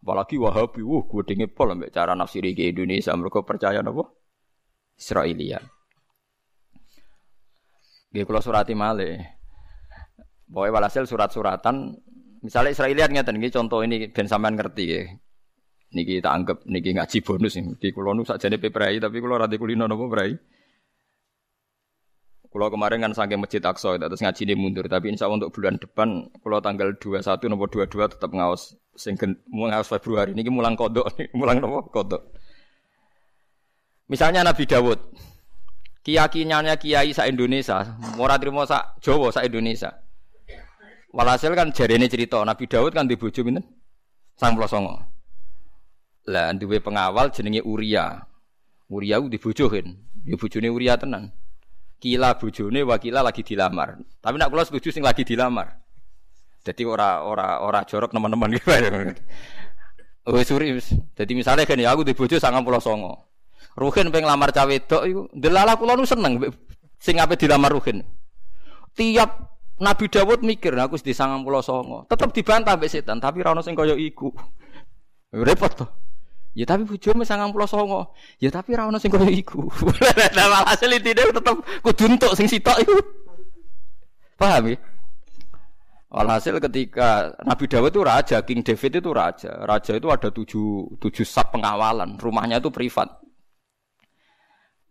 Apalagi 0.06 0.38
Wahabi, 0.38 0.86
wah 0.86 1.02
gue 1.02 1.22
dingin 1.26 1.50
pol 1.50 1.74
ambek 1.74 1.90
cara 1.90 2.14
nafsiri 2.14 2.54
ke 2.54 2.70
Indonesia, 2.70 3.10
mereka 3.18 3.42
percaya 3.42 3.82
napa? 3.82 4.06
Israelia. 4.94 5.58
Gak 8.14 8.24
kalau 8.24 8.40
surati 8.40 8.72
male. 8.78 9.36
Pokoknya 10.46 10.72
walhasil 10.78 11.10
surat-suratan, 11.10 11.98
misalnya 12.38 12.70
Israelia 12.70 13.10
ngeten 13.10 13.34
nggih 13.42 13.50
contoh 13.50 13.82
ini 13.82 14.08
ben 14.14 14.30
sampean 14.30 14.54
ngerti 14.54 14.84
ya. 14.86 15.02
Niki 15.90 16.22
tak 16.22 16.32
anggap 16.38 16.58
niki 16.70 16.94
ngaji 16.94 17.18
bonus 17.26 17.58
nih. 17.58 17.66
Niki 17.74 17.88
kula 17.90 18.14
nu 18.14 18.22
sakjane 18.22 18.62
peprai 18.62 19.02
tapi 19.02 19.18
kula 19.18 19.42
ra 19.42 19.50
kulino 19.50 19.90
napa. 19.90 20.06
Kalau 22.56 22.72
kemarin 22.72 23.04
kan 23.04 23.12
saking 23.12 23.36
masjid 23.36 23.60
Aqsa 23.60 24.00
terus 24.00 24.16
ngaji 24.16 24.48
ini 24.48 24.56
mundur, 24.56 24.88
tapi 24.88 25.12
insya 25.12 25.28
Allah 25.28 25.44
untuk 25.44 25.60
bulan 25.60 25.76
depan, 25.76 26.24
kalau 26.40 26.56
tanggal 26.64 26.88
21 26.96 27.52
nomor 27.52 27.68
22 27.68 28.16
tetap 28.16 28.32
ngawas 28.32 28.72
sing 28.96 29.12
ngawas 29.52 29.92
Februari 29.92 30.32
ini 30.32 30.48
mulang 30.48 30.72
kodok, 30.72 31.04
mulang 31.36 31.60
nopo 31.60 31.84
kodok. 31.92 32.32
Misalnya 34.08 34.40
Nabi 34.40 34.64
Dawud, 34.64 34.96
keyakinannya 36.00 36.80
kiai 36.80 37.12
sa 37.12 37.28
Indonesia, 37.28 37.92
murah 38.16 38.40
terima 38.40 38.64
sa 38.64 38.96
Jawa 39.04 39.28
sa 39.36 39.44
Indonesia. 39.44 39.92
Walhasil 41.12 41.52
kan 41.52 41.76
jari 41.76 42.00
ini 42.00 42.08
cerita 42.08 42.40
Nabi 42.40 42.64
Dawud 42.64 42.96
kan 42.96 43.04
di 43.04 43.20
bojo 43.20 43.44
sang 44.32 44.56
songo. 44.64 44.96
Lah 46.32 46.56
duwe 46.56 46.80
pengawal 46.80 47.28
jenenge 47.36 47.60
Uria. 47.68 48.16
Uria 48.88 49.20
di 49.20 49.36
bojohin, 49.36 49.92
ya 50.24 50.40
bojone 50.40 50.72
Uria 50.72 50.96
tenan. 50.96 51.36
Kila 51.96 52.36
bojone 52.36 52.84
wakila 52.84 53.24
lagi 53.24 53.40
dilamar. 53.40 53.96
Tapi 54.20 54.36
nak 54.36 54.52
kula 54.52 54.68
setuju 54.68 54.92
sing 54.92 55.02
lagi 55.02 55.24
dilamar. 55.24 55.80
Jadi 56.66 56.82
ora 56.84 57.24
ora 57.24 57.62
ora 57.64 57.80
jorok 57.86 58.12
teman-teman. 58.12 58.56
Oh 60.26 60.42
suri. 60.42 60.74
Jadi 61.14 61.32
misalnya 61.38 61.62
kan 61.62 61.78
ya 61.78 61.94
aku 61.94 62.02
di 62.02 62.10
bojo 62.10 62.34
99. 62.34 62.66
Ruhin 63.78 64.10
pengen 64.10 64.26
lamar 64.26 64.50
cawe 64.50 64.66
wedok 64.66 65.02
iku. 65.06 65.22
Delala 65.30 65.78
kula 65.78 65.94
nu 65.94 66.02
seneng 66.02 66.42
sing 66.98 67.22
ape 67.22 67.38
dilamar 67.38 67.70
Ruhin. 67.70 68.02
Tiap 68.98 69.30
Nabi 69.76 70.08
Dawud 70.08 70.40
mikir, 70.40 70.72
nah, 70.72 70.88
aku 70.88 70.96
di 70.96 71.12
sangang 71.12 71.44
pulau 71.44 71.60
songo, 71.60 72.08
tetap 72.08 72.32
dibantah 72.32 72.80
mbek 72.80 72.88
setan, 72.88 73.20
tapi 73.20 73.44
rano 73.44 73.60
sing 73.60 73.76
kaya 73.76 73.92
iku. 73.92 74.32
Repot 75.46 75.68
toh. 75.76 75.88
Ya 76.56 76.64
tapi 76.64 76.88
bojomu 76.88 77.20
sangang 77.20 77.52
pulau 77.52 77.68
songo, 77.68 78.16
ya 78.40 78.48
tapi 78.48 78.72
rano 78.72 78.96
sing 78.96 79.12
kaya 79.12 79.28
iku. 79.28 79.68
Nah 80.36 80.64
hasil 80.64 80.88
intine 80.88 81.28
tetep 81.28 81.56
kudu 81.84 82.04
entuk 82.08 82.32
sing 82.32 82.48
sitok 82.48 82.80
iku. 82.80 82.96
Paham 84.40 84.72
ya? 84.72 84.80
Walhasil 86.16 86.56
ketika 86.64 87.36
Nabi 87.44 87.68
Dawud 87.68 87.92
itu 87.92 88.00
raja, 88.00 88.40
King 88.40 88.64
David 88.64 89.04
itu 89.04 89.10
raja. 89.12 89.52
Raja 89.68 89.92
itu 89.92 90.08
ada 90.08 90.32
tujuh, 90.32 90.96
tujuh 90.96 91.26
sab 91.28 91.52
pengawalan. 91.52 92.16
Rumahnya 92.16 92.56
itu 92.62 92.72
privat. 92.72 93.20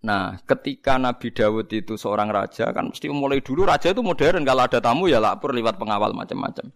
Nah, 0.05 0.37
ketika 0.45 1.01
Nabi 1.01 1.33
Dawud 1.33 1.65
itu 1.73 1.97
seorang 1.97 2.29
raja, 2.29 2.69
kan 2.69 2.93
mesti 2.93 3.09
mulai 3.09 3.41
dulu 3.41 3.65
raja 3.65 3.89
itu 3.89 4.05
modern. 4.05 4.45
Kalau 4.45 4.69
ada 4.69 4.77
tamu 4.77 5.09
ya 5.09 5.17
lapor 5.17 5.49
lewat 5.49 5.81
pengawal 5.81 6.13
macam-macam. 6.13 6.69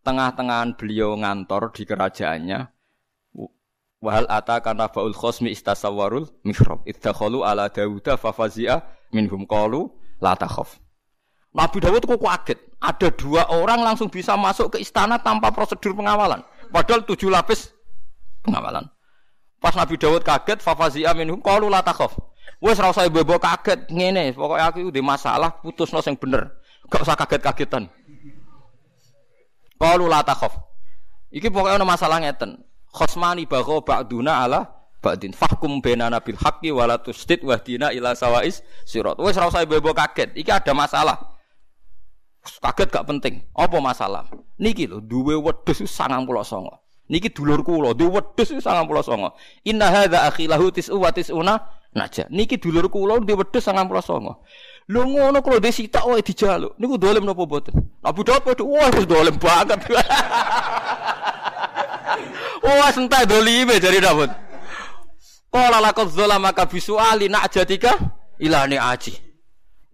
Tengah-tengahan 0.00 0.80
beliau 0.80 1.12
ngantor 1.20 1.76
di 1.76 1.84
kerajaannya. 1.84 2.73
Wahal 4.04 4.28
ata 4.28 4.60
karena 4.60 4.84
baul 4.92 5.16
khosmi 5.16 5.48
istasawarul 5.56 6.28
mihrab. 6.44 6.84
Iddakhalu 6.84 7.40
ala 7.40 7.72
Dawuda 7.72 8.20
fafazia 8.20 8.84
minhum 9.08 9.48
qalu 9.48 9.88
la 10.20 10.36
takhaf. 10.36 10.76
Nabi 11.56 11.80
Dawud 11.80 12.04
kok 12.04 12.20
kaget. 12.20 12.60
Ada 12.84 13.08
dua 13.16 13.48
orang 13.48 13.80
langsung 13.80 14.12
bisa 14.12 14.36
masuk 14.36 14.76
ke 14.76 14.84
istana 14.84 15.16
tanpa 15.16 15.48
prosedur 15.48 15.96
pengawalan. 15.96 16.44
Padahal 16.68 17.00
tujuh 17.08 17.32
lapis 17.32 17.72
pengawalan. 18.44 18.84
Pas 19.56 19.72
Nabi 19.72 19.96
Dawud 19.96 20.20
kaget, 20.20 20.60
fafazia 20.60 21.16
minhum 21.16 21.40
qalu 21.40 21.72
la 21.72 21.80
takhaf. 21.80 22.12
Wes 22.60 22.76
ora 22.76 23.08
bebo 23.08 23.40
kaget 23.40 23.88
ngene, 23.88 24.36
pokoknya 24.36 24.68
aku 24.68 24.92
udah 24.92 25.04
masalah 25.04 25.50
putusno 25.64 26.04
sing 26.04 26.20
bener. 26.20 26.52
Gak 26.92 27.08
usah 27.08 27.16
kaget-kagetan. 27.16 27.88
Qalu 29.80 30.04
la 30.04 30.20
takhaf. 30.20 30.60
Iki 31.32 31.48
pokoknya 31.48 31.80
ana 31.80 31.88
masalah 31.88 32.20
ngeten. 32.20 32.60
Khosmani 32.94 33.50
bagho 33.50 33.82
ba'duna 33.82 34.46
ala 34.46 34.70
ba'din 35.02 35.34
fahkum 35.34 35.82
bainana 35.82 36.22
bil 36.22 36.38
haqqi 36.38 36.70
wala 36.70 37.02
tusdid 37.02 37.42
wahdina 37.42 37.90
ila 37.90 38.14
sawais 38.14 38.62
sirat. 38.86 39.18
Wes 39.18 39.34
ora 39.34 39.50
usah 39.50 39.66
bebo 39.66 39.90
kaget. 39.90 40.38
Iki 40.38 40.50
ada 40.54 40.72
masalah. 40.72 41.18
Kaget 42.62 42.88
gak 42.94 43.04
penting. 43.10 43.42
Apa 43.50 43.82
masalah? 43.82 44.30
Niki 44.62 44.86
lho 44.86 45.02
duwe 45.02 45.34
wedhus 45.34 45.82
99. 45.82 46.30
Niki 47.10 47.28
dulur 47.28 47.60
kula, 47.66 47.92
duwe 47.92 48.22
wedhus 48.22 48.54
99. 48.54 49.34
Inna 49.66 49.86
hadza 49.90 50.24
akhilahu 50.30 50.70
tis'u 50.70 50.96
wa 50.96 51.10
tis'una 51.10 51.84
Naja, 51.94 52.26
niki 52.26 52.58
dulur 52.58 52.90
kula 52.90 53.22
di 53.22 53.32
wedhus 53.38 53.70
99. 53.70 54.90
Lho 54.90 55.00
ngono 55.06 55.38
kula 55.40 55.62
dhe 55.62 55.70
sitok 55.70 56.04
wae 56.10 56.22
dijaluk. 56.26 56.74
Niku 56.76 56.98
dolem 56.98 57.24
napa 57.24 57.46
mboten? 57.46 57.74
Abu 58.02 58.26
Daud 58.26 58.42
padha 58.42 58.64
wah 58.66 58.90
wis 58.90 59.06
dolem 59.06 59.38
banget. 59.38 59.78
wah 62.64 62.90
sentai 62.90 63.28
dolime 63.28 63.76
jari 63.76 64.00
Daud. 64.00 64.32
Qala 65.52 65.78
laqad 65.78 66.08
zalama 66.10 66.50
ka 66.50 66.64
bisuali 66.66 67.28
najatika 67.28 67.94
ilani 68.40 68.80
aji. 68.80 69.14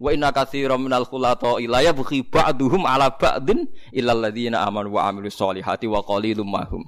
Wa 0.01 0.09
inna 0.09 0.33
katsiran 0.33 0.81
minal 0.81 1.05
khulata 1.05 1.61
ila 1.61 1.85
yabghi 1.85 2.25
ba'duhum 2.25 2.89
ala 2.89 3.13
ba'din 3.13 3.69
illal 3.93 4.17
ladzina 4.17 4.65
amanu 4.65 4.97
wa 4.97 5.05
amilus 5.05 5.37
solihati 5.37 5.85
wa 5.85 6.01
qalilum 6.01 6.49
mahum. 6.49 6.81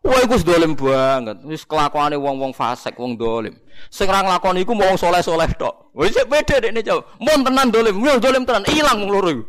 Wah, 0.00 0.24
iku 0.24 0.40
dolim 0.40 0.72
banget. 0.72 1.44
Wis 1.44 1.68
kelakuane 1.68 2.16
wong-wong 2.16 2.56
fasik, 2.56 2.96
wong 2.96 3.20
dolim. 3.20 3.52
Sing 3.92 4.08
ra 4.08 4.24
iku 4.24 4.72
wong 4.72 4.96
soleh-soleh 4.96 5.52
tok. 5.58 5.92
Wis 5.92 6.16
beda 6.24 6.64
dekne 6.64 6.80
jauh. 6.80 7.04
Mun 7.20 7.44
tenan 7.44 7.68
dolim, 7.68 8.00
yo 8.00 8.16
dolim 8.16 8.48
tenan, 8.48 8.64
ilang 8.72 9.04
wong 9.04 9.10
loro 9.12 9.28
iku. 9.28 9.44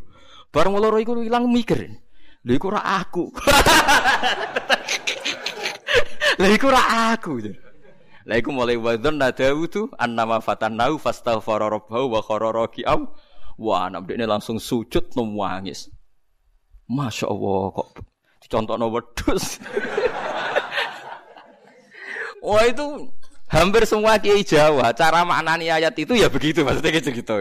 Bareng 0.52 0.76
ilang 1.24 1.46
mikir. 1.48 1.88
Lha 2.44 2.52
iku 2.52 2.68
aku. 2.76 3.32
Lha 6.38 6.48
iku 6.54 6.70
ora 6.70 7.16
aku. 7.16 7.42
Lha 8.30 8.36
iku 8.38 8.54
mulai 8.54 8.78
wadon 8.78 9.18
nadawutu 9.18 9.90
annama 9.98 10.38
fatanau 10.44 11.02
fastaghfara 11.02 11.72
rabbahu 11.72 12.14
wa 12.14 12.22
khara 12.22 12.54
raki'am. 12.54 13.10
Wah, 13.60 13.90
anak 13.90 14.08
dekne 14.08 14.30
langsung 14.30 14.62
sujud 14.62 15.12
nangis. 15.18 15.90
Masya 16.90 17.30
Allah 17.30 17.64
kok 17.76 17.88
dicontohno 18.42 18.88
wedhus. 18.90 19.60
Wah 22.46 22.64
itu 22.66 23.14
hampir 23.52 23.84
semua 23.84 24.16
kiai 24.16 24.48
Jawa 24.48 24.96
cara 24.96 25.28
maknani 25.28 25.68
ayat 25.68 25.92
itu 26.00 26.16
ya 26.16 26.32
begitu 26.32 26.64
maksudnya 26.64 26.92
gitu 26.98 27.12
gitu. 27.14 27.36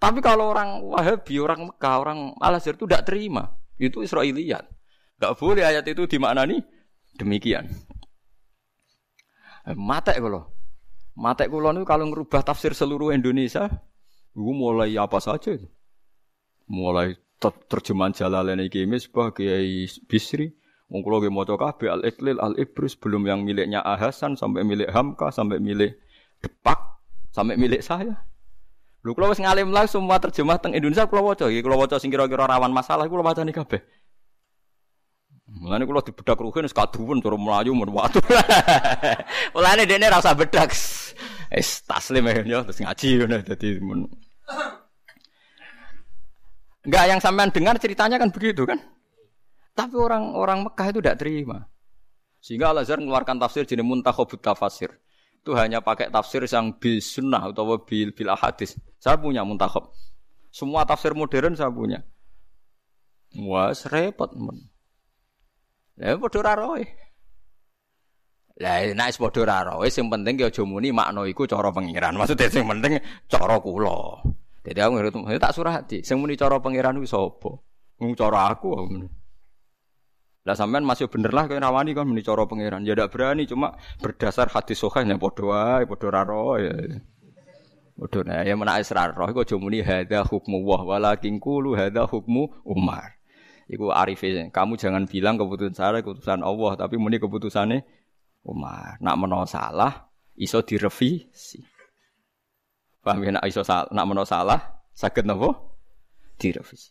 Tapi 0.00 0.24
kalau 0.24 0.56
orang 0.56 0.80
Wahabi, 0.80 1.36
orang 1.36 1.68
Mekah, 1.68 1.94
orang 2.00 2.32
Al 2.40 2.56
Azhar 2.56 2.72
itu 2.72 2.88
tidak 2.88 3.04
terima. 3.04 3.52
Itu 3.76 4.00
Israiliyat. 4.00 4.64
Gak 5.20 5.36
boleh 5.36 5.60
ayat 5.60 5.84
itu 5.84 6.08
dimaknani 6.08 6.64
demikian. 7.20 7.68
Eh, 9.68 9.76
mata 9.76 10.16
kalau 10.16 10.48
mata 11.12 11.44
kalau 11.44 11.72
itu 11.76 11.84
kalau 11.84 12.04
merubah 12.08 12.40
tafsir 12.40 12.72
seluruh 12.72 13.12
Indonesia, 13.12 13.68
itu 14.32 14.50
mulai 14.54 14.96
apa 14.96 15.20
saja. 15.20 15.58
Mulai 16.70 17.18
terjemahan 17.40 18.14
Jalalain 18.14 18.60
Iki 18.62 18.86
sebagai 19.00 19.64
Bisri, 20.06 20.54
Wong 20.90 21.06
kula 21.06 21.22
nggih 21.22 21.30
maca 21.30 21.54
kabeh 21.54 21.86
al 21.86 22.02
iklil 22.02 22.42
al 22.42 22.58
ibris 22.58 22.98
belum 22.98 23.22
yang 23.22 23.46
miliknya 23.46 23.78
Ahasan 23.78 24.34
sampai 24.34 24.66
milik 24.66 24.90
Hamka 24.90 25.30
sampai 25.30 25.62
milik 25.62 26.02
Depak 26.42 26.98
sampai 27.30 27.54
milik 27.54 27.78
saya. 27.78 28.26
Lho 29.06 29.14
kula 29.14 29.30
wis 29.30 29.38
ngalim 29.38 29.70
lah 29.70 29.86
semua 29.86 30.18
terjemah 30.18 30.58
teng 30.58 30.74
Indonesia 30.74 31.06
kula 31.06 31.22
waca 31.22 31.46
iki 31.46 31.62
kula 31.62 31.78
waca 31.78 32.02
sing 32.02 32.10
kira-kira 32.10 32.50
rawan 32.50 32.74
masalah 32.74 33.06
kula 33.06 33.22
wacani 33.22 33.54
kabeh. 33.54 33.78
Mulane 35.50 35.82
kula 35.82 35.98
dibedak 36.06 36.38
ruhin 36.38 36.62
wis 36.62 36.76
kaduwen 36.76 37.18
cara 37.18 37.34
mlayu 37.34 37.74
men 37.74 37.90
watu. 37.90 38.22
Mulane 39.54 39.82
dene 39.82 40.06
ra 40.06 40.22
usah 40.22 40.38
bedak. 40.38 40.70
Wis 41.50 41.82
taslim 41.82 42.22
ya 42.46 42.62
terus 42.62 42.78
ngaji 42.78 43.08
ngono 43.18 43.36
dadi 43.42 43.68
men. 43.82 44.06
Enggak 46.86 47.04
yang 47.10 47.18
sampean 47.18 47.50
dengar 47.50 47.76
ceritanya 47.82 48.16
kan 48.16 48.30
begitu 48.30 48.62
kan? 48.62 48.78
Tapi 49.74 49.94
orang-orang 49.98 50.70
Mekah 50.70 50.86
itu 50.94 50.98
tidak 51.02 51.18
terima. 51.18 51.58
Sehingga 52.40 52.72
Al 52.72 52.80
Azhar 52.80 52.96
mengeluarkan 53.02 53.36
tafsir 53.36 53.68
jenis 53.68 53.84
muntakhobut 53.84 54.40
tafsir. 54.40 54.96
Itu 55.40 55.52
hanya 55.58 55.84
pakai 55.84 56.08
tafsir 56.08 56.46
yang 56.48 56.72
bil 56.78 57.02
sunnah 57.04 57.52
atau 57.52 57.76
bil 57.84 58.14
bil 58.16 58.30
hadis. 58.32 58.78
Saya 58.96 59.20
punya 59.20 59.44
muntakhob. 59.44 59.92
Semua 60.48 60.88
tafsir 60.88 61.12
modern 61.12 61.52
saya 61.58 61.68
punya. 61.68 62.00
Wah, 63.36 63.74
repot 63.74 64.32
men. 64.38 64.69
Lah 66.00 66.16
padha 66.16 66.40
ra 66.40 66.52
roe. 66.56 66.82
Lah 68.56 68.76
nek 68.96 69.12
padha 69.20 69.42
ra 69.44 69.58
roe 69.68 69.86
sing 69.92 70.08
penting 70.08 70.40
ki 70.40 70.48
aja 70.48 70.64
muni 70.64 70.88
makna 70.96 71.28
iku 71.28 71.44
cara 71.44 71.68
pengiran. 71.68 72.16
Maksudnya 72.20 72.48
sing 72.48 72.64
penting 72.64 72.96
cara 73.28 73.60
kula. 73.60 74.24
Jadi 74.64 74.80
aku 74.80 74.92
ngerti 74.96 75.36
tak 75.36 75.52
surah 75.52 75.72
hati. 75.76 75.98
Sing 76.00 76.16
muni 76.16 76.40
cara 76.40 76.56
pengiran 76.56 76.96
ku 76.96 77.04
sapa? 77.04 77.52
Wong 78.00 78.16
cara 78.16 78.48
aku. 78.56 78.72
Lah 80.48 80.56
sampean 80.56 80.88
masih 80.88 81.12
bener 81.12 81.36
lah 81.36 81.44
kayak 81.44 81.60
rawani 81.60 81.92
kan 81.92 82.08
meni 82.08 82.24
cara 82.24 82.48
pangeran. 82.48 82.80
Ya 82.88 82.96
ndak 82.96 83.12
berani 83.12 83.44
cuma 83.44 83.76
berdasar 84.00 84.48
hadis 84.48 84.80
sahih 84.80 85.04
yang 85.04 85.20
padha 85.20 85.44
wae, 85.44 85.84
padha 85.84 86.08
raro 86.08 86.56
ya. 86.56 86.72
Padha 88.00 88.20
nah 88.24 88.40
ya 88.40 88.56
menak 88.56 88.80
israr 88.80 89.12
roh 89.12 89.28
iku 89.28 89.44
aja 89.44 89.60
muni 89.60 89.84
hadza 89.84 90.24
hukmu 90.24 90.64
wah 90.64 90.80
walakin 90.80 91.36
qulu 91.36 91.76
hadza 91.76 92.08
hukmu 92.08 92.64
Umar. 92.64 93.19
Iku 93.70 93.94
arife. 93.94 94.50
Kamu 94.50 94.74
jangan 94.74 95.06
bilang 95.06 95.38
keputusan 95.38 95.78
saya 95.78 96.02
keputusan 96.02 96.42
Allah, 96.42 96.74
tapi 96.74 96.98
muni 96.98 97.22
keputusannya 97.22 97.86
Umar. 98.42 98.98
Nak 98.98 99.14
menawa 99.14 99.46
salah 99.46 100.10
iso 100.34 100.58
direvisi. 100.66 101.62
Paham 103.00 103.22
ya 103.22 103.30
nak 103.38 103.46
iso 103.46 103.62
salah, 103.62 103.86
nak 103.94 104.06
menawa 104.10 104.26
salah 104.26 104.60
saged 104.90 105.22
napa? 105.22 105.54
Direvisi. 106.34 106.90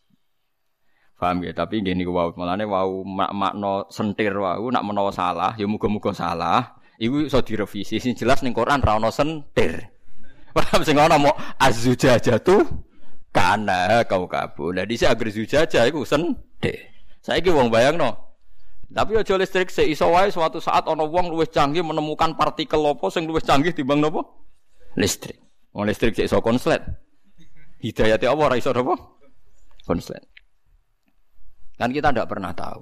Paham 1.20 1.44
ya, 1.44 1.52
tapi 1.52 1.84
gini 1.84 2.08
wow, 2.08 2.32
malane 2.32 2.64
wow 2.64 2.88
mak 3.04 3.36
makno 3.36 3.92
sentir 3.92 4.32
wow, 4.32 4.64
nak 4.72 4.88
menawa 4.88 5.12
salah, 5.12 5.52
ya 5.60 5.68
muga-muga 5.68 6.16
salah. 6.16 6.80
Iku 6.96 7.28
iso 7.28 7.44
direvisi 7.44 8.00
sing 8.00 8.16
jelas 8.16 8.40
ning 8.40 8.56
Quran 8.56 8.80
ra 8.80 8.96
ono 8.96 9.12
sentir. 9.12 9.84
Paham 10.56 10.88
sing 10.88 10.96
ono 10.96 11.20
mau 11.20 11.36
tuh 12.40 12.64
kana 13.36 14.08
kau 14.08 14.32
kabu. 14.32 14.72
Lah 14.72 14.88
dhisik 14.88 15.12
agar 15.12 15.28
zujajah 15.28 15.84
iku 15.92 16.08
sentir. 16.08 16.49
Saiki 17.20 17.52
wong 17.52 17.72
bayangno. 17.72 18.16
Tapi 18.90 19.22
aja 19.22 19.38
listrik 19.38 19.70
se 19.70 19.86
iso 19.86 20.10
wae 20.10 20.34
suatu 20.34 20.58
saat 20.58 20.90
ono 20.90 21.06
wong 21.06 21.30
luwih 21.30 21.46
canggih 21.46 21.86
menemukan 21.86 22.34
partikel 22.34 22.82
apa 22.90 23.06
sing 23.14 23.30
luwih 23.30 23.44
canggih 23.44 23.70
timbang 23.70 24.02
napa? 24.02 24.26
Listrik. 24.98 25.38
Wong 25.78 25.86
listrik 25.86 26.18
sik 26.18 26.26
iso 26.26 26.42
konslet. 26.42 26.82
Hidayate 27.86 28.26
apa 28.26 28.42
ora 28.42 28.58
iso 28.58 28.74
napa? 28.74 28.98
Konslet. 29.86 30.26
Kan 31.78 31.94
kita 31.94 32.10
tidak 32.10 32.28
pernah 32.34 32.50
tahu. 32.52 32.82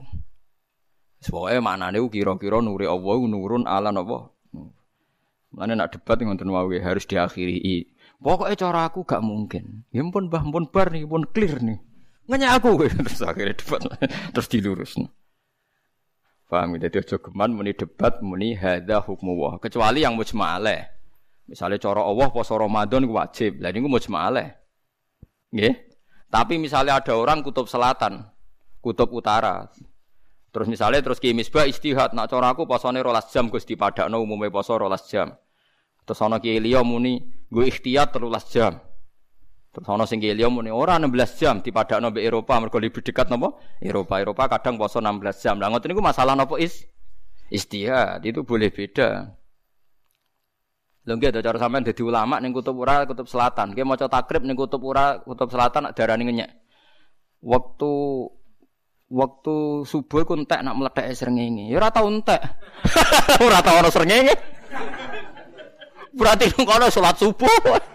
Mana 1.59 1.91
nih 1.91 2.07
kira-kira 2.07 2.63
nuri 2.63 2.87
Allah 2.87 3.19
nurun 3.19 3.67
ala 3.67 3.91
nopo. 3.91 4.31
Mana 5.51 5.75
nak 5.75 5.91
debat 5.91 6.15
ngoten 6.23 6.47
wae 6.47 6.79
harus 6.79 7.03
diakhiri. 7.03 7.83
Pokoknya 8.17 8.55
cara 8.57 8.89
aku 8.89 9.05
gak 9.05 9.21
mungkin. 9.21 9.85
Ya 9.93 10.01
pun 10.07 10.31
bah 10.31 10.41
pun 10.41 10.65
bar 10.71 10.89
nih, 10.89 11.05
pun 11.05 11.27
clear 11.29 11.61
nih. 11.61 11.77
Nanya 12.27 12.59
aku 12.59 12.83
terus 13.07 13.23
akhirnya 13.23 13.55
debat 13.55 13.81
terus 14.35 14.47
dilurus. 14.51 14.99
Paham 16.47 16.79
ya? 16.79 16.87
Jadi 16.87 17.03
ojo 17.03 17.17
geman 17.19 17.51
muni 17.55 17.75
debat 17.75 18.19
muni 18.23 18.55
hadza 18.55 19.03
hukmu 19.03 19.35
wa. 19.35 19.51
Kecuali 19.59 20.03
yang 20.03 20.15
mujma'ale. 20.15 20.95
Misalnya 21.47 21.79
cara 21.79 22.03
Allah 22.03 22.27
poso 22.31 22.55
Ramadan 22.55 23.07
wajib. 23.07 23.59
Lah 23.63 23.71
niku 23.71 23.87
mujma'ale. 23.87 24.55
Nggih. 25.51 25.75
Tapi 26.27 26.59
misalnya 26.59 26.99
ada 26.99 27.15
orang 27.15 27.39
kutub 27.39 27.71
selatan, 27.71 28.27
kutub 28.83 29.07
utara, 29.15 29.71
Terus 30.57 30.73
misalnya 30.73 31.05
terus 31.05 31.21
ki 31.21 31.37
misbah 31.37 31.69
istihad 31.69 32.17
nak 32.17 32.33
cara 32.33 32.49
aku 32.55 32.65
posone 32.65 32.97
rolas 32.97 33.29
jam 33.29 33.45
Gus 33.45 33.61
dipadakno 33.67 34.17
umume 34.17 34.49
poso 34.49 34.73
rolas 34.73 35.05
jam. 35.05 35.29
Terus 36.01 36.19
ana 36.23 36.41
ki 36.41 36.57
liya 36.63 36.81
muni 36.81 37.21
gue 37.51 37.67
ikhtiyat 37.69 38.15
telulas 38.15 38.49
jam. 38.49 38.81
Terus 39.77 39.93
ana 39.93 40.09
sing 40.09 40.17
ki 40.17 40.33
liya 40.33 40.49
muni 40.49 40.73
ora 40.73 40.97
16 40.97 41.37
jam 41.37 41.55
dipadakno 41.61 42.09
mbek 42.09 42.25
Eropa 42.25 42.57
mergo 42.57 42.81
lebih 42.81 43.05
dekat 43.05 43.29
napa? 43.29 43.61
Eropa. 43.77 44.17
Eropa 44.17 44.49
kadang 44.49 44.81
poso 44.81 44.97
16 44.97 45.37
jam. 45.37 45.61
Lah 45.61 45.69
ngoten 45.69 45.93
niku 45.93 46.01
masalah 46.01 46.33
napa 46.33 46.57
is 46.57 46.89
istihad 47.53 48.25
itu 48.25 48.41
boleh 48.41 48.73
beda. 48.73 49.37
Lho 51.05 51.13
nggih 51.13 51.29
cara 51.29 51.61
sampean 51.61 51.85
dadi 51.85 52.01
ulama 52.01 52.41
ning 52.41 52.57
kutub 52.57 52.73
ura 52.73 53.05
kutub 53.05 53.29
selatan. 53.29 53.77
Nggih 53.77 53.85
maca 53.85 54.09
takrib 54.09 54.49
ning 54.49 54.57
kutub 54.57 54.81
ura 54.81 55.21
kutub 55.21 55.45
selatan 55.53 55.93
darani 55.93 56.25
ngenyek. 56.25 56.49
Waktu 57.45 57.93
waktu 59.13 59.85
subuh 59.85 60.25
ku 60.25 60.41
entek 60.41 60.65
nak 60.65 60.73
meledak 60.73 61.05
srengenge. 61.13 61.69
Ya 61.69 61.77
ora 61.77 61.93
tau 61.93 62.09
entek. 62.09 62.41
ora 63.45 63.61
tau 63.61 63.77
ono 63.77 63.93
srengenge. 63.93 64.33
Berarti 66.17 66.49
kono 66.65 66.89
salat 66.89 67.13
subuh. 67.21 67.93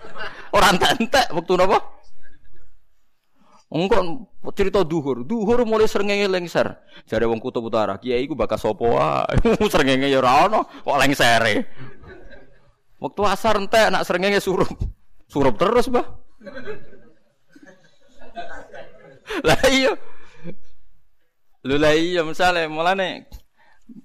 Ora 0.53 0.69
entek 0.73 1.33
waktu 1.33 1.53
napa? 1.57 1.79
Engko 3.73 4.29
cerita 4.53 4.85
duhur, 4.85 5.25
duhur 5.25 5.65
mulai 5.65 5.89
srengenge 5.89 6.29
lengser. 6.29 6.77
Jare 7.09 7.25
wong 7.25 7.41
kutub 7.41 7.65
utara, 7.65 7.97
kiai 7.97 8.29
ku 8.29 8.37
bakas 8.37 8.61
sapa 8.61 8.85
wae. 8.85 9.33
srengenge 9.73 10.13
ya 10.13 10.21
ora 10.21 10.45
ono, 10.45 10.69
kok 10.69 10.99
lengsere. 11.01 11.55
Waktu 13.01 13.21
asar 13.25 13.57
entek 13.57 13.89
nak 13.89 14.05
srengenge 14.05 14.45
surup. 14.45 14.69
Surup 15.25 15.57
terus, 15.57 15.89
Bah. 15.89 16.05
Lah 19.49 19.57
iya, 19.73 19.97
Lho 21.63 21.79
lah 21.79 21.95
iya 21.95 22.27
misale 22.27 22.67
mulane 22.67 23.31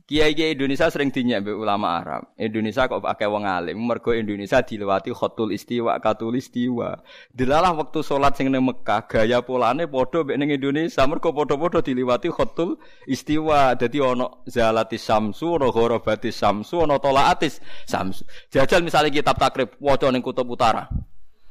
kiai-kiai 0.08 0.56
Indonesia 0.56 0.88
sering 0.88 1.12
dinyak 1.12 1.44
ulama 1.48 2.00
Arab. 2.00 2.22
Indonesia 2.40 2.88
kok 2.88 3.04
pakai 3.04 3.28
wong 3.28 3.44
alim, 3.44 3.76
mergo 3.80 4.16
Indonesia 4.16 4.64
dilewati 4.64 5.12
khotul 5.12 5.52
istiwa, 5.52 6.00
katul 6.00 6.36
istiwa. 6.40 7.00
Dilalah 7.32 7.76
waktu 7.76 8.04
sholat 8.04 8.36
sing 8.36 8.52
ning 8.52 8.64
Mekah, 8.64 9.08
gaya 9.08 9.44
polane 9.44 9.88
padha 9.88 10.24
mbek 10.24 10.38
ning 10.40 10.50
Indonesia, 10.56 11.04
mergo 11.04 11.36
padha-padha 11.36 11.84
dilewati 11.84 12.32
khotul 12.32 12.80
istiwa. 13.08 13.76
Dadi 13.76 14.00
ono 14.00 14.44
zalatis 14.48 15.04
samsu, 15.04 15.60
ono 15.60 15.72
gharabatis 15.72 16.36
samsu, 16.36 16.88
ono 16.88 17.00
tolaatis 17.00 17.60
samsu. 17.84 18.24
Jajal 18.48 18.84
misalnya 18.84 19.12
kitab 19.12 19.36
takrib 19.36 19.76
waca 19.84 20.08
ning 20.12 20.24
kutub 20.24 20.48
utara. 20.48 20.88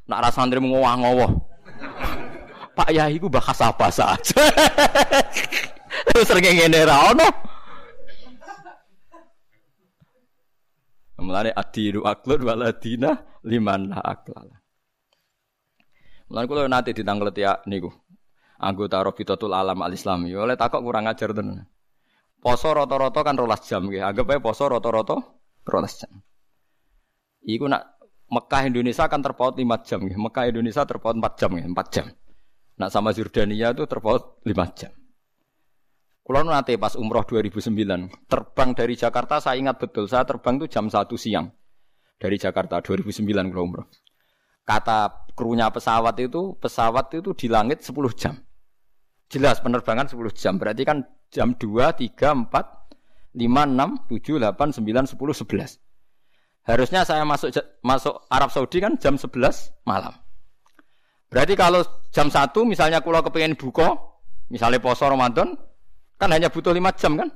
Nak 0.07 0.19
ra 0.23 0.31
santri 0.31 0.63
ngowah-ngowah. 0.63 1.31
Pak 2.77 2.93
Yai 2.93 3.17
ku 3.17 3.33
bahas 3.33 3.57
apa 3.65 3.89
saja. 3.89 4.37
Terus 6.13 6.27
sering 6.29 6.45
ngene 6.45 6.85
ra 6.85 7.11
ono. 7.11 7.56
Mulane 11.17 11.51
adiru 11.53 12.05
aklun 12.05 12.45
waladina 12.45 13.17
liman 13.45 13.93
la 13.93 14.01
aklala. 14.05 14.57
Mulane 16.29 16.47
kula 16.47 16.69
nate 16.69 16.93
ditanglet 16.93 17.37
ya 17.41 17.61
niku. 17.65 17.89
Anggota 18.57 19.05
Rabitatul 19.05 19.53
Alam 19.53 19.85
Al 19.85 19.93
Islami. 19.93 20.33
Oleh 20.33 20.57
takok 20.57 20.81
kurang 20.81 21.09
ajar 21.09 21.33
tenan. 21.33 21.69
Poso 22.41 22.73
rata-rata 22.73 23.21
kan 23.25 23.37
rolas 23.37 23.65
jam 23.65 23.85
nggih. 23.89 24.05
Anggap 24.05 24.33
ae 24.33 24.41
poso 24.41 24.65
rata-rata 24.69 25.17
rolas 25.65 25.95
jam. 26.01 26.13
Iku 27.45 27.69
nak 27.69 27.97
Mekah 28.27 28.63
Indonesia 28.67 29.07
kan 29.07 29.23
terpaut 29.23 29.55
5 29.55 29.87
jam 29.87 30.03
nggih. 30.03 30.19
Mekah 30.19 30.45
Indonesia 30.51 30.83
terpaut 30.83 31.15
4 31.15 31.39
jam 31.39 31.51
nggih, 31.55 31.67
4 31.71 31.95
jam. 31.95 32.07
Nak 32.77 32.91
sama 32.91 33.15
Jordania 33.15 33.71
itu 33.71 33.87
terpaut 33.87 34.43
5 34.43 34.53
jam. 34.75 34.93
Kulo 36.27 36.43
nanti 36.43 36.75
pas 36.75 36.99
umroh 36.99 37.23
2009, 37.23 38.27
terbang 38.27 38.75
dari 38.75 38.99
Jakarta 38.99 39.39
saya 39.39 39.63
ingat 39.63 39.79
betul, 39.79 40.11
saya 40.11 40.27
terbang 40.27 40.59
itu 40.59 40.67
jam 40.67 40.91
1 40.91 41.07
siang. 41.15 41.55
Dari 42.19 42.35
Jakarta 42.35 42.83
2009 42.83 43.55
kulo 43.55 43.63
umroh. 43.63 43.87
Kata 44.67 45.31
krunya 45.39 45.71
pesawat 45.71 46.19
itu, 46.19 46.59
pesawat 46.59 47.15
itu 47.15 47.31
di 47.31 47.47
langit 47.47 47.87
10 47.87 47.95
jam. 48.19 48.35
Jelas 49.31 49.63
penerbangan 49.63 50.11
10 50.11 50.35
jam, 50.35 50.59
berarti 50.59 50.83
kan 50.83 51.07
jam 51.31 51.55
2, 51.55 51.95
3, 51.95 52.35
4, 52.35 52.51
5, 52.51 53.39
6, 53.39 54.11
7, 54.11 54.43
8, 54.43 54.75
9, 54.83 55.07
10, 55.07 55.31
11. 55.47 55.79
Harusnya 56.67 57.07
saya 57.07 57.23
masuk 57.23 57.55
masuk 57.87 58.27
Arab 58.27 58.51
Saudi 58.51 58.83
kan 58.83 58.99
jam 58.99 59.15
11 59.15 59.31
malam. 59.87 60.11
Berarti 61.31 61.55
kalau 61.55 61.87
jam 62.11 62.27
1 62.27 62.51
misalnya 62.67 62.99
kulo 62.99 63.23
kepengen 63.23 63.55
buka, 63.55 63.95
misalnya 64.51 64.83
poso 64.83 65.07
Ramadan, 65.07 65.55
Kan 66.17 66.33
hanya 66.33 66.49
butuh 66.49 66.73
lima 66.73 66.93
jam 66.97 67.17
kan? 67.21 67.29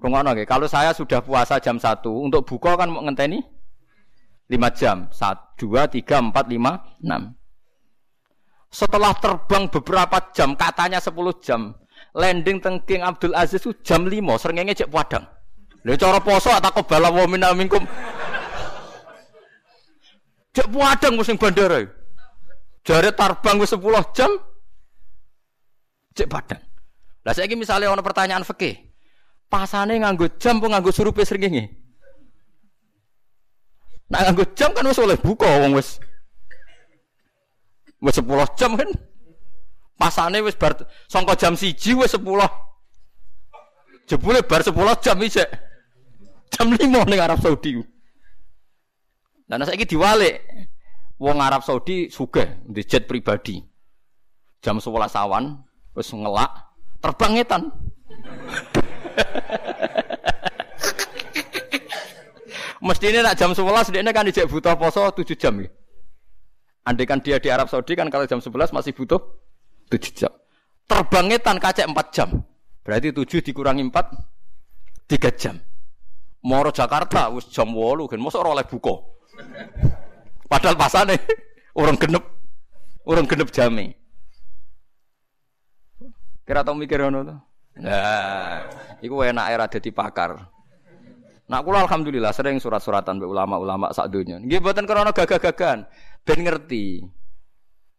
Rungono. 0.00 0.32
Kalau 0.48 0.64
saya 0.70 0.94
sudah 0.96 1.20
puasa 1.20 1.60
jam 1.60 1.76
satu 1.76 2.24
untuk 2.24 2.46
buka 2.48 2.78
kan 2.78 2.88
mau 2.88 3.04
ngenteni 3.04 3.42
lima 4.48 4.72
jam. 4.72 5.10
Satu, 5.12 5.68
dua, 5.68 5.90
tiga, 5.90 6.22
empat, 6.22 6.48
lima, 6.48 6.80
enam. 7.04 7.36
Setelah 8.68 9.16
terbang 9.16 9.68
beberapa 9.68 10.32
jam, 10.32 10.52
katanya 10.52 11.00
sepuluh 11.00 11.32
jam, 11.40 11.72
landing 12.12 12.60
tengking 12.60 13.00
Abdul 13.00 13.32
Aziz 13.32 13.64
itu 13.64 13.72
jam 13.80 14.04
lima, 14.04 14.36
seringnya 14.36 14.76
cek 14.76 14.92
padang. 14.92 15.24
Lha 15.88 15.96
cara 15.96 16.20
poso 16.20 16.52
atau 16.52 16.84
bala 16.84 17.08
wa 17.08 17.24
minna 17.24 17.52
minkum. 17.56 17.80
Cek 20.52 20.68
padang 20.68 21.16
musim 21.16 21.40
bandara. 21.40 21.80
Jare 22.84 23.10
terbang 23.12 23.56
wis 23.60 23.72
10 23.72 24.16
jam. 24.16 24.30
Cek 26.16 26.28
padang. 26.28 26.67
Lah 27.26 27.32
saiki 27.34 27.58
misalnya 27.58 27.90
ono 27.90 28.02
pertanyaan 28.04 28.46
fikih. 28.46 28.88
Pasane 29.48 29.96
nganggo 29.96 30.28
jam 30.36 30.60
apa 30.60 30.66
nganggo 30.68 30.92
surupe 30.92 31.24
srengenge? 31.24 31.72
Nah 34.12 34.28
nganggo 34.28 34.44
jam 34.52 34.76
kan 34.76 34.84
wis 34.84 35.00
oleh 35.00 35.16
buka 35.16 35.48
wong 35.64 35.72
wis. 35.80 35.96
Wis 38.04 38.20
10 38.20 38.28
jam 38.60 38.76
kan. 38.76 38.92
Pasane 39.96 40.44
wis 40.44 40.54
bar 40.54 40.76
sangka 41.08 41.34
jam 41.34 41.56
1 41.56 41.72
wis 41.74 42.12
10. 42.12 42.20
Jebule 44.08 44.40
bar 44.44 44.60
10 44.60 44.76
jam 45.00 45.16
isek. 45.24 45.48
Jam 46.52 46.68
5 46.72 47.08
ning 47.08 47.20
Arab 47.20 47.40
Saudi. 47.40 47.80
Lah 49.48 49.64
saiki 49.64 49.88
diwalik. 49.88 50.44
Wong 51.18 51.40
Arab 51.40 51.64
Saudi 51.64 52.12
sugih 52.12 52.62
di 52.68 52.84
jet 52.84 53.08
pribadi. 53.08 53.64
Jam 54.60 54.76
11 54.76 55.16
awan 55.16 55.56
wis 55.96 56.12
ngelak 56.12 56.67
terbang 57.02 57.32
ngetan. 57.38 57.62
Mestinya 62.78 63.20
nak 63.26 63.34
jam 63.34 63.50
11 63.52 63.90
dia 63.90 64.06
kan 64.14 64.24
dijak 64.24 64.46
butuh 64.46 64.74
poso 64.78 65.02
7 65.10 65.34
jam 65.34 65.54
ya. 65.58 65.68
Andai 66.86 67.04
kan 67.04 67.20
dia 67.20 67.36
di 67.42 67.50
Arab 67.50 67.68
Saudi 67.68 67.92
kan 67.98 68.08
kalau 68.08 68.24
jam 68.24 68.38
11 68.40 68.70
masih 68.70 68.94
butuh 68.94 69.18
7 69.90 70.14
jam. 70.14 70.32
Terbang 70.88 71.28
ngetan 71.28 71.58
kacek 71.60 71.84
4 71.84 72.14
jam. 72.14 72.28
Berarti 72.86 73.12
7 73.12 73.44
dikurangi 73.44 73.82
4 73.92 75.10
3 75.10 75.40
jam. 75.40 75.56
Moro 76.40 76.70
Jakarta 76.70 77.28
wis 77.34 77.50
jam 77.50 77.74
8 77.74 78.08
kan 78.08 78.18
ora 78.22 78.48
oleh 78.56 78.64
buka. 78.64 78.94
Padahal 80.48 80.80
pasane 80.80 81.20
orang 81.80 81.98
genep 82.00 82.24
orang 83.04 83.26
genep 83.28 83.52
jame. 83.52 83.98
Kira 86.48 86.64
tau 86.64 86.72
mikir 86.72 86.96
ngono 87.04 87.28
to? 87.28 87.36
Nah, 87.84 88.64
iku 89.04 89.20
enak 89.20 89.46
era 89.52 89.68
dadi 89.68 89.92
pakar. 89.92 90.48
Nak 91.48 91.60
kula 91.60 91.84
alhamdulillah 91.84 92.32
sering 92.32 92.56
surat-suratan 92.56 93.20
mbek 93.20 93.28
ulama-ulama 93.28 93.92
sak 93.92 94.08
donya. 94.08 94.40
Nggih 94.40 94.64
mboten 94.64 94.88
krana 94.88 95.12
gagah-gagahan, 95.12 95.84
ben 96.24 96.38
ngerti. 96.40 97.04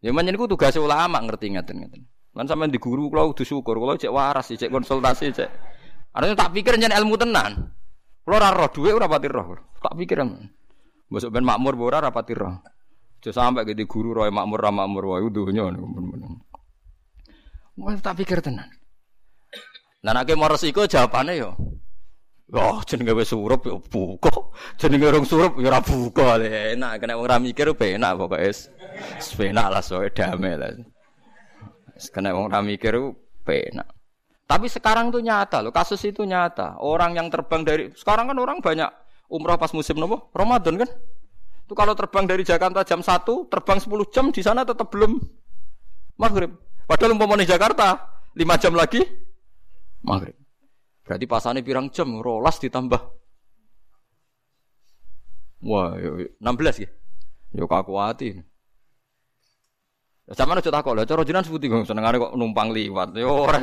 Ya 0.02 0.10
menyen 0.10 0.34
iku 0.34 0.50
tugas 0.50 0.74
ulama 0.82 1.22
ngerti 1.22 1.54
ngeten-ngeten. 1.54 2.02
Lan 2.34 2.46
sampean 2.50 2.74
di 2.74 2.82
guru 2.82 3.06
kula 3.06 3.30
kudu 3.30 3.46
syukur, 3.46 3.78
kula 3.78 3.94
cek 3.94 4.10
waras, 4.10 4.50
cek 4.50 4.70
konsultasi, 4.70 5.30
cek. 5.30 5.50
Artinya 6.10 6.46
tak 6.46 6.50
pikir 6.58 6.74
nyen 6.74 6.90
ilmu 6.90 7.14
tenan. 7.14 7.70
Kula 8.26 8.34
ora 8.42 8.50
roh 8.50 8.70
dhuwit 8.70 8.98
ora 8.98 9.06
pati 9.06 9.30
roh. 9.30 9.54
Tak 9.78 9.94
pikir. 9.94 10.26
Mbok 11.06 11.30
ben 11.30 11.46
makmur 11.46 11.78
ora 11.78 12.02
rapati 12.02 12.34
roh. 12.34 12.54
Aja 13.20 13.30
sampe 13.30 13.62
gede 13.62 13.86
guru 13.86 14.10
roh 14.10 14.26
makmur 14.26 14.58
ra 14.58 14.70
makmur 14.74 15.14
wae. 15.14 15.22
Wah 17.80 17.96
tak 17.96 18.20
pikir 18.20 18.44
tenan. 18.44 18.68
Nah 20.04 20.12
nek 20.12 20.32
mau 20.36 20.48
resiko 20.48 20.84
jawabannya 20.84 21.34
yo 21.40 21.52
Oh, 22.50 22.82
jenenge 22.82 23.14
wis 23.14 23.30
surup 23.30 23.62
ya 23.62 23.78
buka. 23.78 24.34
Jenenge 24.74 25.06
urung 25.06 25.22
surup 25.22 25.54
ya 25.62 25.70
ora 25.70 25.78
buka. 25.78 26.34
Enak 26.42 26.98
kena 26.98 27.14
wong 27.14 27.30
ra 27.30 27.38
mikir 27.38 27.70
penak 27.78 28.18
pokoke. 28.18 28.50
Penak 29.38 29.70
lah 29.70 29.78
soe 29.78 30.10
damai 30.10 30.58
lah. 30.58 30.74
Kena 32.10 32.34
wong 32.34 32.50
ra 32.50 32.58
mikir 32.58 32.98
penak. 33.46 33.86
Tapi 34.50 34.66
sekarang 34.66 35.14
tuh 35.14 35.22
nyata 35.22 35.62
loh, 35.62 35.70
kasus 35.70 36.02
itu 36.02 36.26
nyata. 36.26 36.82
Orang 36.82 37.14
yang 37.14 37.30
terbang 37.30 37.62
dari 37.62 37.94
sekarang 37.94 38.34
kan 38.34 38.38
orang 38.42 38.58
banyak 38.58 38.90
umroh 39.30 39.54
pas 39.54 39.70
musim 39.70 39.94
nopo 39.94 40.34
Ramadan 40.34 40.74
kan. 40.74 40.90
Itu 41.62 41.78
kalau 41.78 41.94
terbang 41.94 42.26
dari 42.26 42.42
Jakarta 42.42 42.82
jam 42.82 42.98
1, 42.98 43.46
terbang 43.46 43.78
10 43.78 44.10
jam 44.10 44.34
di 44.34 44.42
sana 44.42 44.66
tetap 44.66 44.90
belum 44.90 45.22
maghrib. 46.18 46.50
Padahal 46.90 47.14
umpamanya 47.14 47.46
Jakarta 47.46 48.02
5 48.34 48.62
jam 48.66 48.74
lagi 48.74 48.98
maghrib. 50.02 50.34
Berarti 51.06 51.26
pasane 51.30 51.62
pirang 51.62 51.86
jam, 51.94 52.18
rolas 52.18 52.58
ditambah. 52.58 52.98
Wah, 55.70 55.94
yo, 56.02 56.18
yo, 56.18 56.26
16 56.42 56.82
ya. 56.82 56.90
Yo 57.54 57.70
kaku 57.70 57.94
hati. 57.94 58.42
Sama 60.34 60.58
aja 60.58 60.70
takok 60.70 60.94
lah, 60.94 61.06
cara 61.06 61.26
jenengan 61.26 61.46
sebuti 61.46 61.66
kok 61.66 61.86
senengane 61.86 62.18
kok 62.18 62.34
numpang 62.38 62.70
liwat. 62.70 63.14
Yo 63.18 63.46
ora. 63.46 63.58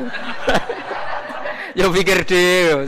yo 1.80 1.88
pikir 1.88 2.24
dhewe. 2.28 2.84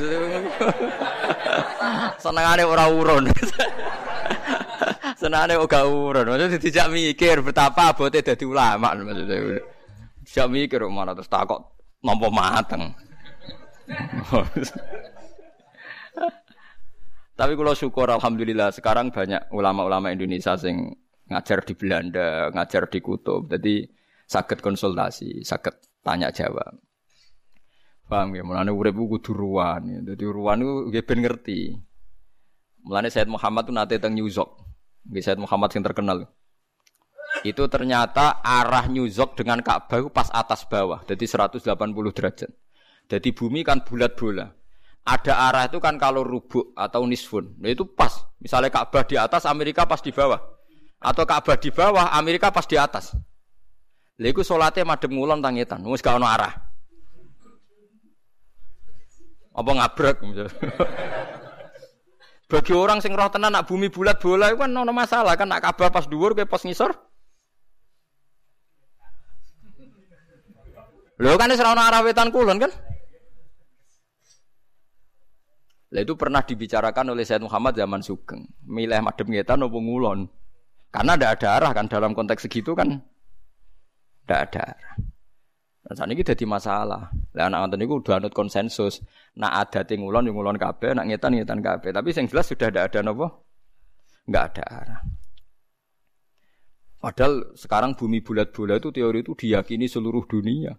senengane 2.24 2.64
ora 2.64 2.84
urun. 2.92 3.24
senengane 5.20 5.56
ora 5.56 5.80
urun. 5.88 6.28
Maksudnya 6.28 6.60
dijak 6.60 6.86
mikir 6.92 7.40
betapa 7.40 7.96
abote 7.96 8.20
dadi 8.20 8.44
ulama 8.44 8.92
maksudnya. 9.00 9.79
Dijak 10.30 10.46
mikir 10.46 10.86
mana 10.86 11.10
terus 11.10 11.26
takok 11.26 11.74
nampa 12.06 12.30
mateng. 12.30 12.94
Tapi 17.34 17.52
kalau 17.58 17.74
syukur 17.74 18.06
alhamdulillah 18.14 18.70
sekarang 18.70 19.10
banyak 19.10 19.50
ulama-ulama 19.50 20.14
Indonesia 20.14 20.54
sing 20.54 20.94
ngajar 21.26 21.66
di 21.66 21.74
Belanda, 21.74 22.46
ngajar 22.54 22.86
di 22.86 23.02
Kutub. 23.02 23.50
Jadi 23.50 23.82
sakit 24.30 24.62
konsultasi, 24.62 25.42
sakit 25.42 26.06
tanya 26.06 26.30
jawab. 26.30 26.78
Paham 28.06 28.30
ya? 28.30 28.46
Mulane 28.46 28.70
urip 28.70 28.94
ku 28.94 29.18
kudu 29.18 29.34
ruwan. 29.34 30.06
Dadi 30.06 30.30
ruwan 30.30 30.62
ku 30.62 30.94
nggih 30.94 31.10
ben 31.10 31.26
ngerti. 31.26 31.74
Mulane 32.86 33.10
Said 33.10 33.26
Muhammad 33.26 33.66
tuh 33.66 33.74
nate 33.74 33.98
teng 33.98 34.14
New 34.14 34.30
York. 34.30 34.62
Nggih 35.10 35.26
Said 35.26 35.42
Muhammad 35.42 35.74
yang 35.74 35.82
terkenal. 35.82 36.30
Itu 37.40 37.72
ternyata 37.72 38.44
arah 38.44 38.84
New 38.92 39.08
York 39.08 39.40
dengan 39.40 39.64
Ka'bah 39.64 40.12
pas 40.12 40.28
atas 40.28 40.68
bawah, 40.68 41.00
jadi 41.08 41.24
180 41.24 41.64
derajat. 42.12 42.50
Jadi 43.10 43.28
bumi 43.32 43.64
kan 43.64 43.80
bulat 43.80 44.12
bola. 44.14 44.46
Ada 45.02 45.50
arah 45.50 45.64
itu 45.66 45.80
kan 45.80 45.96
kalau 45.96 46.20
rubuk 46.20 46.76
atau 46.76 47.02
nisfun. 47.08 47.56
Nah 47.58 47.72
itu 47.72 47.88
pas. 47.88 48.12
Misalnya 48.38 48.68
Ka'bah 48.68 49.02
di 49.08 49.16
atas, 49.16 49.48
Amerika 49.48 49.88
pas 49.88 50.04
di 50.04 50.12
bawah. 50.12 50.38
Atau 51.00 51.24
Ka'bah 51.24 51.56
di 51.56 51.72
bawah, 51.72 52.12
Amerika 52.12 52.52
pas 52.52 52.68
di 52.68 52.76
atas. 52.76 53.16
Lha 54.20 54.28
iku 54.28 54.44
salate 54.44 54.84
madhep 54.84 55.08
ngulon 55.08 55.40
ono 55.40 56.26
arah. 56.28 56.52
Apa 59.50 59.70
ngabrek 59.74 60.22
Bagi 62.50 62.74
orang 62.74 62.98
sing 62.98 63.14
roh 63.14 63.30
tenan 63.30 63.54
nak 63.54 63.66
bumi 63.66 63.90
bulat 63.90 64.18
bola 64.18 64.50
itu 64.50 64.58
kan 64.58 64.70
ono 64.70 64.90
masalah 64.90 65.38
kan 65.38 65.48
nak 65.48 65.62
Ka'bah 65.64 65.90
pas 65.90 66.04
dhuwur 66.04 66.36
kowe 66.36 66.44
pas 66.44 66.62
ngisor. 66.62 66.92
Lho 71.20 71.36
kan 71.36 71.52
wis 71.52 71.60
ono 71.60 71.76
arah 71.84 72.00
wetan 72.00 72.32
kulon 72.32 72.56
kan? 72.56 72.72
Lah 75.90 76.00
itu 76.00 76.14
pernah 76.16 76.40
dibicarakan 76.40 77.12
oleh 77.12 77.26
Said 77.28 77.44
Muhammad 77.44 77.76
zaman 77.76 78.00
Sugeng. 78.00 78.46
Milih 78.64 79.04
madem 79.04 79.28
ngetan 79.28 79.60
nopo 79.60 79.82
ngulon. 79.82 80.24
Karena 80.88 81.14
tidak 81.14 81.30
ada 81.38 81.48
arah 81.60 81.70
kan 81.76 81.86
dalam 81.92 82.16
konteks 82.16 82.48
segitu 82.48 82.72
kan 82.72 83.04
tidak 84.24 84.40
ada 84.48 84.60
arah. 84.74 84.94
Nah, 85.90 85.94
saat 85.98 86.08
ini 86.08 86.22
jadi 86.22 86.46
masalah. 86.46 87.10
Lah 87.34 87.44
anak 87.50 87.58
nonton 87.66 87.82
itu 87.82 87.94
udah 87.98 88.22
anut 88.22 88.32
konsensus. 88.32 89.02
Nak 89.36 89.76
ada 89.76 89.82
ngulon 89.92 90.30
yang 90.30 90.38
ngulon 90.38 90.56
kabe, 90.56 90.94
nak 90.94 91.10
ngetan 91.10 91.36
ngetan 91.36 91.60
kabe. 91.60 91.90
Tapi 91.90 92.08
yang 92.14 92.26
jelas 92.30 92.46
sudah 92.46 92.70
tidak 92.70 92.84
ada 92.94 92.98
nopo, 93.04 93.26
nggak 94.30 94.44
ada 94.54 94.64
arah. 94.70 95.00
Padahal 97.00 97.56
sekarang 97.58 97.96
bumi 97.98 98.22
bulat-bulat 98.22 98.78
itu 98.78 98.88
teori 98.92 99.20
itu 99.26 99.32
diyakini 99.34 99.90
seluruh 99.90 100.22
dunia. 100.28 100.76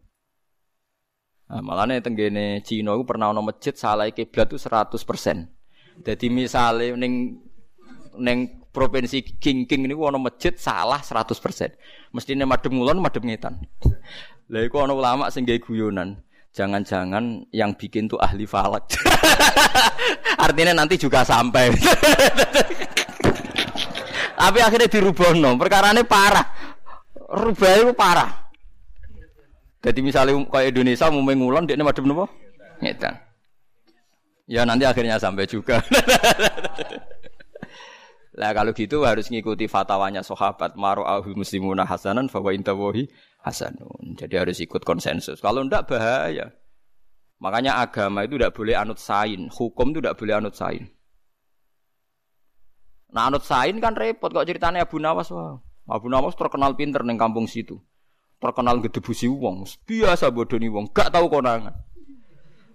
Nah, 1.52 1.60
malah 1.60 1.84
nih 1.84 2.00
tenggene 2.00 2.64
Cina 2.64 2.96
itu 2.96 3.04
pernah 3.04 3.36
ono 3.36 3.44
masjid 3.44 3.76
salah 3.76 4.08
kiblat 4.08 4.48
itu 4.48 4.56
100%. 4.56 4.96
Jadi 6.00 6.32
misalnya 6.32 6.96
neng 6.96 7.44
neng 8.16 8.64
provinsi 8.72 9.20
King 9.36 9.68
King 9.68 9.84
ini 9.84 9.92
ono 9.92 10.16
masjid 10.16 10.56
salah 10.56 11.04
100%. 11.04 12.16
Mestinya 12.16 12.48
madem 12.48 12.72
ngulon 12.72 13.04
madem 13.04 13.28
ngetan. 13.28 13.60
Lah 14.48 14.62
iku 14.64 14.88
ono 14.88 14.96
ulama 14.96 15.28
sing 15.28 15.44
guyonan. 15.44 16.24
Jangan-jangan 16.56 17.52
yang 17.52 17.76
bikin 17.76 18.08
tuh 18.08 18.20
ahli 18.20 18.48
falak. 18.48 18.88
Artinya 20.48 20.84
nanti 20.84 20.96
juga 20.96 21.28
sampai. 21.28 21.72
Tapi 24.40 24.60
akhirnya 24.60 24.88
dirubah 24.88 25.36
no. 25.36 25.60
Perkara 25.60 25.92
ini 25.92 26.08
parah. 26.08 26.48
Rubah 27.32 27.72
itu 27.76 27.94
parah. 27.96 28.41
Jadi 29.82 30.00
misalnya 30.06 30.38
kayak 30.46 30.78
Indonesia 30.78 31.10
mau 31.10 31.26
mengulon 31.26 31.66
dia 31.66 31.82
madem 31.82 32.06
nopo? 32.06 32.30
Ngetan. 32.86 33.18
Ya 34.46 34.62
nanti 34.62 34.86
akhirnya 34.86 35.18
sampai 35.18 35.50
juga. 35.50 35.82
Lah 38.40 38.56
kalau 38.56 38.72
gitu 38.72 39.04
harus 39.04 39.28
ngikuti 39.28 39.68
fatwanya 39.68 40.24
sahabat 40.24 40.80
maru 40.80 41.04
ahul 41.04 41.36
muslimuna 41.36 41.84
hasanan 41.84 42.30
fa 42.30 42.40
wa 42.40 42.54
intawahi 42.54 43.10
hasanun. 43.42 44.16
Jadi 44.16 44.38
harus 44.38 44.62
ikut 44.62 44.86
konsensus. 44.86 45.42
Kalau 45.42 45.66
ndak 45.66 45.90
bahaya. 45.90 46.54
Makanya 47.42 47.82
agama 47.82 48.22
itu 48.22 48.38
tidak 48.38 48.54
boleh 48.54 48.78
anut 48.78 49.02
sain, 49.02 49.50
hukum 49.50 49.90
itu 49.90 49.98
tidak 49.98 50.18
boleh 50.22 50.34
anut 50.38 50.54
sain. 50.54 50.86
Nah 53.12 53.34
anut 53.34 53.42
sain 53.42 53.82
kan 53.82 53.98
repot 53.98 54.30
kok 54.30 54.46
ceritanya 54.46 54.86
Abu 54.86 55.02
Nawas 55.02 55.34
wah. 55.34 55.58
Abu 55.90 56.06
Nawas 56.06 56.38
terkenal 56.38 56.78
pinter 56.78 57.02
neng 57.02 57.18
kampung 57.18 57.50
situ 57.50 57.82
terkenal 58.42 58.82
gedebusi 58.82 59.30
wong, 59.30 59.70
biasa 59.86 60.34
bodoni 60.34 60.66
wong, 60.66 60.90
gak 60.90 61.14
tahu 61.14 61.30
konangan. 61.30 61.78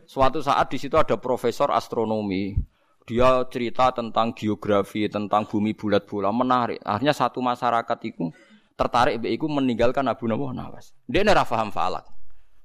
Suatu 0.06 0.38
saat 0.38 0.70
di 0.70 0.78
situ 0.78 0.94
ada 0.94 1.18
profesor 1.18 1.74
astronomi, 1.74 2.54
dia 3.02 3.42
cerita 3.50 3.90
tentang 3.90 4.30
geografi, 4.30 5.10
tentang 5.10 5.42
bumi 5.50 5.74
bulat 5.74 6.06
bola, 6.06 6.30
menarik. 6.30 6.78
Akhirnya 6.86 7.10
satu 7.10 7.42
masyarakat 7.42 7.98
itu 8.06 8.30
tertarik 8.78 9.18
be 9.18 9.34
meninggalkan 9.34 10.06
Abu 10.06 10.30
Nawas. 10.30 10.94
Dia 11.10 11.26
ora 11.26 11.42
paham 11.42 11.74
falak. 11.74 12.06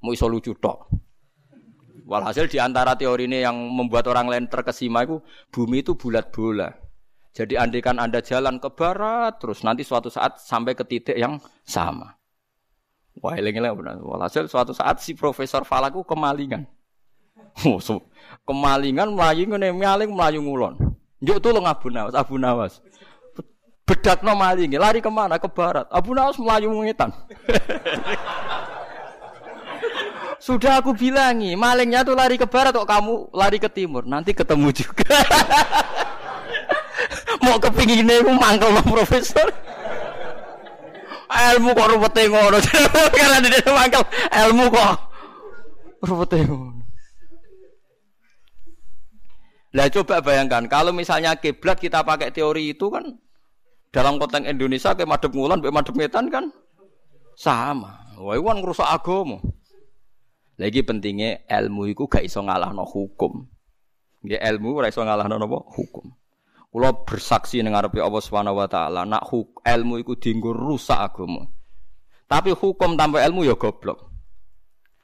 Mau 0.05 0.13
iso 0.13 0.29
lucu. 0.29 0.53
Walhasil 2.05 2.49
di 2.49 2.57
antara 2.61 2.93
teori 2.93 3.25
ini 3.25 3.41
yang 3.41 3.55
membuat 3.55 4.09
orang 4.09 4.27
lain 4.27 4.45
terkesima 4.49 5.05
itu 5.05 5.21
bumi 5.49 5.81
itu 5.81 5.97
bulat 5.97 6.29
bola. 6.33 6.69
Jadi 7.31 7.55
andikan 7.55 7.95
Anda 7.95 8.19
jalan 8.19 8.59
ke 8.59 8.67
barat 8.75 9.39
terus 9.39 9.63
nanti 9.63 9.87
suatu 9.87 10.11
saat 10.11 10.41
sampai 10.41 10.75
ke 10.75 10.83
titik 10.83 11.15
yang 11.15 11.39
sama. 11.63 12.20
Wah, 13.19 13.35
eling-eling. 13.35 13.99
Walhasil 13.99 14.47
suatu 14.47 14.71
saat 14.71 15.03
si 15.03 15.11
Profesor 15.11 15.67
Falaku 15.67 16.07
kemalingan. 16.07 16.63
Oh, 17.67 17.83
kemalingan 18.47 19.11
melayu 19.11 19.43
ngene 19.43 19.75
maling 19.75 20.15
melayu 20.15 20.39
ngulon. 20.39 20.71
Njuk 21.19 21.43
tolong 21.43 21.67
Abu 21.67 21.91
Nawas, 21.91 22.15
Abu 22.15 22.39
Nawas. 22.39 22.79
Bedak 23.83 24.23
no 24.23 24.39
maling, 24.39 24.71
lari 24.79 25.03
kemana? 25.03 25.35
Ke 25.35 25.51
barat. 25.51 25.83
Abu 25.91 26.15
Nawas 26.15 26.39
melayu 26.39 26.71
ngetan. 26.71 27.11
Sudah 30.41 30.81
aku 30.81 30.97
bilangi, 30.97 31.53
malingnya 31.53 32.01
tuh 32.01 32.17
lari 32.17 32.33
ke 32.33 32.49
barat 32.49 32.73
kok 32.73 32.89
kamu 32.89 33.29
lari 33.29 33.61
ke 33.61 33.69
timur. 33.69 34.09
Nanti 34.09 34.33
ketemu 34.33 34.73
juga. 34.73 35.13
Mau 37.45 37.61
kepinginnya 37.61 38.25
aku 38.25 38.33
mangkel 38.33 38.73
profesor 38.81 39.53
ilmu 41.31 41.71
kok 41.71 41.89
rupete 41.95 42.21
ngono. 42.27 42.57
Karena 43.17 43.37
dia 43.41 43.71
mangkel 43.71 44.03
ilmu 44.29 44.65
kok 44.69 44.93
rupete 46.03 46.37
ngono. 46.45 46.81
Lah 49.71 49.87
coba 49.87 50.19
bayangkan 50.19 50.67
kalau 50.67 50.91
misalnya 50.91 51.39
kiblat 51.39 51.79
kita 51.79 52.03
pakai 52.03 52.35
teori 52.35 52.75
itu 52.75 52.91
kan 52.91 53.07
dalam 53.91 54.19
konteks 54.19 54.47
Indonesia 54.47 54.91
kayak 54.91 55.07
madep 55.07 55.31
ngulan, 55.31 55.63
kayak 55.63 55.75
madep 55.75 55.95
ngetan 55.95 56.27
kan 56.27 56.45
sama. 57.39 58.03
Wah, 58.19 58.35
itu 58.35 58.43
kan 58.43 58.57
ngerusak 58.59 58.87
agama. 58.87 59.39
Lagi 60.59 60.85
pentingnya 60.85 61.41
ilmu 61.47 61.89
itu 61.89 62.05
gak 62.05 62.21
iso 62.21 62.43
ngalahno 62.43 62.85
hukum. 62.85 63.47
Ya 64.27 64.37
ilmu 64.51 64.77
ora 64.77 64.93
iso 64.93 65.01
ngalahno 65.01 65.41
napa 65.41 65.57
hukum. 65.73 66.05
Kula 66.71 67.03
bersaksi 67.03 67.59
ning 67.59 67.75
ngarepe 67.75 67.99
Allah 67.99 68.23
Subhanahu 68.23 68.63
wa 68.63 68.67
taala, 68.71 69.03
nak 69.03 69.27
ilmu 69.59 69.99
iku 69.99 70.15
dienggo 70.15 70.55
rusak 70.55 70.95
agama. 70.95 71.43
Tapi 72.31 72.55
hukum 72.55 72.95
tanpa 72.95 73.19
ilmu 73.27 73.43
ya 73.43 73.59
goblok. 73.59 74.07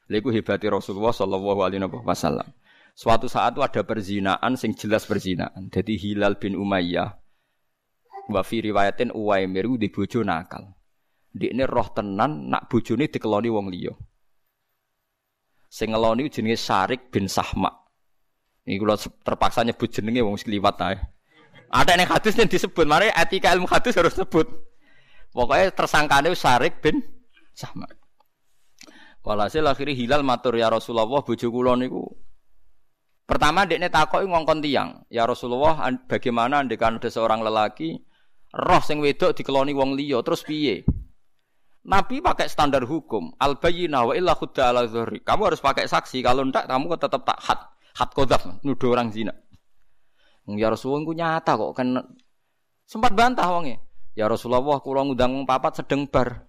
Lha 0.08 0.16
iku 0.16 0.32
hebati 0.32 0.64
Rasulullah 0.72 1.12
sallallahu 1.12 1.60
alaihi 1.60 1.84
wasallam. 1.84 2.48
Suatu 2.96 3.28
saat 3.28 3.52
itu 3.52 3.60
ada 3.60 3.84
perzinaan 3.84 4.56
sing 4.56 4.72
jelas 4.72 5.04
perzinaan. 5.04 5.68
Jadi 5.68 6.00
Hilal 6.00 6.40
bin 6.40 6.56
Umayyah 6.56 7.12
wa 8.32 8.40
fi 8.40 8.64
riwayatin 8.64 9.12
Uwaimir 9.12 9.68
di 9.76 9.92
bojo 9.92 10.24
nakal. 10.24 10.72
ini 11.36 11.62
roh 11.68 11.88
tenan 11.92 12.48
nak 12.48 12.66
bojone 12.72 13.12
dikeloni 13.12 13.52
wong 13.52 13.68
liya. 13.68 13.92
Sing 15.68 15.92
ngeloni 15.92 16.32
jenenge 16.32 16.56
Sarik 16.56 17.12
bin 17.12 17.28
Sahma. 17.28 17.68
Ini 18.64 18.80
terpaksa 19.20 19.62
nyebut 19.68 19.92
jenenge 19.92 20.24
wong 20.24 20.40
sekliwat 20.40 20.76
ae. 20.80 20.96
Ada 21.68 22.00
yang 22.00 22.08
hadis 22.08 22.34
yang 22.36 22.48
disebut, 22.48 22.84
mari 22.88 23.12
etika 23.12 23.52
ilmu 23.52 23.68
hadis 23.68 23.92
harus 23.96 24.16
sebut. 24.16 24.48
Pokoknya 25.32 25.68
tersangkanya 25.72 26.32
Sarik 26.32 26.80
bin 26.80 27.04
Sahma. 27.52 27.84
Walhasil 29.20 29.60
akhirnya 29.68 29.92
Hilal 29.92 30.24
matur 30.24 30.56
ya 30.56 30.72
Rasulullah 30.72 31.04
bojo 31.04 31.48
kula 31.52 31.76
niku 31.76 32.00
Pertama 33.28 33.68
dekne 33.68 33.92
takoki 33.92 34.24
ngongkon 34.24 34.64
tiang, 34.64 35.04
"Ya 35.12 35.28
Rasulullah, 35.28 35.84
bagaimana 36.08 36.64
andekan 36.64 36.96
ada 36.96 37.12
seorang 37.12 37.44
lelaki 37.44 38.00
roh 38.56 38.80
sing 38.80 39.04
wedok 39.04 39.36
dikeloni 39.36 39.76
wong 39.76 39.92
liya, 39.92 40.24
terus 40.24 40.40
piye?" 40.48 40.80
Nabi 41.84 42.24
pakai 42.24 42.48
standar 42.48 42.88
hukum, 42.88 43.36
al 43.36 43.60
bayyinah 43.60 44.08
wa 44.08 44.12
illa 44.16 44.32
khudda 44.32 44.72
ala 44.72 44.88
zuhri. 44.88 45.20
Kamu 45.20 45.44
harus 45.44 45.60
pakai 45.60 45.84
saksi, 45.84 46.24
kalau 46.24 46.40
ndak 46.48 46.72
kamu 46.72 46.96
tetap 46.96 47.20
tak 47.28 47.36
had, 47.44 47.60
had 48.00 48.10
kodaf, 48.16 48.48
nuduh 48.64 48.96
orang 48.96 49.12
zina. 49.12 49.36
Ya 50.56 50.72
Rasulullah 50.72 51.04
ku 51.04 51.12
nyata 51.12 51.52
kok 51.60 51.76
kan 51.76 52.00
sempat 52.88 53.12
bantah 53.12 53.44
wongnya. 53.52 53.84
Ya 54.16 54.26
Rasulullah, 54.26 54.80
kula 54.80 55.04
ngundang 55.04 55.44
papat 55.44 55.84
sedeng 55.84 56.08
bar. 56.08 56.48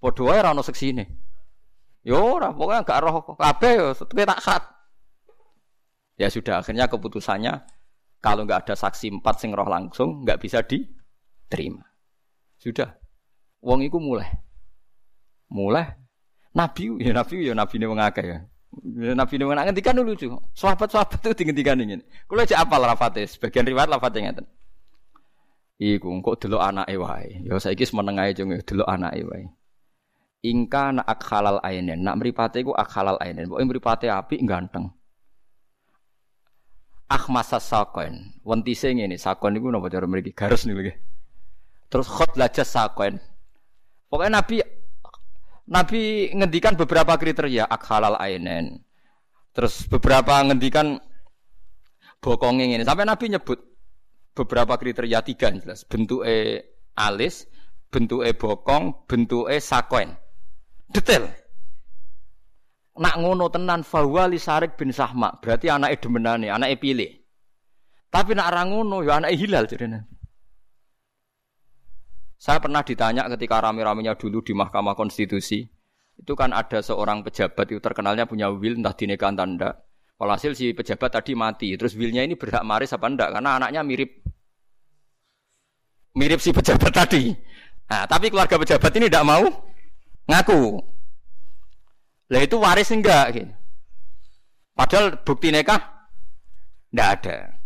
Padha 0.00 0.22
wae 0.24 0.38
ora 0.40 0.54
ono 0.54 0.64
seksine. 0.64 1.04
Yo 2.00 2.16
ora, 2.16 2.54
pokoknya 2.56 2.86
gak 2.86 3.00
roh 3.04 3.36
kabeh 3.36 3.72
yo 3.76 3.92
tak 3.92 4.40
had. 4.40 4.64
Ya 6.16 6.32
sudah 6.32 6.64
akhirnya 6.64 6.88
keputusannya 6.88 7.60
kalau 8.24 8.44
nggak 8.44 8.68
ada 8.68 8.74
saksi 8.76 9.20
empat 9.20 9.40
sing 9.40 9.52
roh 9.52 9.68
langsung 9.68 10.24
nggak 10.24 10.40
bisa 10.40 10.64
diterima. 10.64 11.84
Sudah, 12.60 12.92
wong 13.64 13.84
itu 13.84 13.96
mulai, 13.96 14.28
mulai. 15.48 15.96
Nabi, 16.52 17.00
ya 17.00 17.16
Nabi, 17.16 17.46
ya 17.48 17.54
Nabi 17.56 17.74
ini 17.80 17.86
mengakar 17.88 18.24
ya. 18.26 18.38
Nabi 18.94 19.34
ini 19.36 19.44
mengakar, 19.44 19.74
kan 19.82 19.98
lucu. 19.98 20.30
Sahabat-sahabat 20.54 21.18
itu 21.26 21.34
tinggi-tinggi 21.34 21.84
ini. 21.84 22.04
Kalau 22.30 22.42
aja 22.42 22.62
apa 22.62 22.78
lafate, 22.78 23.26
sebagian 23.26 23.66
riwayat 23.66 23.90
lafate 23.90 24.22
ngeten. 24.22 24.46
Iku 25.80 26.12
kok 26.22 26.46
dulu 26.46 26.60
anak 26.62 26.86
wae. 26.92 27.42
Ya 27.42 27.56
saiki 27.58 27.88
meneng 27.96 28.20
ae 28.20 28.36
jeng 28.36 28.52
dulu 28.62 28.84
anak 28.86 29.16
wae. 29.26 29.50
Ingka 30.40 30.96
nak 30.96 31.06
akhalal 31.08 31.58
ainen, 31.66 32.00
nak 32.00 32.16
mripate 32.20 32.62
iku 32.62 32.72
akhalal 32.72 33.18
ainen. 33.20 33.50
Pokoke 33.50 33.64
mripate 33.66 34.06
apik 34.08 34.40
ganteng 34.46 34.92
akhmasa 37.10 37.58
sakon. 37.58 38.38
Wentise 38.46 38.94
ngene, 38.94 39.18
sakon 39.18 39.58
niku 39.58 39.68
napa 39.74 39.90
cara 39.90 40.06
mriki? 40.06 40.30
Garis 40.30 40.62
niku 40.64 40.86
lagi. 40.86 40.94
Terus 41.90 42.06
khot 42.06 42.38
lajas 42.38 42.70
sakon. 42.70 43.18
Pokoknya 44.06 44.38
Nabi 44.38 44.62
Nabi 45.70 46.34
ngendikan 46.34 46.74
beberapa 46.74 47.14
kriteria 47.14 47.70
akhalal 47.70 48.18
ainen. 48.18 48.82
Terus 49.54 49.86
beberapa 49.86 50.42
ngendikan 50.42 50.98
bokongnya 52.18 52.66
ini. 52.66 52.82
Sampai 52.82 53.06
Nabi 53.06 53.30
nyebut 53.30 53.58
beberapa 54.34 54.74
kriteria 54.74 55.22
tiga 55.22 55.54
jelas. 55.54 55.86
Bentuk 55.86 56.26
e 56.26 56.58
alis, 56.98 57.46
bentuk 57.86 58.26
e 58.26 58.34
bokong, 58.34 59.06
bentuk 59.06 59.46
e 59.46 59.62
sakon. 59.62 60.10
Detail. 60.90 61.30
Nak 62.98 63.14
ngono 63.22 63.46
tenan 63.48 63.86
fawali 63.86 64.42
Sarik 64.42 64.74
bin 64.74 64.90
Sahma, 64.90 65.38
berarti 65.38 65.70
anake 65.70 66.02
demenane, 66.02 66.50
anake 66.50 66.82
pilih. 66.82 67.10
Tapi 68.10 68.34
nak 68.34 68.50
ra 68.50 68.66
ngono 68.66 69.06
ya 69.06 69.22
anake 69.22 69.38
Hilal 69.38 69.70
jadi 69.70 69.86
Saya 72.40 72.56
pernah 72.56 72.80
ditanya 72.80 73.28
ketika 73.36 73.60
rame-ramenya 73.60 74.16
dulu 74.16 74.40
di 74.40 74.56
Mahkamah 74.56 74.96
Konstitusi, 74.96 75.60
itu 76.16 76.32
kan 76.32 76.56
ada 76.56 76.80
seorang 76.80 77.20
pejabat 77.20 77.68
itu 77.68 77.84
terkenalnya 77.84 78.24
punya 78.24 78.48
will 78.48 78.80
entah 78.80 78.96
dineka 78.96 79.28
entah 79.28 79.44
ndak. 79.44 79.74
Walhasil 80.16 80.56
si 80.56 80.72
pejabat 80.72 81.20
tadi 81.20 81.36
mati, 81.36 81.76
terus 81.76 81.92
willnya 81.92 82.24
ini 82.24 82.40
berhak 82.40 82.64
maris 82.64 82.96
apa 82.96 83.12
ndak? 83.12 83.36
Karena 83.36 83.60
anaknya 83.60 83.84
mirip 83.84 84.24
mirip 86.16 86.40
si 86.40 86.56
pejabat 86.56 86.92
tadi. 86.96 87.28
Nah, 87.92 88.08
tapi 88.08 88.32
keluarga 88.32 88.56
pejabat 88.56 88.92
ini 88.96 89.12
tidak 89.12 89.28
mau 89.28 89.44
ngaku. 90.24 90.80
Lah 92.32 92.40
itu 92.40 92.56
waris 92.56 92.88
enggak 92.88 93.26
gitu. 93.36 93.52
Padahal 94.72 95.20
bukti 95.28 95.52
nikah 95.52 96.08
enggak 96.88 97.08
ada. 97.20 97.59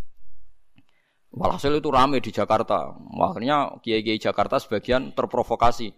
Walhasil 1.34 1.74
itu 1.74 1.90
rame 1.90 2.22
di 2.22 2.30
Jakarta. 2.30 2.94
Makanya 2.94 3.82
kiai-kiai 3.82 4.22
Jakarta 4.22 4.62
sebagian 4.62 5.10
terprovokasi 5.12 5.90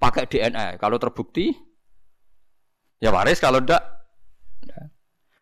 pakai 0.00 0.24
DNA. 0.24 0.80
Kalau 0.80 0.96
terbukti 0.96 1.52
ya 2.96 3.12
waris, 3.12 3.36
kalau 3.38 3.60
enggak 3.60 3.84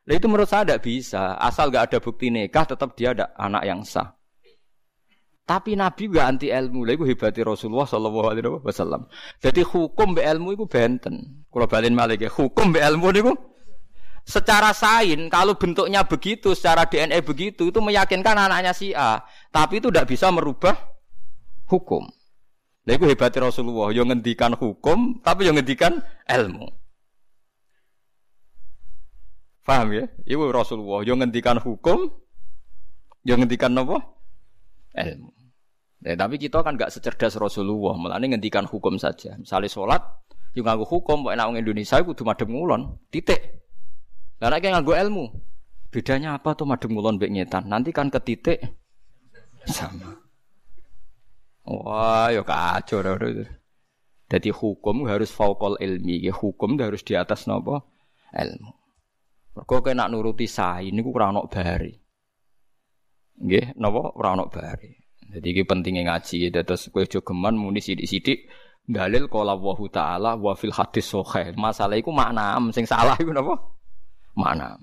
Nah 0.07 0.15
itu 0.15 0.27
menurut 0.31 0.47
saya 0.47 0.63
tidak 0.63 0.87
bisa. 0.87 1.35
Asal 1.35 1.71
nggak 1.75 1.91
ada 1.91 1.99
bukti 1.99 2.31
nikah, 2.31 2.63
tetap 2.63 2.95
dia 2.95 3.11
ada 3.11 3.35
anak 3.35 3.63
yang 3.67 3.83
sah. 3.83 4.15
Tapi 5.47 5.79
Nabi 5.79 6.11
gak 6.11 6.27
anti 6.27 6.51
ilmu. 6.51 6.83
Lha 6.83 6.99
iku 6.99 7.07
hebati 7.07 7.39
Rasulullah 7.47 7.87
sallallahu 7.87 8.27
alaihi 8.35 8.51
wasallam. 8.67 9.07
Jadi 9.39 9.63
hukum 9.63 10.19
be 10.19 10.27
ilmu 10.27 10.59
itu 10.59 10.67
benten. 10.67 11.47
Kalau 11.47 11.71
balin 11.71 11.95
malik 11.95 12.27
ya, 12.27 12.31
hukum 12.31 12.75
be 12.75 12.83
ilmu 12.83 13.15
niku 13.15 13.33
secara 14.27 14.75
sain 14.75 15.31
kalau 15.31 15.55
bentuknya 15.55 16.03
begitu, 16.03 16.53
secara 16.53 16.85
DNA 16.85 17.23
begitu 17.23 17.71
itu 17.71 17.79
meyakinkan 17.79 18.35
anaknya 18.35 18.75
si 18.75 18.91
A. 18.91 19.23
Tapi 19.55 19.79
itu 19.79 19.89
tidak 19.89 20.11
bisa 20.11 20.29
merubah 20.35 20.75
hukum. 21.71 22.11
Lha 22.87 22.95
hebati 22.99 23.39
Rasulullah, 23.43 23.91
yang 23.95 24.11
ngendikan 24.11 24.55
hukum 24.55 25.23
tapi 25.23 25.47
yang 25.47 25.59
ngendikan 25.59 26.03
ilmu. 26.27 26.71
Paham 29.67 29.91
ya? 29.91 30.07
Ibu 30.23 30.55
Rasulullah 30.55 31.03
yang 31.03 31.19
ngendikan 31.19 31.59
hukum, 31.59 32.07
yang 33.27 33.43
ngendikan 33.43 33.75
apa? 33.75 33.99
Ilmu. 34.95 35.31
Ya, 36.07 36.15
tapi 36.15 36.39
kita 36.39 36.63
kan 36.63 36.79
gak 36.79 36.95
secerdas 36.95 37.35
Rasulullah, 37.35 37.99
malah 37.99 38.23
ngendikan 38.23 38.63
hukum 38.63 38.95
saja. 38.95 39.35
Misalnya 39.35 39.67
sholat, 39.67 39.99
Yo 40.57 40.65
nganggo 40.65 40.89
hukum 40.89 41.29
kok 41.29 41.37
enak 41.37 41.47
wong 41.53 41.61
Indonesia 41.61 42.01
kudu 42.01 42.25
madhep 42.25 42.49
ngulon. 42.49 42.97
Titik. 43.13 43.66
Lah 44.41 44.49
nek 44.53 44.65
nganggo 44.65 44.93
ilmu. 44.93 45.25
Bedanya 45.89 46.37
apa 46.37 46.53
tuh 46.53 46.69
madhep 46.69 46.93
ngulon 46.93 47.17
mbek 47.17 47.33
ngetan? 47.33 47.73
Nanti 47.73 47.89
kan 47.95 48.13
ke 48.13 48.21
titik 48.21 48.59
sama. 49.65 50.13
Wah, 51.67 52.31
yo 52.31 52.47
kacau 52.47 53.01
dah. 53.03 53.17
Jadi 54.27 54.51
hukum 54.51 55.07
harus 55.07 55.31
faukol 55.31 55.79
ilmi, 55.79 56.19
ya 56.19 56.35
hukum 56.35 56.75
harus 56.83 57.07
di 57.07 57.15
atas 57.15 57.47
nopo 57.47 57.79
ilmu. 58.35 58.73
Mergo 59.57 59.77
kena 59.81 60.11
nuruti 60.11 60.45
sain 60.51 60.93
niku 60.93 61.15
ora 61.15 61.31
ono 61.31 61.47
bari. 61.47 61.95
Nggih, 63.41 63.79
napa 63.79 64.13
ora 64.19 64.35
ono 64.35 64.51
bari. 64.51 64.91
Jadi 65.27 65.47
iki 65.47 65.63
pentingnya 65.67 66.07
ngaji, 66.07 66.51
terus 66.55 66.91
kowe 66.91 67.03
jogeman 67.03 67.59
muni 67.59 67.83
sithik-sithik 67.83 68.47
dalil 68.87 69.27
qala 69.27 69.59
wa 69.59 69.75
ta'ala 69.91 70.39
wa 70.39 70.55
fil 70.55 70.75
hadis 70.75 71.11
sahih. 71.11 71.55
Masalah 71.59 71.99
iku 71.99 72.15
makna 72.15 72.59
sing 72.71 72.87
salah 72.87 73.19
iku 73.19 73.35
napa? 73.35 73.76
Makna. 74.37 74.77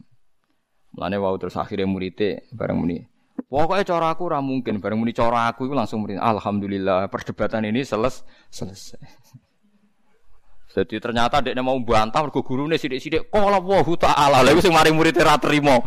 Mulane 0.94 1.18
wau 1.18 1.38
terus 1.38 1.58
akhirnya 1.58 1.86
muridé 1.90 2.50
bareng 2.54 2.78
muni. 2.78 3.02
Pokoknya 3.50 3.86
cara 3.86 4.14
aku 4.14 4.30
ora 4.30 4.42
mungkin 4.42 4.82
bareng 4.82 4.98
muni 4.98 5.14
cara 5.14 5.50
aku 5.50 5.70
itu 5.70 5.74
langsung 5.78 6.06
murid. 6.06 6.18
Alhamdulillah 6.18 7.10
perdebatan 7.10 7.70
ini 7.70 7.86
seles 7.86 8.26
selesai. 8.50 9.02
Jadi 10.74 10.98
ternyata 10.98 11.38
dia 11.38 11.54
mau 11.62 11.78
bantah 11.86 12.26
mergo 12.26 12.42
gurune 12.42 12.82
sithik-sithik 12.82 13.30
qala 13.30 13.62
wa 13.62 13.86
ta'ala. 13.86 14.42
Lha 14.42 14.58
sing 14.58 14.74
mari 14.74 14.90
murid 14.90 15.14
ra 15.22 15.38
trimo. 15.38 15.86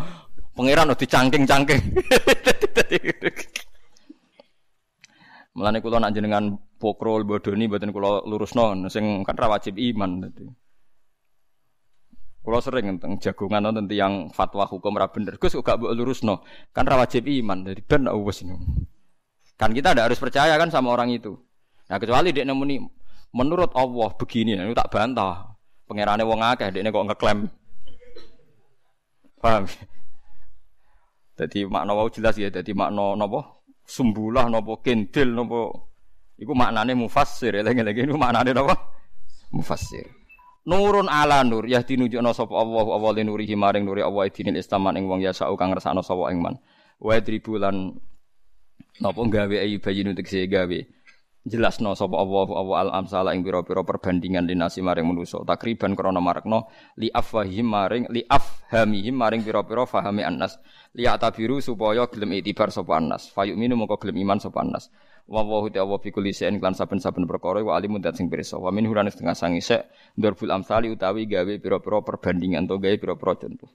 Pangeran 0.54 0.88
udah 0.88 0.98
dicangking-cangking. 0.98 1.82
Mulane 5.58 5.78
kula 5.82 5.98
nak 5.98 6.14
jenengan 6.14 6.54
pokrol 6.78 7.26
bodoni 7.26 7.66
mboten 7.66 7.90
kula 7.90 8.22
lurusno 8.28 8.78
sing 8.86 9.26
kan 9.26 9.34
ra 9.34 9.50
wajib 9.50 9.74
iman 9.74 10.22
dadi. 10.22 10.46
Kula 12.46 12.62
sering 12.62 12.94
tentang 12.94 13.18
jagungan 13.18 13.58
nonton 13.58 13.90
yang 13.90 14.30
fatwa 14.30 14.62
hukum 14.70 14.94
ra 14.94 15.10
bener. 15.10 15.34
Gus 15.34 15.58
gak 15.58 15.82
mbok 15.82 15.90
lurusno. 15.98 16.46
Kan 16.70 16.86
ra 16.86 16.94
wajib 16.94 17.26
iman. 17.26 17.66
Dadi 17.66 17.82
ben 17.82 18.06
wis 18.22 18.46
Kan 19.58 19.74
kita 19.74 19.90
tidak 19.90 20.14
harus 20.14 20.20
percaya 20.22 20.54
kan 20.54 20.70
sama 20.70 20.94
orang 20.94 21.10
itu. 21.10 21.34
Nah 21.90 21.98
kecuali 21.98 22.30
dia 22.30 22.46
nemuni 22.46 22.78
menurut 23.34 23.74
Allah 23.74 24.14
begini, 24.14 24.54
itu 24.54 24.78
tak 24.78 24.94
bantah. 24.94 25.58
Pangerane 25.90 26.22
wong 26.22 26.38
akeh 26.38 26.70
dia 26.70 26.86
kok 26.86 27.06
ngeklaim. 27.10 27.50
Paham? 29.42 29.66
Jadi 31.34 31.66
makna 31.66 31.98
wau 31.98 32.06
jelas 32.06 32.38
ya. 32.38 32.46
Jadi 32.46 32.70
makna 32.76 33.18
napa? 33.18 33.56
sumbulah 33.86 34.50
nopo 34.50 34.82
kendil 34.82 35.30
nopo 35.30 35.94
iku 36.34 36.52
maknane 36.52 36.98
mufassir 36.98 37.54
eling-eling 37.54 38.10
iku 38.10 38.18
maknane 38.18 38.50
napa 38.50 38.74
mufassir 39.54 40.10
Nurun 40.66 41.06
ala 41.06 41.46
nur 41.46 41.62
ya 41.70 41.78
dinunjukna 41.78 42.34
sapa 42.34 42.50
Allah 42.58 42.82
Allah 42.90 43.22
linurihi 43.22 43.54
maring 43.54 43.86
nuri 43.86 44.02
Allah 44.02 44.26
dinil 44.26 44.58
Islam 44.58 44.90
ing 44.98 45.06
wong 45.06 45.22
ya 45.22 45.30
sak 45.30 45.46
kang 45.54 45.70
ngersakno 45.70 46.02
sapa 46.02 46.26
ing 46.34 46.42
man. 46.42 46.58
Wa 46.98 47.22
dribulan 47.22 47.94
napa 48.98 49.20
gawe 49.22 49.56
ayi 49.62 49.78
bayin 49.78 50.10
untuk 50.10 50.26
gawe. 50.26 50.78
Jelasno 51.46 51.94
sapa 51.94 52.18
Allah 52.18 52.46
Allah 52.50 52.76
al 52.82 52.90
amsala 52.98 53.30
ing 53.38 53.46
pira-pira 53.46 53.86
perbandingan 53.86 54.50
linasi 54.50 54.82
maring 54.82 55.06
manusa 55.06 55.38
takriban 55.46 55.94
krana 55.94 56.18
marekno 56.18 56.66
li 56.98 57.14
afwahim 57.14 57.70
maring 57.70 58.10
li 58.10 58.26
afhamihim 58.26 59.14
maring 59.14 59.46
pira-pira 59.46 59.86
fahami 59.86 60.26
annas. 60.26 60.58
Li 60.98 61.06
atabiru 61.06 61.62
supaya 61.62 62.10
gelem 62.10 62.42
itibar 62.42 62.74
sapa 62.74 62.98
annas. 62.98 63.30
Fayuminu 63.30 63.78
moko 63.78 64.02
gelem 64.02 64.18
iman 64.26 64.42
sapa 64.42 64.66
annas 64.66 64.90
wa 65.26 65.42
wa 65.42 65.66
ta 65.66 65.82
wa 65.82 65.98
fi 65.98 66.14
kulli 66.14 66.30
shay'in 66.30 66.62
lan 66.62 66.74
saben-saben 66.74 67.26
perkara 67.26 67.58
wa 67.66 67.74
alimun 67.74 67.98
dat 67.98 68.14
sing 68.14 68.30
pirsa. 68.30 68.58
Wa 68.62 68.70
min 68.70 68.86
hurane 68.86 69.10
setengah 69.10 69.34
sangi 69.34 69.58
sek 69.58 69.90
ndarbul 70.14 70.54
amsali 70.54 70.90
utawi 70.94 71.26
gawe 71.26 71.58
pira-pira 71.58 71.98
perbandingan 72.06 72.70
to 72.70 72.78
gawe 72.78 72.94
pira-pira 72.94 73.34
contoh. 73.34 73.70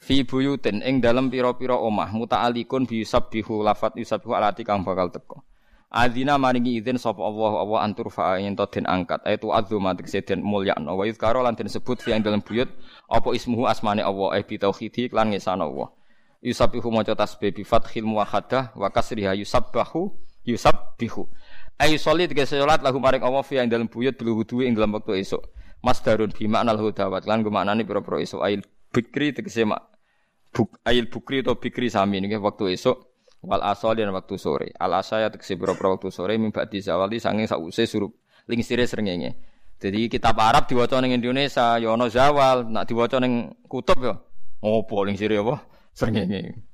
Fi 0.00 0.24
buyutin 0.24 0.80
ing 0.80 1.02
dalem 1.02 1.28
pira-pira 1.28 1.76
omah 1.76 2.14
muta'alikun 2.14 2.86
bi 2.86 3.02
yusabbihu 3.02 3.66
lafat 3.66 3.98
yusabbihu 3.98 4.32
alati 4.32 4.64
kang 4.64 4.86
bakal 4.86 5.12
teko 5.12 5.44
Adina 5.90 6.38
maringi 6.38 6.78
izin 6.78 7.02
sapa 7.02 7.18
Allah 7.18 7.66
Allah 7.66 7.78
antur 7.82 8.14
fa 8.14 8.38
yen 8.38 8.54
to 8.54 8.62
den 8.70 8.86
angkat 8.86 9.26
aitu 9.26 9.50
azuma 9.50 9.90
tegese 9.98 10.22
den 10.22 10.38
mulyakno. 10.38 10.94
Wa 10.94 11.02
yuzkaro 11.02 11.42
lan 11.42 11.58
den 11.58 11.66
sebut 11.66 11.98
fi 11.98 12.14
ing 12.14 12.22
dalem 12.22 12.46
buyut 12.46 12.70
apa 13.10 13.34
ismuhu 13.34 13.66
asmane 13.66 13.98
Allah 13.98 14.38
eh 14.38 14.46
bi 14.46 14.54
tauhidi 14.54 15.10
lan 15.10 15.34
ngesana 15.34 15.66
Allah. 15.66 15.90
Yusabbihu 16.46 16.94
maca 16.94 17.18
tasbih 17.18 17.50
bi 17.50 17.66
fathil 17.66 18.06
muwahhadah 18.06 18.78
wa 18.78 18.86
kasriha 18.86 19.34
yusabbahu 19.42 20.29
yusabbihu 20.44 21.28
ay 21.80 21.96
sholli 21.96 22.28
tegese 22.28 22.60
salat 22.60 22.84
lahu 22.84 23.00
maring 23.00 23.24
Allah 23.24 23.40
fi 23.40 23.56
ing 23.56 23.72
dalem 23.72 23.88
buyut 23.88 24.14
bil 24.20 24.36
wudu 24.36 24.60
ing 24.60 24.76
dalem 24.76 24.92
wektu 24.92 25.16
esuk 25.16 25.42
masdarun 25.80 26.28
bi 26.28 26.44
makna 26.44 26.76
lahu 26.76 26.92
dawat. 26.92 27.24
Lan 27.24 27.40
gumaknane 27.40 27.88
pira-pira 27.88 28.20
esuk 28.20 28.44
ail 28.44 28.60
bikri 28.92 29.32
tegese 29.32 29.64
mak 29.64 29.88
buk 30.52 30.76
ail 30.84 31.08
bukri 31.08 31.40
to 31.40 31.56
bikri 31.56 31.88
sami 31.88 32.20
niki 32.20 32.36
wektu 32.36 32.68
esuk 32.68 33.00
wal 33.40 33.64
asal 33.64 33.96
dan 33.96 34.12
waktu 34.12 34.36
sore. 34.36 34.68
Al 34.76 34.92
asaya 35.00 35.32
tegese 35.32 35.56
pira-pira 35.56 35.96
waktu 35.96 36.12
sore 36.12 36.36
mimba 36.36 36.68
di 36.68 36.84
zawali 36.84 37.16
sanging 37.16 37.48
sause 37.48 37.88
surup 37.88 38.12
lingsire 38.44 38.84
srengenge. 38.84 39.36
Jadi 39.80 40.12
kitab 40.12 40.36
Arab 40.36 40.68
diwaca 40.68 41.00
ning 41.00 41.16
Indonesia 41.16 41.80
ya 41.80 41.96
ana 41.96 42.12
zawal. 42.12 42.68
Nak 42.68 42.84
diwaca 42.84 43.16
ning 43.16 43.56
kutub 43.64 44.04
ya 44.04 44.20
opo 44.60 45.00
lingsire 45.08 45.40
apa? 45.40 45.64
Srengenge 45.96 46.69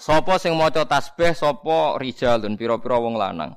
Sopo 0.00 0.36
sing 0.40 0.56
maca 0.56 0.88
tasbih 0.88 1.36
sapa 1.36 2.00
rijalun 2.00 2.56
pira-pira 2.56 2.96
wong 2.96 3.16
lanang 3.16 3.56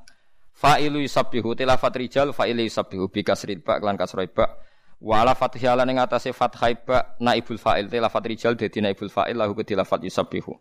fa'ilu 0.56 1.00
yusabbihu 1.00 1.56
tilafat 1.56 1.96
rijal 1.96 2.32
fa'ilu 2.36 2.64
yusabbihu 2.64 3.08
bi 3.12 3.24
kasril 3.24 3.64
ba 3.64 3.80
lan 3.80 3.96
kasrul 3.96 4.28
ba 4.32 4.52
wala 5.00 5.36
fathihalan 5.36 5.96
ing 5.96 6.00
atase 6.00 6.32
fathai 6.36 6.80
ba 6.84 7.16
naibul 7.24 7.60
fa'il 7.60 7.88
tilafat 7.88 8.24
rijal 8.28 8.54
dadi 8.56 8.80
naibul 8.84 9.12
fa'il 9.12 9.36
lahu 9.36 9.56
tilafat 9.64 10.04
yusabbihu 10.04 10.56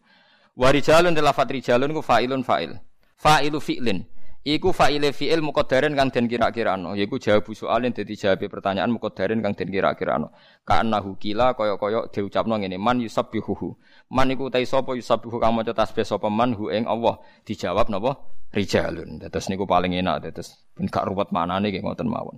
Warijalun 0.55 1.18
lafat 1.18 1.51
rijalun 1.51 1.91
ku 1.91 1.99
fa'ilun 1.99 2.47
fa'il. 2.47 2.79
Fa'ilu 3.18 3.59
fi'lin. 3.59 4.07
Iku 4.45 4.76
fa'ile 4.76 5.16
fi'il 5.16 5.40
muqaddarin 5.40 5.97
kang 5.97 6.12
den 6.12 6.28
kira-kirano. 6.28 6.92
Yaiku 6.92 7.16
jawabu 7.16 7.57
soalin 7.57 7.97
dadi 7.97 8.12
jawab 8.12 8.45
pertanyaan 8.45 8.92
muqaddarin 8.92 9.40
kang 9.40 9.57
den 9.57 9.72
kira-kirano. 9.72 10.36
Ka'annahu 10.68 11.16
kila 11.16 11.57
kaya-kaya 11.57 12.12
diucapno 12.12 12.61
ngene 12.61 12.76
man 12.76 13.01
yusabbihuhu. 13.01 13.72
Man 14.12 14.28
iku 14.36 14.53
ta 14.53 14.61
sapa 14.61 14.92
yusabbihu 15.01 15.40
kang 15.40 15.57
maca 15.57 15.72
tasbih 15.72 16.05
sapa 16.05 16.28
man 16.28 16.53
hu 16.53 16.68
ing 16.68 16.84
Allah. 16.84 17.24
Dijawab 17.49 17.88
napa? 17.88 18.20
Rijalun. 18.53 19.16
Dados 19.16 19.49
niku 19.49 19.64
paling 19.64 19.97
enak 19.97 20.28
dados 20.28 20.61
ben 20.76 20.92
gak 20.92 21.09
ruwet 21.09 21.32
manane 21.32 21.72
nggih 21.72 21.80
ngoten 21.80 22.05
mawon. 22.05 22.36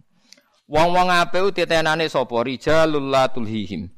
Wong-wong 0.71 1.11
apik 1.11 1.59
ditenane 1.59 2.07
sapa? 2.07 2.39
Rijalul 2.47 3.11
la 3.11 3.27
tulhihim. 3.35 3.91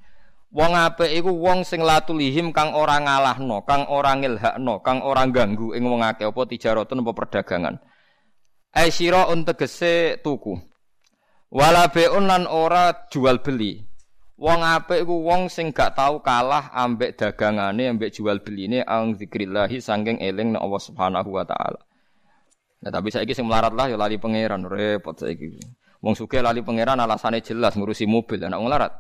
Wong 0.48 0.72
apik 0.72 1.12
iku 1.12 1.28
wong 1.28 1.60
sing 1.60 1.84
latulihim 1.84 2.56
kang 2.56 2.72
ora 2.72 2.96
ngalahno, 2.96 3.68
kang 3.68 3.84
ora 3.84 4.16
ngilhakno, 4.16 4.80
kang 4.80 5.04
ora 5.04 5.28
ganggu 5.28 5.76
ing 5.76 5.84
wong 5.84 6.00
akeh 6.00 6.24
apa 6.24 6.40
tijaratun 6.48 7.04
apa 7.04 7.12
perdagangan. 7.12 7.76
Ai 8.78 8.94
sira 8.94 9.26
tegese 9.42 10.22
tuku. 10.22 10.54
Wala 11.50 11.90
beun 11.90 12.30
lan 12.30 12.46
ora 12.46 12.94
jual 13.10 13.42
beli. 13.42 13.82
Wong 14.38 14.62
apik 14.62 15.02
iku 15.02 15.18
wong 15.26 15.50
sing 15.50 15.74
gak 15.74 15.98
tau 15.98 16.22
kalah 16.22 16.70
ambek 16.70 17.18
dagangane, 17.18 17.90
ambek 17.90 18.14
jual 18.14 18.38
beline 18.38 18.86
ang 18.86 19.18
zikrillah 19.18 19.66
sangking 19.82 20.22
eling 20.22 20.54
nek 20.54 20.62
Allah 20.62 20.78
Subhanahu 20.78 21.26
wa 21.26 21.42
taala. 21.42 21.82
Nah, 22.78 22.90
tapi 22.94 23.10
saiki 23.10 23.34
sing 23.34 23.50
melarat 23.50 23.74
lah 23.74 23.90
ya 23.90 23.98
lali 23.98 24.14
pangeran, 24.14 24.62
repot 24.62 25.18
saiki. 25.18 25.58
Wong 25.98 26.14
sugih 26.14 26.38
lali 26.38 26.62
pangeran 26.62 27.02
alasane 27.02 27.42
jelas 27.42 27.74
ngurusi 27.74 28.06
mobil, 28.06 28.38
anak 28.46 28.62
wong 28.62 28.70
larat. 28.70 28.94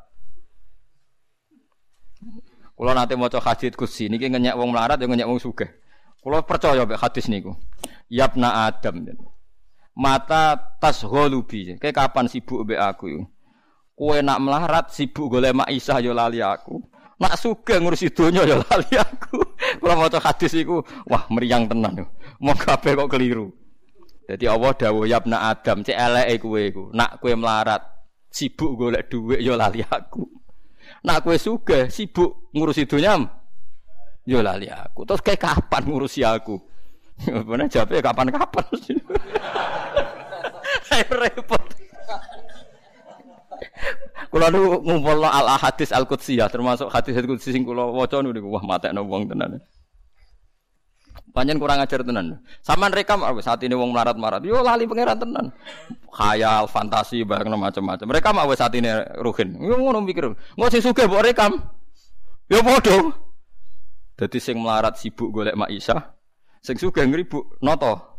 Kulo 2.74 2.90
nate 2.90 3.14
maca 3.14 3.38
hadis 3.38 3.78
kursi 3.78 4.10
niki 4.10 4.26
ngenyek 4.26 4.58
wong 4.58 4.74
melarat 4.74 4.98
ya 4.98 5.06
ngenyek 5.06 5.30
wong 5.30 5.38
sugih. 5.38 5.70
Kulo 6.18 6.42
percaya 6.42 6.82
mek 6.82 6.98
hadis 6.98 7.30
niku. 7.30 7.54
Yapna 8.10 8.66
Adam. 8.66 9.06
Mata 9.98 10.54
tas 10.78 11.02
bi. 11.50 11.74
Kayak 11.74 11.96
kapan 11.98 12.30
sibuk 12.30 12.62
mbek 12.62 12.78
aku? 12.78 13.26
Kowe 13.98 14.14
nak 14.22 14.38
melarat 14.38 14.86
sibuk 14.94 15.26
golek 15.26 15.50
mak 15.50 15.74
Isa 15.74 15.98
yo 15.98 16.14
lali 16.14 16.38
aku. 16.38 16.78
Nak 17.18 17.34
sugih 17.34 17.82
ngurusi 17.82 18.14
donya 18.14 18.46
yo 18.46 18.62
lali 18.62 18.94
aku. 18.94 19.42
Kulo 19.82 19.98
maca 19.98 20.22
hadis 20.22 20.54
iku, 20.54 20.86
wah 21.10 21.26
meriang 21.34 21.66
tenan. 21.66 22.06
Mau 22.38 22.54
kabeh 22.54 22.94
kok 22.94 23.10
keliru. 23.10 23.50
Jadi 24.30 24.46
Allah 24.46 24.70
dawuh 24.70 25.02
yapna 25.02 25.50
Adam, 25.50 25.82
cek 25.82 25.98
eleke 25.98 26.46
kowe 26.46 26.60
iku. 26.62 26.84
Nak 26.94 27.18
kowe 27.18 27.34
melarat 27.34 27.82
sibuk 28.30 28.78
golek 28.78 29.10
dhuwit 29.10 29.42
yo 29.42 29.58
lali 29.58 29.82
aku. 29.82 30.22
Nak 31.02 31.26
kue 31.26 31.42
suge 31.42 31.90
sibuk 31.90 32.54
ngurusi 32.54 32.86
dunia, 32.86 33.18
yo 34.22 34.38
lali 34.46 34.70
aku. 34.70 35.02
Terus 35.02 35.26
kayak 35.26 35.42
kapan 35.42 35.82
ngurusi 35.90 36.22
aku? 36.22 36.54
Mana 37.26 37.66
jawabnya 37.66 38.00
kapan-kapan? 38.02 38.66
repot. 41.08 41.62
Kulo 44.28 44.46
nu 44.52 44.60
ngumpul 44.84 45.24
al 45.24 45.56
hadis 45.56 45.88
al 45.94 46.04
qudsi 46.04 46.36
ya, 46.36 46.52
termasuk 46.52 46.92
hadis 46.92 47.16
al 47.16 47.24
qudsi 47.24 47.48
sing 47.48 47.64
kulo 47.64 47.96
waca 47.96 48.20
nu 48.20 48.30
wah 48.52 48.60
matekno 48.60 49.02
wong 49.08 49.24
tenan. 49.30 49.56
Panjen 51.32 51.60
kurang 51.60 51.80
ajar 51.80 52.02
tenan. 52.04 52.40
Saman 52.64 52.90
rekam 52.92 53.22
saat 53.40 53.60
ini 53.62 53.76
wong 53.76 53.92
melarat-marat. 53.92 54.42
Yo 54.44 54.60
lali 54.64 54.88
pangeran 54.88 55.16
tenan. 55.16 55.46
Khayal, 56.08 56.66
fantasi 56.66 57.22
bareng 57.22 57.52
macam-macam. 57.54 58.06
Mereka 58.08 58.28
mau 58.32 58.48
saat 58.56 58.72
ini 58.74 58.88
ruhin. 59.20 59.54
Yo 59.60 59.76
ngono 59.76 60.02
mikir. 60.02 60.34
Engko 60.34 60.66
sing 60.72 60.82
sugih 60.82 61.06
mbok 61.06 61.24
rekam. 61.24 61.52
Yo 62.48 62.64
padha. 62.64 63.12
Dadi 64.18 64.38
sing 64.42 64.58
melarat 64.58 64.98
sibuk 64.98 65.30
golek 65.30 65.54
Mak 65.54 65.70
Isa, 65.70 66.17
sing 66.62 66.76
sugih 66.76 67.06
ngribuk 67.06 67.58
noto. 67.64 68.18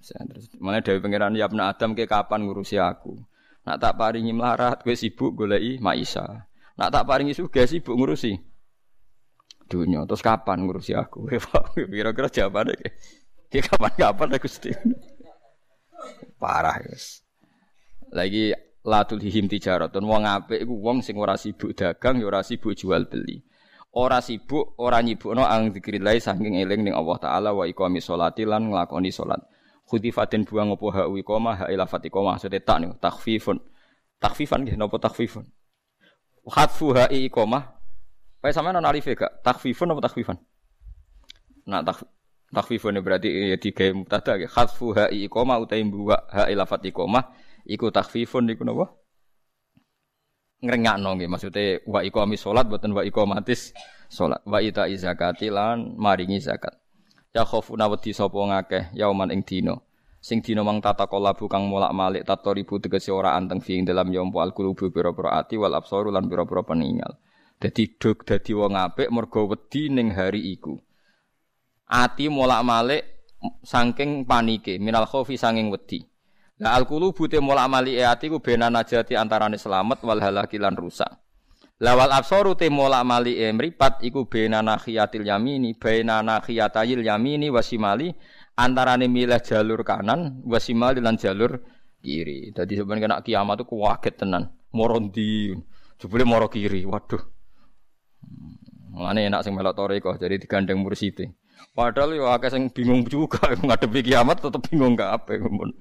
Terus 0.00 0.48
mana 0.56 0.80
dari 0.80 0.96
pangeran 0.96 1.36
ya 1.36 1.46
Adam 1.46 1.92
ke 1.92 2.08
kapan 2.08 2.48
ngurusi 2.48 2.80
aku? 2.80 3.20
Nak 3.68 3.76
tak 3.76 4.00
paringi 4.00 4.32
melarat, 4.32 4.80
gue 4.80 4.96
sibuk 4.96 5.36
goleki 5.36 5.76
Mak 5.76 5.96
Isa. 6.00 6.24
Nak 6.80 6.88
tak 6.88 7.04
paringi 7.04 7.36
sugih 7.36 7.68
sibuk 7.68 7.92
ngurusi 7.92 8.32
dunia. 9.70 10.02
Terus 10.08 10.24
kapan 10.24 10.66
ngurusi 10.66 10.96
aku? 10.96 11.30
Kira-kira 11.94 12.26
jawabannya 12.32 12.74
kayak, 12.80 12.94
kayak 13.52 13.64
kapan-kapan 13.70 14.28
aku. 14.34 14.48
Parah 16.40 16.76
guys. 16.80 17.22
Lagi 18.10 18.56
latul 18.82 19.20
hihim 19.20 19.46
tijaratun 19.46 20.02
wong 20.02 20.24
apik 20.24 20.64
iku 20.64 20.74
wong 20.80 21.04
sing 21.04 21.20
ora 21.20 21.36
sibuk 21.36 21.76
dagang 21.76 22.18
ya 22.18 22.26
ora 22.26 22.40
sibuk 22.42 22.74
jual 22.74 23.06
beli. 23.06 23.44
Ora 23.90 24.22
sibuk, 24.22 24.78
ora 24.78 25.02
nyibukno 25.02 25.42
ang 25.42 25.74
zikrillah 25.74 26.14
saking 26.22 26.62
eling 26.62 26.86
ning 26.86 26.94
Allah 26.94 27.18
taala 27.18 27.50
wa 27.50 27.66
iqami 27.66 27.98
sholati 27.98 28.46
lan 28.46 28.70
nglakoni 28.70 29.10
salat. 29.10 29.42
Khudifatin 29.90 30.46
buang 30.46 30.70
apa 30.78 30.86
ha 30.94 31.02
iqamah 31.10 31.54
ha 31.58 31.64
ila 31.66 31.90
fatiqamah 31.90 32.38
maksudnya 32.38 32.62
tak 32.62 32.78
nih 32.86 32.94
takfifun. 33.02 33.58
Takfifan 34.22 34.62
nggih 34.62 34.78
napa 34.78 35.02
takfifun? 35.02 35.42
Khatfu 36.46 36.94
ha 36.94 37.10
iqamah 37.10 37.80
Kayak 38.40 38.56
sama 38.56 38.72
non 38.72 38.88
alif 38.88 39.04
gak? 39.04 39.44
Takfifun 39.44 39.92
apa 39.92 40.00
takfifan? 40.08 40.40
Nah 41.68 41.84
tak 41.84 42.08
takfifun 42.48 42.96
berarti 43.04 43.52
ya 43.52 43.60
tiga 43.60 43.92
mubtada 43.92 44.40
ya. 44.40 44.48
Khasfu 44.48 44.96
ha 44.96 45.12
iqoma 45.12 45.60
utai 45.60 45.84
buwa 45.84 46.24
ha 46.32 46.48
ilafat 46.48 46.88
iqoma 46.88 47.36
iku 47.68 47.92
takfifun 47.92 48.48
iku 48.48 48.64
napa? 48.64 48.96
Ngrengakno 50.60 51.16
nggih 51.16 51.28
maksudnya 51.32 51.80
wa 51.88 52.04
iqami 52.04 52.36
salat 52.36 52.68
boten 52.68 52.92
wa 52.92 53.00
iqomatis 53.00 53.72
salat. 54.12 54.44
Wa 54.44 54.60
ita 54.60 54.84
zakati 54.92 55.48
lan 55.48 55.96
maringi 55.96 56.36
zakat. 56.36 56.76
Ya 57.32 57.48
khofuna 57.48 57.88
wedi 57.88 58.12
sapa 58.12 58.36
ngakeh 58.36 58.92
yauman 58.92 59.32
ing 59.32 59.40
dina. 59.40 59.80
Sing 60.20 60.44
dina 60.44 60.60
mang 60.60 60.84
tata 60.84 61.08
kolabu 61.08 61.48
kang 61.48 61.64
molak-malik 61.64 62.28
tatoribu 62.28 62.76
tegese 62.76 63.08
ora 63.08 63.32
anteng 63.40 63.64
fi 63.64 63.80
ing 63.80 63.88
dalam 63.88 64.12
yompo 64.12 64.44
al 64.44 64.52
qulubu 64.52 64.92
pira-pira 64.92 65.40
ati 65.40 65.56
wal 65.56 65.72
absaru 65.72 66.12
lan 66.12 66.28
pira-pira 66.28 66.60
peninggal. 66.60 67.16
Dadi 67.56 67.96
dog 67.96 68.28
dadi 68.28 68.52
wong 68.52 68.76
apik 68.76 69.08
mergo 69.08 69.48
wedi 69.48 69.88
ning 69.88 70.12
hari 70.12 70.52
iku. 70.52 70.76
Ati 71.88 72.28
molak-malik 72.28 73.32
saking 73.64 74.28
panike 74.28 74.76
minal 74.76 75.08
khofi 75.08 75.40
sanging 75.40 75.72
wedi. 75.72 76.09
Nah 76.60 76.76
al 76.76 76.84
qulubu 76.84 77.24
te 77.24 77.40
mola 77.40 77.64
amali 77.64 77.96
ati 77.96 78.28
ku 78.28 78.44
bena 78.44 78.68
najati 78.68 79.16
antarane 79.16 79.56
selamat 79.56 80.04
wal 80.04 80.20
halaki 80.20 80.60
rusak. 80.60 81.08
Lawal 81.80 82.12
absaru 82.12 82.52
te 82.52 82.68
mola 82.68 83.00
amali 83.00 83.40
e 83.40 83.48
mripat 83.48 84.04
iku 84.04 84.28
bena 84.28 84.60
nakhiyatil 84.60 85.24
yamini 85.24 85.72
bena 85.72 86.20
nakhiyatayil 86.20 87.00
yamini 87.00 87.48
wasimali 87.48 88.12
antarane 88.60 89.08
milih 89.08 89.40
jalur 89.40 89.80
kanan 89.80 90.44
wasimali 90.44 91.00
lan 91.00 91.16
jalur 91.16 91.64
kiri. 92.04 92.52
Dadi 92.52 92.76
sebenarnya 92.76 93.08
kena 93.08 93.16
kiamat 93.24 93.64
itu 93.64 93.64
kaget 93.64 94.14
tenan. 94.20 94.52
Moro 94.76 95.00
ndi? 95.00 95.56
Jebule 95.96 96.28
moro 96.28 96.52
kiri. 96.52 96.84
Waduh. 96.84 97.24
Mulane 98.92 99.32
enak 99.32 99.48
sing 99.48 99.56
melok 99.56 99.80
toriko 99.80 100.12
jadi 100.20 100.36
digandeng 100.36 100.76
mursite. 100.84 101.32
Padahal 101.72 102.12
yo 102.20 102.28
akeh 102.28 102.52
sing 102.52 102.68
bingung 102.68 103.08
juga 103.08 103.48
ngadepi 103.56 104.12
kiamat 104.12 104.44
tetep 104.44 104.60
bingung 104.68 104.92
gak 104.92 105.24
apa 105.24 105.40
mun. 105.40 105.72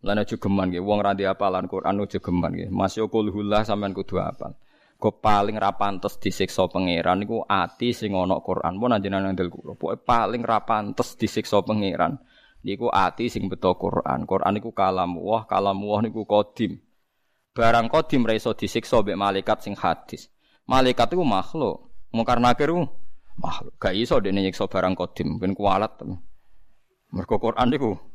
Lan 0.00 0.16
aja 0.16 0.36
geman 0.40 0.72
nggih, 0.72 0.80
wong 0.80 1.04
ra 1.04 1.12
apalan 1.12 1.68
Quran 1.68 2.00
aja 2.00 2.18
geman 2.18 2.56
nggih. 2.56 2.68
Mas 2.72 2.96
yo 2.96 3.12
kulhullah 3.12 3.68
sampean 3.68 3.92
kudu 3.92 4.16
apal. 4.16 4.56
Kok 5.00 5.24
paling 5.24 5.56
ra 5.56 5.76
pantes 5.76 6.20
disiksa 6.20 6.68
pangeran 6.68 7.24
niku 7.24 7.40
ati 7.48 7.92
sing 7.96 8.12
ana 8.12 8.40
Quran. 8.40 8.76
Mun 8.76 8.96
anjenengan 8.96 9.32
ndel 9.32 9.48
kula, 9.48 9.72
pokoke 9.76 10.04
paling 10.04 10.44
ra 10.44 10.60
pantes 10.64 11.16
disiksa 11.16 11.60
pangeran 11.64 12.20
niku 12.64 12.92
ati 12.92 13.32
sing 13.32 13.48
beto 13.48 13.76
Quran. 13.76 14.28
Quran 14.28 14.52
niku 14.56 14.76
kalam 14.76 15.16
wah, 15.20 15.48
kalam 15.48 15.80
wah 15.84 16.00
niku 16.04 16.28
kodim. 16.28 16.80
Barang 17.56 17.88
kodim 17.88 18.28
ra 18.28 18.36
iso 18.36 18.52
disiksa 18.52 19.00
mbek 19.00 19.16
malaikat 19.16 19.64
sing 19.64 19.76
hadis. 19.76 20.28
Malaikat 20.68 21.12
iku 21.12 21.24
makhluk. 21.24 21.92
Mungkar 22.12 22.40
nakir 22.40 22.72
makhluk. 23.36 23.72
Gak 23.80 23.96
iso 23.96 24.20
dene 24.20 24.44
nyiksa 24.44 24.68
barang 24.68 24.96
kodim, 24.96 25.40
ben 25.40 25.56
kualat. 25.56 25.96
Mergo 27.12 27.36
Quran 27.40 27.68
niku 27.72 28.09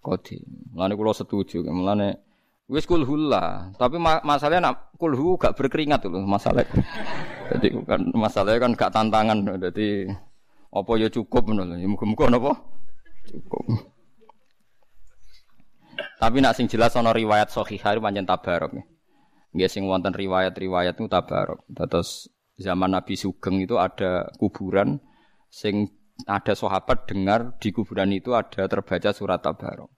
kodi. 0.00 0.40
Mulane 0.74 0.94
kula 0.94 1.12
setuju, 1.14 1.62
mulane 1.68 2.22
wis 2.68 2.84
kulhu 2.84 3.16
lah. 3.16 3.72
Tapi 3.74 3.96
ma 3.96 4.20
masalahnya 4.20 4.70
nak 4.70 4.76
kulhu 5.00 5.40
gak 5.40 5.56
berkeringat 5.56 6.04
loh 6.06 6.24
masalah. 6.24 6.64
Jadi 7.50 7.72
kan 7.88 8.00
masalahnya 8.12 8.68
kan 8.68 8.72
gak 8.76 8.92
tantangan. 8.92 9.38
Jadi 9.70 10.08
apa 10.68 10.92
ya 11.00 11.08
cukup 11.08 11.48
menurut. 11.48 11.80
Ya 11.80 11.88
muga-muga 11.88 12.28
napa? 12.28 12.52
Cukup. 13.28 13.64
Tapi 16.18 16.42
nak 16.42 16.58
sing 16.58 16.66
jelas 16.66 16.98
ana 16.98 17.14
riwayat 17.14 17.48
sahihah 17.48 17.98
pancen 18.02 18.26
tabarok. 18.26 18.74
Nggih 19.54 19.70
sing 19.70 19.86
wonten 19.88 20.12
riwayat-riwayat 20.12 20.98
itu 20.98 21.06
tabarok. 21.06 21.64
Terus 21.72 22.28
zaman 22.58 22.90
Nabi 22.90 23.14
Sugeng 23.14 23.62
itu 23.62 23.78
ada 23.78 24.28
kuburan 24.36 24.98
sing 25.48 25.97
ada 26.26 26.54
sahabat 26.56 27.06
dengar 27.06 27.54
di 27.62 27.70
kuburan 27.70 28.10
itu 28.10 28.34
ada 28.34 28.66
terbaca 28.66 29.14
surat 29.14 29.38
Tabarok. 29.38 29.92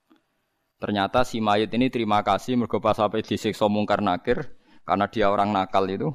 Ternyata 0.81 1.25
si 1.25 1.41
mayit 1.41 1.73
ini 1.77 1.93
terima 1.93 2.25
kasih 2.25 2.57
mergo 2.57 2.81
pas 2.81 2.97
sampai 2.97 3.21
disiksa 3.21 3.69
mungkar 3.69 4.01
nakir 4.01 4.57
karena 4.85 5.07
dia 5.09 5.29
orang 5.29 5.53
nakal 5.53 5.85
itu 5.89 6.13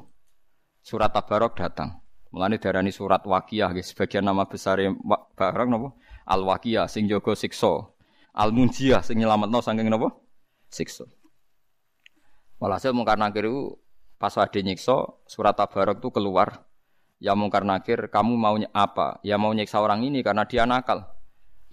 surat 0.81 1.13
Tabarok 1.13 1.57
datang. 1.57 2.01
Mulane 2.33 2.59
darani 2.59 2.91
surat 2.91 3.23
guys. 3.23 3.95
Sebagian 3.95 4.27
nama 4.27 4.43
besar 4.43 4.81
barang 5.39 5.69
napa? 5.71 5.95
Al 6.27 6.43
Wakiyah 6.43 6.89
sing 6.91 7.07
jaga 7.07 7.31
siksa. 7.31 7.95
Al 8.35 8.51
Munjiyah 8.51 8.99
sing 8.99 9.21
nyelametno 9.21 9.63
saking 9.63 9.87
napa? 9.87 10.11
Siksa. 10.67 11.07
Walhasil 12.59 12.91
mungkar 12.91 13.15
nakir 13.15 13.47
itu 13.47 13.79
pas 14.19 14.33
wade 14.35 14.59
nyiksa 14.65 15.15
surat 15.29 15.55
Tabarok 15.55 16.03
itu 16.03 16.09
keluar 16.11 16.67
Ya 17.25 17.33
mungkar 17.33 17.65
nakir, 17.65 18.13
kamu 18.13 18.37
maunya 18.37 18.69
apa? 18.69 19.17
Ya 19.25 19.41
mau 19.41 19.49
nyiksa 19.49 19.81
orang 19.81 20.05
ini 20.05 20.21
karena 20.21 20.45
dia 20.45 20.69
nakal. 20.69 21.09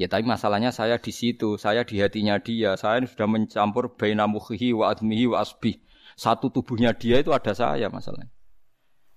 Ya 0.00 0.08
tapi 0.08 0.24
masalahnya 0.24 0.72
saya 0.72 0.96
di 0.96 1.12
situ, 1.12 1.60
saya 1.60 1.84
di 1.84 2.00
hatinya 2.00 2.40
dia. 2.40 2.72
Saya 2.80 3.04
sudah 3.04 3.28
mencampur 3.28 3.92
baina 4.00 4.24
mukhihi 4.24 4.72
wa 4.72 4.88
admihi 4.88 5.28
wa 5.28 5.44
asbih. 5.44 5.76
Satu 6.16 6.48
tubuhnya 6.48 6.96
dia 6.96 7.20
itu 7.20 7.36
ada 7.36 7.52
saya 7.52 7.92
masalahnya. 7.92 8.32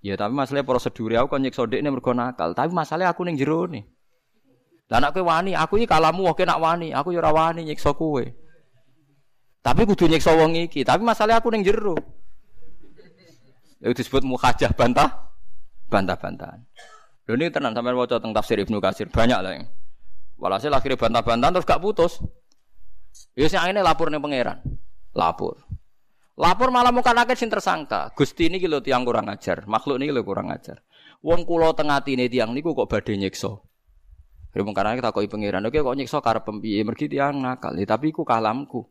Ya 0.03 0.19
tapi 0.19 0.35
masalahnya 0.35 0.67
prosedur 0.67 1.15
aku 1.15 1.39
kan 1.39 1.39
nyiksa 1.39 1.71
ini 1.71 1.87
mergo 1.87 2.11
nakal. 2.11 2.51
Tapi 2.51 2.67
masalahnya 2.75 3.15
aku 3.15 3.23
ning 3.23 3.39
jero 3.39 3.71
nih. 3.71 3.87
Lah 4.91 4.99
nek 4.99 5.15
wani, 5.15 5.55
aku 5.55 5.79
ini 5.79 5.87
kalamu 5.87 6.27
oke 6.27 6.43
nak 6.43 6.59
wani, 6.59 6.91
aku 6.91 7.15
ya 7.15 7.23
ora 7.23 7.31
wani 7.31 7.63
nyiksa 7.63 7.95
kowe. 7.95 8.27
Tapi 9.63 9.81
kudu 9.87 10.11
nyiksa 10.11 10.35
wong 10.35 10.67
iki, 10.67 10.83
tapi 10.83 10.99
masalahnya 10.99 11.39
aku 11.39 11.47
ning 11.47 11.63
jero. 11.63 11.95
Itu 13.79 14.03
disebut 14.03 14.27
mukhajah 14.27 14.75
bantah 14.75 15.25
bantah-bantahan. 15.89 16.61
Lho 17.25 17.33
ini 17.37 17.49
tenan 17.49 17.73
sampean 17.73 17.97
waca 17.97 18.21
tentang 18.21 18.33
tafsir 18.37 18.61
Ibnu 18.61 18.77
Katsir 18.77 19.09
banyak 19.09 19.39
lah 19.41 19.51
yang. 19.57 19.65
Walhasil 20.35 20.69
akhirnya 20.69 20.99
bantah-bantahan 20.99 21.51
terus 21.55 21.65
gak 21.65 21.81
putus. 21.81 22.19
Ya 23.33 23.47
sing 23.47 23.63
ini 23.71 23.79
lapor 23.79 24.11
nih 24.11 24.19
pangeran. 24.19 24.59
Lapor. 25.15 25.63
Lapor 26.35 26.67
malah 26.67 26.91
muka 26.91 27.15
nakit 27.15 27.39
sing 27.39 27.47
tersangka. 27.47 28.11
Gusti 28.11 28.51
ini 28.51 28.59
kilo 28.59 28.83
tiang 28.83 29.07
kurang 29.07 29.31
ajar, 29.31 29.63
makhluk 29.71 30.03
ini 30.03 30.11
kilo 30.11 30.21
kurang 30.27 30.51
ajar. 30.51 30.83
Wong 31.23 31.47
kulo 31.47 31.71
tengah 31.71 32.03
tini 32.03 32.27
tiang 32.27 32.51
niku 32.51 32.75
kok 32.75 32.91
badhe 32.91 33.15
nyiksa. 33.15 33.55
Jadi 34.51 34.71
karena 34.71 34.95
kita 34.95 35.11
kok 35.15 35.23
pangeran, 35.27 35.67
oke 35.67 35.79
kok 35.79 35.95
nyiksa 35.95 36.19
karep 36.19 36.43
pembiye 36.47 36.79
mergi 36.83 37.11
tiang 37.11 37.39
nakal, 37.43 37.75
ya, 37.75 37.87
tapi 37.87 38.11
ku 38.11 38.23
kalamku. 38.23 38.87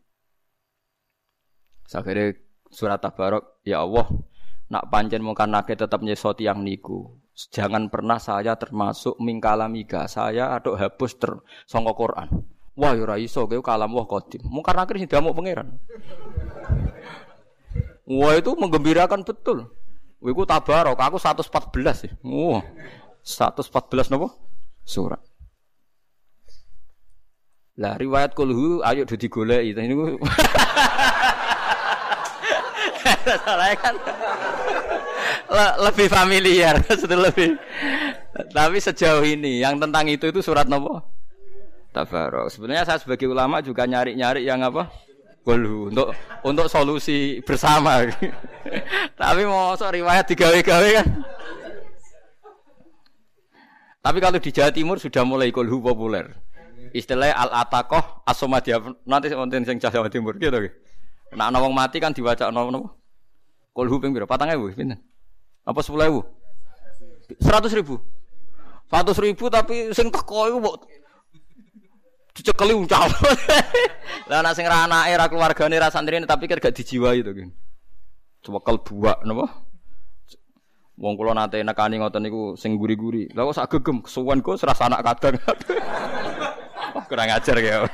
Sakire 1.89 2.57
surat 2.69 3.01
tabarok, 3.01 3.61
ya 3.65 3.81
Allah, 3.81 4.09
nak 4.73 4.89
pancen 4.89 5.21
mungkin 5.21 5.53
nake 5.53 5.77
tetap 5.77 6.01
nyesoti 6.01 6.49
yang 6.49 6.65
niku. 6.65 7.21
Jangan 7.35 7.91
pernah 7.91 8.23
saya 8.23 8.55
termasuk 8.55 9.19
mingkalamiga. 9.19 10.07
Saya 10.07 10.55
aduk 10.55 10.79
hapus 10.79 11.13
ter 11.19 11.33
sangka 11.67 11.93
Quran. 11.93 12.29
Wah 12.75 12.95
ya 12.95 13.07
ora 13.07 13.17
iso 13.19 13.47
kowe 13.47 13.63
kalam 13.63 13.91
wah 13.95 14.07
kodim. 14.07 14.43
Mungkar 14.47 14.75
nakir 14.75 14.99
sing 14.99 15.11
diamuk 15.11 15.35
pangeran. 15.35 15.79
Wah 18.07 18.35
itu 18.39 18.51
menggembirakan 18.55 19.23
betul. 19.27 19.71
Wiku 20.25 20.49
tabarok, 20.49 20.97
aku 20.97 21.19
114 21.21 22.07
sih. 22.07 22.13
Wah. 22.25 22.65
114 23.25 24.09
nopo? 24.09 24.33
Surat. 24.85 25.21
Lah 27.75 27.99
riwayat 27.99 28.39
kulhu 28.39 28.81
ayo 28.87 29.03
dadi 29.03 29.27
goleki. 29.27 29.75
Ini 29.75 29.95
Soalnya 33.45 33.77
kan 33.77 33.95
le 35.51 35.67
lebih 35.89 36.09
familiar, 36.09 36.75
sudah 37.03 37.19
lebih. 37.31 37.57
Tapi 38.51 38.77
sejauh 38.81 39.23
ini 39.23 39.63
yang 39.63 39.79
tentang 39.79 40.09
itu 40.11 40.29
itu 40.29 40.41
surat 40.43 40.67
nopo? 40.67 41.01
Tabarok. 41.95 42.51
Sebenarnya 42.51 42.83
saya 42.83 42.99
sebagai 42.99 43.31
ulama 43.31 43.63
juga 43.63 43.87
nyari-nyari 43.87 44.43
yang 44.43 44.67
apa? 44.67 44.91
Kulhu 45.45 45.93
untuk 45.93 46.11
untuk 46.43 46.67
solusi 46.67 47.39
bersama. 47.45 48.03
Tapi 49.21 49.43
mau 49.47 49.77
so 49.79 49.87
riwayat 49.87 50.27
digawe-gawe 50.27 50.89
kan. 50.99 51.09
Tapi 54.05 54.19
kalau 54.21 54.37
di 54.37 54.51
Jawa 54.53 54.73
Timur 54.73 54.97
sudah 55.01 55.25
mulai 55.25 55.49
kulhu 55.49 55.81
populer. 55.81 56.29
Istilahnya 56.93 57.35
al-atakoh 57.35 58.25
asomadia 58.29 58.77
nanti 59.09 59.33
wonten 59.33 59.65
sing 59.65 59.79
Jawa 59.81 60.11
Timur 60.11 60.37
gitu. 60.37 60.73
Nah, 61.35 61.51
wong 61.51 61.75
mati 61.75 61.99
kan 61.99 62.15
diwaca 62.15 62.51
nopo 62.55 62.95
Kol 63.75 63.91
huping 63.91 64.15
biro, 64.15 64.23
patang 64.31 64.55
ibu, 64.55 64.71
pinten? 64.71 65.03
Apa 65.67 65.83
sepuluh 65.83 66.07
ibu? 66.07 66.21
Seratus 67.43 67.75
ribu. 67.75 67.99
Seratus 68.87 69.19
ribu 69.19 69.51
tapi 69.51 69.91
sing 69.91 70.15
teko 70.15 70.47
ibu 70.47 70.59
mbok 70.63 70.77
dicekeli 72.35 72.75
uncal. 72.75 73.11
Lah 74.31 74.43
nek 74.43 74.55
sing 74.55 74.67
ra 74.67 74.87
anake 74.87 75.15
ra 75.15 75.27
keluargane 75.31 75.77
ra 75.79 75.89
santrine 75.91 76.27
tapi 76.27 76.51
kan 76.51 76.63
gak 76.63 76.75
dijiwai 76.75 77.23
to 77.23 77.35
kan. 77.35 77.51
Cewekel 78.45 78.77
buak 78.83 79.19
napa? 79.27 79.47
Wong 80.95 81.15
kula 81.19 81.35
nate 81.35 81.63
nekani 81.67 81.99
ngoten 81.99 82.23
niku 82.23 82.55
sing 82.55 82.79
guri-guri. 82.79 83.31
Lah 83.35 83.47
kok 83.51 83.57
sak 83.59 83.71
gegem 83.75 84.03
kesuwen 84.03 84.39
kok 84.39 84.59
serasa 84.59 84.87
anak 84.87 85.03
kadang. 85.03 85.35
Kurang 87.11 87.31
ajar 87.31 87.57
ya. 87.59 87.87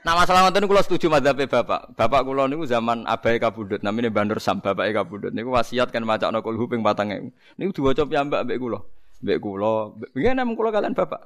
Nah 0.00 0.16
masalah 0.16 0.48
ngoten 0.48 0.64
kula 0.64 0.80
setuju 0.80 1.12
madzhabe 1.12 1.44
Bapak. 1.44 1.92
Bapak 1.92 2.24
kula 2.24 2.48
niku 2.48 2.64
zaman 2.64 3.04
abai 3.04 3.36
kabudut 3.36 3.84
namine 3.84 4.08
Bandur 4.08 4.40
Sam 4.40 4.64
Bapak 4.64 4.88
kabudut 4.96 5.28
niku 5.36 5.52
wasiat 5.52 5.92
kan 5.92 6.08
macakno 6.08 6.40
kulhu 6.40 6.64
ping 6.72 6.80
4000. 6.80 7.28
Niku 7.60 7.70
diwaca 7.76 8.08
piyambak 8.08 8.48
mbek 8.48 8.56
kula. 8.56 8.80
Mbek 9.20 9.38
kula, 9.44 9.92
nggih 10.16 10.32
nemu 10.32 10.52
kula 10.56 10.72
kalian 10.72 10.96
Bapak. 10.96 11.20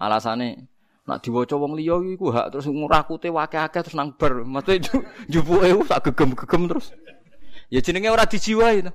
Alasane 0.00 0.72
nak 1.04 1.20
diwaca 1.20 1.52
wong 1.60 1.76
liya 1.76 2.00
iku 2.16 2.32
hak 2.32 2.56
terus 2.56 2.64
ngurakute 2.64 3.28
wake-ake 3.28 3.84
terus 3.84 3.92
nang 3.92 4.16
bar. 4.16 4.40
Maksudnya 4.40 5.04
jupuke 5.28 5.68
sak 5.84 6.08
gegem-gegem 6.08 6.62
terus. 6.72 6.96
Ya 7.68 7.84
jenenge 7.84 8.08
ora 8.08 8.24
dijiwai 8.24 8.88
to. 8.88 8.92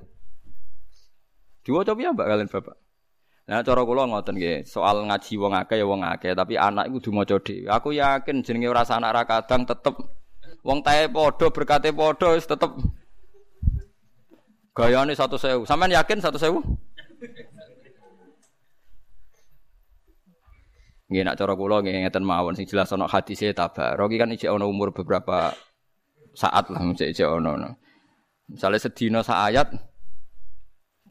Diwaca 1.62 1.94
piyambak 1.94 2.26
kalian 2.26 2.50
Bapak. 2.50 2.74
Nah 3.50 3.66
cara 3.66 3.82
kula 3.82 4.06
ngoten 4.06 4.38
nggih, 4.38 4.62
soal 4.62 5.10
ngaji 5.10 5.34
wong 5.34 5.58
akeh 5.58 5.82
ya 5.82 5.86
wong 5.90 6.06
akeh, 6.06 6.38
tapi 6.38 6.54
anak 6.54 6.86
iku 6.86 7.02
kudu 7.02 7.10
maca 7.10 7.34
dhewe. 7.42 7.66
Aku 7.66 7.90
yakin 7.90 8.46
jenenge 8.46 8.70
ora 8.70 8.86
anak 8.86 9.10
ra 9.10 9.22
kadang 9.26 9.66
tetep 9.66 9.98
wong 10.62 10.78
tae 10.86 11.10
padha 11.10 11.50
berkate 11.50 11.90
padha 11.90 12.38
wis 12.38 12.46
tetep 12.46 12.70
gayane 14.70 15.18
100.000. 15.18 15.66
Sampeyan 15.66 15.98
yakin 15.98 16.22
100.000? 16.22 16.62
Nggih 21.10 21.22
nak 21.26 21.34
cara 21.34 21.52
kula 21.58 21.82
nggih 21.82 22.06
ngeten 22.06 22.22
mawon 22.22 22.54
sing 22.54 22.70
jelas 22.70 22.94
ana 22.94 23.10
hadise 23.10 23.50
tabarok 23.50 24.14
kan 24.14 24.30
ijek 24.30 24.46
ana 24.46 24.62
umur 24.62 24.94
beberapa 24.94 25.50
saat 26.38 26.70
lah 26.70 26.86
ijek 26.86 27.26
ana. 27.26 27.74
Misalnya 28.46 28.78
sedina 28.78 29.26
sak 29.26 29.42
ayat 29.50 29.74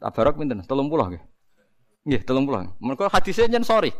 tabarok 0.00 0.40
pinten? 0.40 0.64
30 0.64 0.88
nggih. 0.88 1.29
Nggih, 2.10 2.26
30. 2.26 2.82
Mergo 2.82 3.06
hadise 3.06 3.46
jen 3.46 3.62
sorry. 3.62 3.94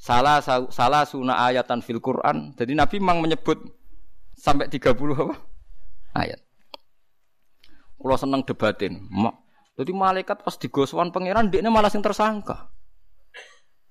Salah 0.00 0.40
salah 0.72 1.04
sunah 1.04 1.44
ayatan 1.52 1.84
fil 1.84 2.00
Quran. 2.00 2.56
Jadi 2.56 2.72
Nabi 2.72 2.96
memang 2.96 3.20
menyebut 3.20 3.60
sampai 4.32 4.72
30 4.72 4.96
apa? 5.12 5.36
Ayat. 6.16 6.40
Kalau 8.00 8.16
seneng 8.16 8.40
debatin. 8.48 8.96
Jadi 9.76 9.92
malaikat 9.92 10.40
pas 10.40 10.56
digoswan 10.56 11.12
pangeran, 11.12 11.52
dia 11.52 11.60
malah 11.68 11.92
sing 11.92 12.00
tersangka. 12.00 12.72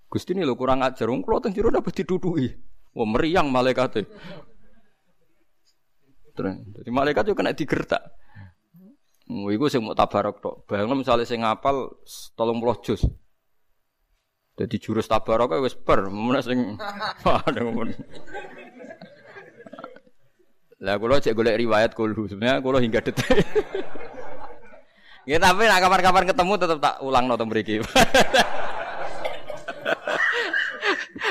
Gusti 0.09 0.33
ini 0.33 0.45
lo 0.45 0.57
kurang 0.57 0.81
ajar, 0.81 1.09
wong 1.09 1.21
kula 1.21 1.41
teng 1.41 1.53
jero 1.53 1.69
dapat 1.69 1.93
didudui. 1.93 2.49
Wah 2.93 3.05
meriang 3.05 3.53
malaikat 3.53 4.05
Terus, 6.33 6.53
jadi 6.73 6.89
malaikat 6.89 7.29
juga 7.29 7.45
kena 7.45 7.53
digertak. 7.53 8.01
Iku 9.29 9.65
sing 9.69 9.85
mau 9.85 9.93
tabarok 9.93 10.41
tok. 10.41 10.55
Bayangno 10.65 10.97
misalnya 10.97 11.29
sing 11.29 11.45
ngapal 11.45 11.93
30 12.33 12.85
juz. 12.85 13.01
Jadi 14.53 14.75
jurus 14.77 15.09
tabarok 15.09 15.57
wis 15.65 15.73
ber, 15.73 16.13
mun 16.13 16.37
sing 16.45 16.77
Lah 20.83 20.99
kula 20.99 21.23
cek 21.23 21.31
golek 21.31 21.55
riwayat 21.57 21.95
kulhu. 21.95 22.27
Sebenarnya 22.27 22.59
kula 22.59 22.83
hingga 22.83 22.99
detik. 22.99 23.27
Ya 25.23 25.39
tapi 25.39 25.63
nak 25.63 25.79
kapan-kapan 25.79 26.27
ketemu 26.27 26.53
tetap 26.59 26.83
tak 26.83 26.99
ulang 26.99 27.31
nonton 27.31 27.47
mriki. 27.47 27.79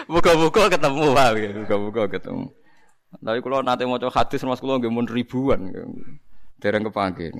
Buka-buka 0.09 0.73
ketemu 0.73 1.13
wae, 1.13 1.53
buka-buka 1.53 2.09
ketemu. 2.09 2.49
Tapi 3.21 3.39
kalau 3.45 3.61
nanti 3.61 3.85
mau 3.85 4.01
coba 4.01 4.25
hadis 4.25 4.41
mas 4.49 4.65
kulo 4.65 4.81
nggak 4.81 5.13
ribuan, 5.13 5.69
dereng 6.57 6.89
kepanggil. 6.89 7.37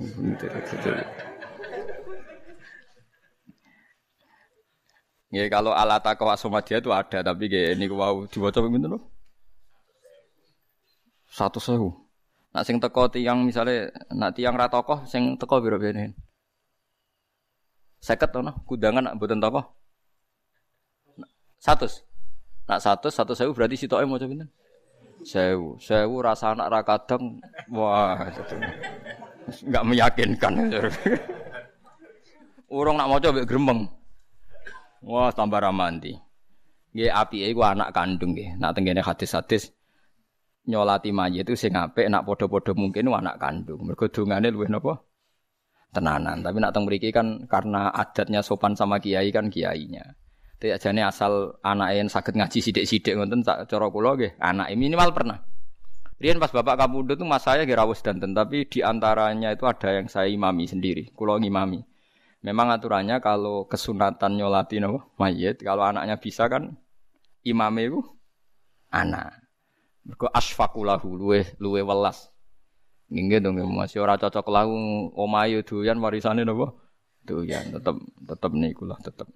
Ya 5.33 5.49
kalau 5.49 5.73
alat 5.73 6.05
takwa 6.05 6.37
dia 6.61 6.77
itu 6.77 6.93
ada, 6.93 7.25
tapi 7.25 7.49
kayak 7.49 7.81
ini 7.81 7.89
wow 7.89 8.21
dibaca 8.29 8.61
begitu 8.61 8.85
loh. 8.85 9.01
Satu 11.25 11.57
sewu. 11.57 11.89
Nak 12.53 12.61
sing 12.69 12.77
teko 12.77 13.09
tiang 13.09 13.41
misalnya, 13.41 13.89
nak 14.13 14.37
tiang 14.37 14.53
ratokoh 14.53 15.01
sing 15.09 15.33
teko 15.41 15.57
biro 15.57 15.81
benin. 15.81 16.13
Seket 17.97 18.29
tuh, 18.29 18.45
kudangan 18.69 19.09
nak 19.09 19.17
buatan 19.17 19.41
tokoh. 19.41 19.73
Satu. 21.57 21.89
Nak 22.69 22.79
satu, 22.85 23.09
satu 23.09 23.33
sewu 23.33 23.57
berarti 23.57 23.73
si 23.73 23.89
toem 23.89 24.05
mau 24.05 24.21
coba 24.21 24.45
Sewu, 25.25 25.81
sewu 25.81 26.21
rasa 26.21 26.53
anak 26.53 26.69
rakadang, 26.69 27.41
wah 27.73 28.21
itu 28.29 28.53
nggak 29.65 29.85
meyakinkan. 29.89 30.53
Urung 32.75 33.01
nak 33.01 33.09
mau 33.09 33.17
coba 33.17 33.41
gremeng, 33.47 33.89
wah 35.03 35.29
tambah 35.35 35.59
ramanti. 35.59 36.15
Gak 36.93 37.13
api 37.13 37.49
itu 37.49 37.59
anak 37.59 37.89
kandung 37.91 38.37
gak. 38.37 38.57
Nak 38.61 38.71
tenggine 38.77 39.01
hadis-hadis 39.01 39.73
nyolati 40.63 41.11
mayit 41.11 41.43
itu 41.43 41.59
sing 41.59 41.75
apik 41.75 42.07
nak 42.07 42.23
podo-podo 42.23 42.71
mungkin 42.77 43.11
anak 43.11 43.35
kandung. 43.41 43.83
Mergo 43.83 44.07
dongane 44.07 44.47
luwih 44.53 44.71
napa? 44.71 45.03
Tenanan. 45.93 46.41
Tapi 46.41 46.57
nak 46.57 46.71
teng 46.73 46.85
mriki 46.87 47.11
kan 47.11 47.45
karena 47.45 47.91
adatnya 47.91 48.41
sopan 48.41 48.73
sama 48.73 48.97
kiai 48.97 49.29
kan 49.29 49.51
kiainya. 49.51 50.15
Tidak 50.57 50.79
jane 50.79 51.03
asal 51.03 51.59
anak 51.59 51.91
yang 51.91 52.07
sakit 52.07 52.39
ngaji 52.39 52.59
sidik-sidik 52.63 53.19
ngoten 53.19 53.43
tak 53.43 53.67
cara 53.67 53.91
kula 53.91 54.15
nggih, 54.15 54.39
anak 54.39 54.71
minimal 54.79 55.11
pernah. 55.11 55.43
Rian 56.23 56.39
pas 56.39 56.55
bapak 56.55 56.79
kamu 56.79 57.19
itu 57.19 57.27
mas 57.27 57.43
saya 57.43 57.67
gerawus 57.67 57.99
dan 57.99 58.23
tapi 58.31 58.63
di 58.71 58.79
antaranya 58.79 59.51
itu 59.51 59.67
ada 59.67 59.91
yang 59.91 60.07
saya 60.07 60.31
imami 60.31 60.63
sendiri, 60.63 61.11
kulo 61.11 61.35
ngimami. 61.35 61.83
Memang 62.43 62.75
aturannya 62.75 63.23
kalau 63.23 63.63
kesunatan 63.71 64.35
nyolati 64.35 64.83
no, 64.83 65.15
mayit, 65.15 65.63
kalau 65.63 65.87
anaknya 65.87 66.19
bisa 66.19 66.51
kan 66.51 66.75
imame 67.47 67.87
itu 67.87 68.03
anak. 68.91 69.39
Mergo 70.03 70.27
asfakulahu 70.27 71.07
luwe 71.15 71.47
luwe 71.63 71.79
welas. 71.79 72.27
Nggih 73.07 73.39
dong 73.39 73.55
masih 73.71 74.03
ora 74.03 74.19
cocok 74.19 74.51
lahu 74.51 74.75
omahe 75.15 75.63
doyan 75.63 76.03
warisane 76.03 76.43
napa? 76.43 76.75
Doyan 77.23 77.71
tetep 77.71 77.95
tetep 78.27 78.51
niku 78.51 78.83
lah 78.83 78.99
tetep. 78.99 79.31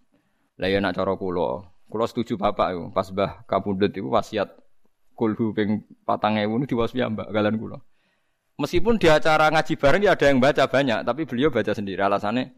Lah 0.59 0.67
ya 0.67 0.83
nak 0.83 0.99
cara 0.99 1.15
kula, 1.15 1.63
kula 1.87 2.05
setuju 2.11 2.35
bapak 2.35 2.75
iku. 2.75 2.83
Pas 2.91 3.07
Mbah 3.07 3.47
Kapundhut 3.47 3.95
iku 3.95 4.11
wasiat 4.11 4.51
kulhu 5.15 5.55
ping 5.55 5.87
4000 6.03 6.43
niku 6.43 6.75
diwasi 6.75 6.99
Mbak 6.99 7.31
kalian 7.31 7.55
kula. 7.55 7.79
Meskipun 8.57 8.97
di 8.97 9.05
acara 9.07 9.53
ngaji 9.53 9.73
bareng 9.77 10.01
ya 10.01 10.17
ada 10.17 10.25
yang 10.25 10.41
baca 10.41 10.65
banyak, 10.65 11.05
tapi 11.05 11.29
beliau 11.29 11.53
baca 11.53 11.77
sendiri. 11.77 12.01
Alasannya, 12.01 12.49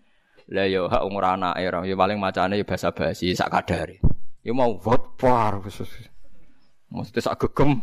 lah 0.50 0.66
ya 0.66 0.90
hak 0.90 1.06
umur 1.06 1.26
anak 1.26 1.62
ya, 1.62 1.70
ya 1.86 1.94
paling 1.94 2.18
macane 2.18 2.58
ya 2.58 2.66
basa 2.66 2.90
basi 2.90 3.38
sak 3.38 3.54
kadare. 3.54 4.02
Ya 4.42 4.56
mau 4.56 4.82
vote 4.82 5.14
par, 5.20 5.62
mesti 5.62 7.20
sak 7.22 7.38
gegem. 7.38 7.78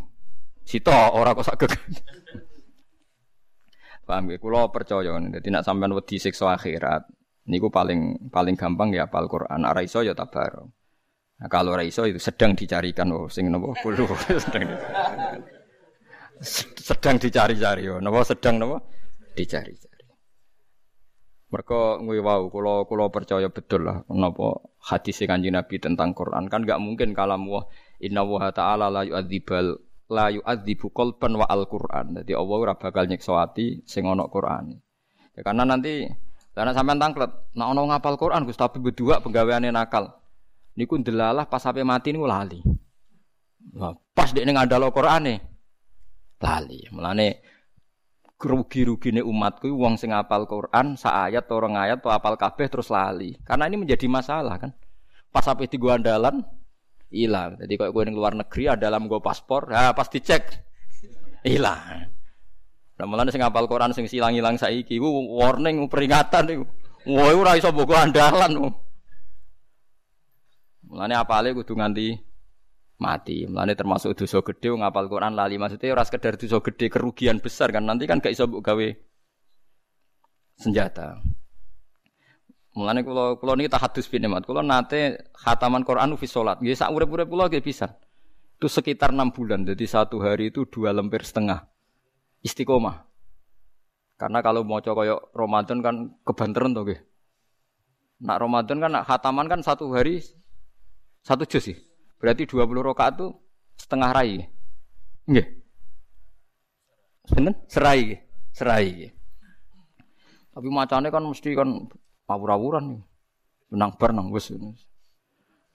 Sito 0.67 0.91
ora 0.91 1.31
kok 1.31 1.47
sak 1.47 1.63
gegem. 1.63 1.79
Paham 4.07 4.31
ya? 4.31 4.39
Kulo 4.39 4.71
percaya, 4.71 5.19
jadi 5.19 5.49
nak 5.51 5.67
sampean 5.67 5.91
wedi 5.91 6.23
siksa 6.23 6.55
akhirat, 6.55 7.11
Niku 7.47 7.71
paling 7.71 8.31
paling 8.35 8.59
gampang 8.59 8.91
ya 8.91 9.07
apal 9.07 9.31
Quran. 9.31 9.63
Ora 9.63 9.81
iso 9.83 10.03
ya 10.03 10.19
tabar. 10.19 10.67
Nah, 11.37 11.49
kalau 11.53 11.79
ora 11.79 11.87
iso 11.87 12.03
itu 12.03 12.19
sedang 12.19 12.59
dicarikan 12.59 13.07
oh 13.15 13.31
sing 13.31 13.53
napa 13.53 13.71
kulo 13.85 14.09
sedang 14.27 14.67
sedang 16.91 17.17
dicari-cari 17.21 17.85
oh 17.93 18.01
napa 18.03 18.27
sedang 18.27 18.59
napa 18.59 18.83
dicari-cari. 19.39 19.96
Mereka 21.47 22.03
ngui 22.03 22.19
wow, 22.19 22.51
kulo 22.51 22.91
kulo 22.91 23.07
percaya 23.15 23.47
betul 23.47 23.87
lah 23.87 24.03
napa 24.11 24.67
hadis 24.83 25.23
kanjeng 25.23 25.55
Nabi 25.55 25.79
tentang 25.79 26.11
Quran 26.11 26.51
kan 26.51 26.67
gak 26.67 26.83
mungkin 26.83 27.15
kalam 27.15 27.47
wah 27.47 27.71
inna 28.03 28.27
wa 28.27 28.51
ta'ala 28.51 28.91
la 28.91 29.07
yu'adzibal 29.07 29.79
la 30.11 30.31
yu'adzibu 30.31 30.91
qalban 30.91 31.39
wa 31.39 31.47
al-Qur'an. 31.47 32.19
Jadi 32.23 32.33
Allah 32.35 32.57
ora 32.57 32.75
bakal 32.79 33.11
nyiksa 33.11 33.35
ati 33.39 33.83
sing 33.87 34.07
ana 34.07 34.27
Qur'an. 34.31 34.75
Ya, 35.35 35.41
karena 35.47 35.67
nanti 35.67 36.07
karena 36.57 36.73
sampean 36.73 36.97
tangklet, 36.97 37.29
nak 37.53 37.69
ono 37.77 37.93
ngapal 37.93 38.17
Quran 38.17 38.49
Gus 38.49 38.57
tapi 38.57 38.81
berdua 38.81 39.21
penggaweane 39.21 39.69
nakal. 39.69 40.09
Niku 40.77 40.97
ndelalah 41.01 41.49
pas 41.49 41.61
sampai 41.61 41.85
mati 41.85 42.11
niku 42.11 42.25
lali. 42.25 42.61
Nah, 43.77 43.93
pas 44.17 44.33
dekne 44.33 44.57
ngandalo 44.57 44.89
Qur'ane 44.95 45.35
lali. 46.41 46.81
Mulane 46.91 47.43
rugi-rugine 48.37 49.25
umatku 49.25 49.73
wong 49.73 49.97
sing 49.97 50.13
apal 50.13 50.45
Quran 50.45 51.01
sak 51.01 51.33
ayat 51.33 51.49
orang 51.49 51.75
ayat 51.81 52.05
atau 52.05 52.13
apal 52.13 52.37
kabeh 52.37 52.69
terus 52.69 52.93
lali. 52.93 53.37
Karena 53.43 53.65
ini 53.69 53.81
menjadi 53.81 54.05
masalah 54.07 54.61
kan. 54.61 54.71
Pas 55.33 55.45
sampai 55.45 55.69
tiga 55.69 55.97
andalan 55.97 56.45
hilang. 57.09 57.57
Jadi 57.57 57.73
kalau 57.81 57.93
gue 57.97 58.03
di 58.09 58.13
luar 58.13 58.37
negeri 58.37 58.73
dalam 58.77 59.09
gue 59.09 59.21
paspor, 59.21 59.73
ya 59.73 59.97
pas 59.97 60.09
dicek 60.09 60.53
hilang. 61.45 62.13
Nah, 62.97 63.05
malah 63.05 63.29
sing 63.29 63.45
ngapal 63.45 63.69
Quran 63.69 63.93
sing 63.93 64.09
silang-ilang 64.09 64.57
saiki 64.57 64.97
ku 64.97 65.09
warning 65.37 65.85
peringatan 65.89 66.49
iku. 66.49 66.65
Wah, 67.13 67.31
ora 67.37 67.53
iso 67.55 67.69
mbok 67.71 67.93
andalan. 67.93 68.73
Mulane 70.87 71.15
apale 71.15 71.53
kudu 71.53 71.77
nganti 71.77 72.26
mati. 72.97 73.45
Mulane 73.45 73.77
termasuk 73.77 74.17
dosa 74.17 74.41
gede 74.41 74.73
ngapal 74.73 75.09
Quran 75.09 75.37
lali 75.37 75.61
maksudnya 75.61 75.93
ora 75.93 76.05
sekedar 76.05 76.41
dosa 76.41 76.59
gede 76.61 76.89
kerugian 76.89 77.39
besar 77.41 77.73
kan 77.73 77.85
nanti 77.85 78.09
kan 78.09 78.21
gak 78.21 78.33
iso 78.33 78.49
mbok 78.49 78.63
gawe 78.65 78.89
senjata. 80.57 81.21
Mulane 82.77 83.01
kula 83.01 83.41
kula 83.41 83.57
niki 83.57 83.73
tahadus 83.73 84.05
bin 84.09 84.29
mat. 84.29 84.45
Kula 84.45 84.61
nate 84.61 85.33
khataman 85.33 85.81
Quran 85.81 86.13
fi 86.21 86.27
salat. 86.29 86.61
Nggih 86.61 86.77
sak 86.77 86.93
urip-urip 86.93 87.29
kula 87.29 87.49
nggih 87.49 87.65
pisan. 87.65 87.89
Itu 88.61 88.69
sekitar 88.69 89.17
enam 89.17 89.33
bulan. 89.33 89.65
Jadi 89.65 89.85
satu 89.89 90.21
hari 90.21 90.53
itu 90.53 90.69
dua 90.69 90.93
lemper 90.93 91.25
setengah 91.25 91.65
istiqomah. 92.45 93.09
Karena 94.17 94.41
kalau 94.41 94.65
mau 94.65 94.81
coba 94.81 95.05
koyo 95.05 95.17
Ramadan 95.33 95.81
kan 95.85 95.95
kebanteran 96.25 96.73
tuh. 96.73 96.97
Nak 98.21 98.37
Ramadan 98.41 98.77
kan 98.81 98.91
nak 98.93 99.05
khataman 99.09 99.49
kan 99.49 99.61
satu 99.61 99.93
hari 99.93 100.25
satu 101.25 101.45
juz 101.49 101.69
sih. 101.69 101.86
Berarti 102.17 102.49
20 102.49 102.89
rakaat 102.93 103.21
tuh 103.21 103.31
setengah 103.77 104.11
rai. 104.13 104.41
Nggih. 105.29 105.47
Sinten? 107.29 107.55
Serai. 107.69 108.17
Serai. 108.57 109.11
Tapi 110.57 110.69
macane 110.73 111.13
kan 111.13 111.21
mesti 111.21 111.53
kan 111.53 111.69
awur-awuran. 112.31 113.05
Menang 113.69 113.93
bar 113.99 114.15
nang 114.17 114.33
wis. 114.33 114.49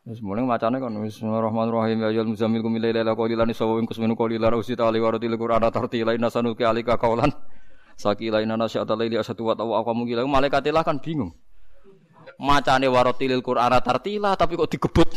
Wis 0.01 0.17
mulai 0.25 0.41
macane 0.41 0.81
kan 0.81 0.89
Bismillahirrahmanirrahim 0.89 2.01
ya 2.01 2.07
ayyuhal 2.09 2.33
muzammil 2.33 2.65
qum 2.65 2.73
laila 2.81 3.13
qalilan 3.13 3.53
sawa 3.53 3.77
in 3.77 3.85
kusminu 3.85 4.17
qalilan 4.17 4.57
usita 4.57 4.89
ali 4.89 4.97
waratil 4.97 5.37
qur'ana 5.37 5.69
tartila 5.69 6.17
inna 6.17 6.33
sanuki 6.33 6.65
alika 6.65 6.97
qaulan 6.97 7.29
sakila 8.01 8.41
inna 8.41 8.57
nasyata 8.57 8.97
laili 8.97 9.21
asatu 9.21 9.45
wa 9.45 9.53
tawa 9.53 9.85
aqamu 9.85 10.09
gila 10.09 10.25
malaikatilah 10.25 10.81
kan 10.81 10.97
bingung 10.97 11.37
macane 12.41 12.89
waratilil 12.89 13.45
qur'ana 13.45 13.77
tartila 13.85 14.33
tapi 14.33 14.57
kok 14.57 14.71
digebut 14.73 15.09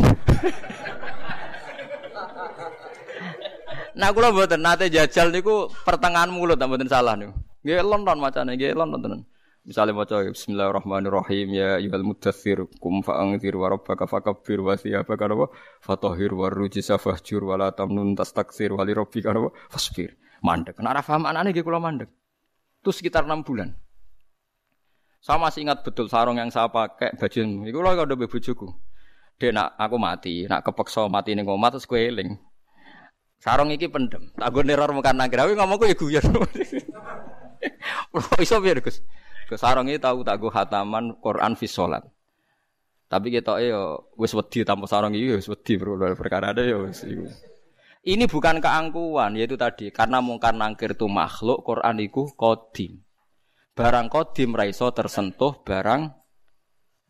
Nah 3.95 4.11
kula 4.11 4.35
mboten 4.35 4.59
nate 4.59 4.91
jajal 4.91 5.31
niku 5.31 5.71
pertengahan 5.87 6.27
mulut 6.27 6.59
mboten 6.59 6.91
salah 6.91 7.15
niku. 7.15 7.31
Nggih 7.63 7.79
lonton 7.87 8.19
macane 8.19 8.59
nggih 8.59 8.75
lonton 8.75 8.99
tenan. 8.99 9.21
Misalnya 9.65 9.97
maca 9.97 10.21
Bismillahirrahmanirrahim 10.21 11.49
ya 11.57 11.81
ayyuhal 11.81 12.05
mudaththir 12.05 12.69
kum 12.83 13.01
fa'anzir 13.01 13.55
wa 13.57 13.73
rabbaka 13.73 14.05
fakabbir 14.05 14.61
wa 14.61 14.77
thiyabaka 14.77 15.25
wa 15.33 15.49
fatahhir 15.81 16.37
wa 16.37 16.53
rujisa 16.53 17.01
fahjur 17.01 17.49
wa 17.49 17.57
la 17.57 17.73
tamnun 17.73 18.13
tastakthir 18.13 18.77
wa 18.77 18.83
li 18.85 18.93
rabbika 18.93 19.33
fasbir. 19.73 20.19
Mandek. 20.43 20.77
Nek 20.83 20.91
ora 20.91 21.01
paham 21.01 21.25
anane 21.31 21.55
nggih 21.55 21.65
kula 21.65 21.81
mandek. 21.81 22.11
Itu 22.83 22.93
sekitar 22.93 23.25
6 23.25 23.47
bulan. 23.47 23.73
Saya 25.25 25.41
masih 25.41 25.65
ingat 25.65 25.81
betul 25.81 26.05
sarung 26.13 26.37
yang 26.37 26.53
saya 26.53 26.69
pakai 26.69 27.17
baju 27.17 27.41
itu 27.65 27.79
loh 27.81 27.93
kalau 27.97 28.13
udah 28.13 28.29
bojoku. 28.29 28.69
Dia 29.41 29.57
nak 29.57 29.73
aku 29.81 29.97
mati, 29.97 30.45
nak 30.45 30.61
kepeksa 30.61 31.09
mati 31.09 31.33
ning 31.33 31.49
omah 31.49 31.73
terus 31.73 31.89
kowe 31.89 31.97
eling. 31.97 32.37
Sarung 33.41 33.73
iki 33.73 33.89
pendem. 33.89 34.37
Tak 34.37 34.53
gue 34.53 34.69
neror 34.69 34.93
mukan 34.93 35.17
nang 35.17 35.33
grawi 35.33 35.57
ngomongku 35.57 35.89
ya 35.89 35.97
guyon. 35.97 36.25
Iso 38.45 38.61
piye 38.61 38.77
Gus? 38.85 39.01
Ke 39.49 39.57
sarung 39.57 39.89
iki 39.89 39.97
tahu 39.97 40.29
tak 40.29 40.45
gue 40.45 40.53
hataman 40.53 41.17
Quran 41.17 41.57
fi. 41.57 41.73
Tapi 43.09 43.27
kita 43.33 43.65
yo 43.65 44.13
wis 44.21 44.37
wedi 44.37 44.61
tanpa 44.61 44.85
sarung 44.85 45.17
iki 45.17 45.41
wis 45.41 45.49
wedi 45.49 45.81
perkara 46.21 46.53
ada 46.53 46.61
yo 46.65 46.85
wis 46.85 47.01
Ini 48.05 48.29
bukan 48.29 48.61
keangkuhan, 48.61 49.41
yaitu 49.41 49.57
tadi 49.57 49.89
karena 49.89 50.21
mungkar 50.21 50.53
nangkir 50.53 50.93
itu 50.93 51.09
makhluk, 51.09 51.65
Quran 51.65 51.97
itu 52.05 52.29
kodim. 52.37 53.04
Barang 53.75 54.07
kodim 54.07 54.55
raiso 54.55 54.87
tersentuh 54.95 55.67
barang 55.67 56.07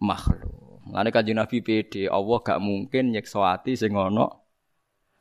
makhluk. 0.00 0.80
Mulane 0.88 1.12
kanjeng 1.12 1.36
Nabi 1.36 1.60
PD, 1.60 2.08
Allah 2.08 2.40
gak 2.40 2.60
mungkin 2.60 3.12
nyekso 3.12 3.44
ati 3.44 3.76
sing 3.76 3.92
ono 3.92 4.48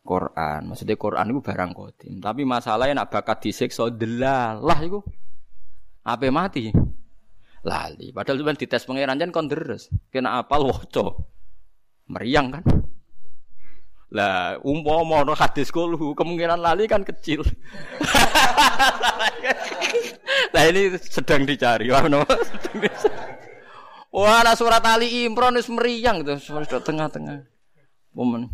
Quran. 0.08 0.72
Maksudnya 0.72 0.96
Quran 0.96 1.36
itu 1.36 1.40
barang 1.44 1.72
kodim. 1.76 2.24
Tapi 2.24 2.48
masalahnya 2.48 3.04
nak 3.04 3.12
bakat 3.12 3.44
disiksa 3.44 3.92
delalah 3.92 4.80
itu 4.84 5.04
apa 6.04 6.28
mati? 6.32 6.72
Lali. 7.64 8.12
Padahal 8.12 8.40
cuma 8.44 8.56
dites 8.56 8.84
pangeran 8.84 9.20
jan 9.20 9.32
kon 9.32 9.48
deres. 9.48 9.88
Kena 10.12 10.40
apal 10.44 10.68
waca. 10.68 11.16
Meriang 12.12 12.60
kan? 12.60 12.64
Lah, 14.14 14.62
umpama 14.62 15.26
ono 15.26 15.34
hadis 15.34 15.74
kulhu, 15.74 16.14
kemungkinan 16.14 16.62
lali 16.62 16.86
kan 16.86 17.02
kecil. 17.02 17.42
Nah 20.54 20.70
ini 20.70 20.94
sedang 21.02 21.50
dicari. 21.50 21.90
Wah, 21.90 22.06
no? 22.06 22.22
Wah, 24.14 24.46
nah 24.46 24.54
surat 24.54 24.86
Ali 24.86 25.26
Imran 25.26 25.58
wis 25.58 25.66
meriang 25.66 26.22
gitu, 26.22 26.38
tengah-tengah. 26.78 27.42
Momen. 28.14 28.54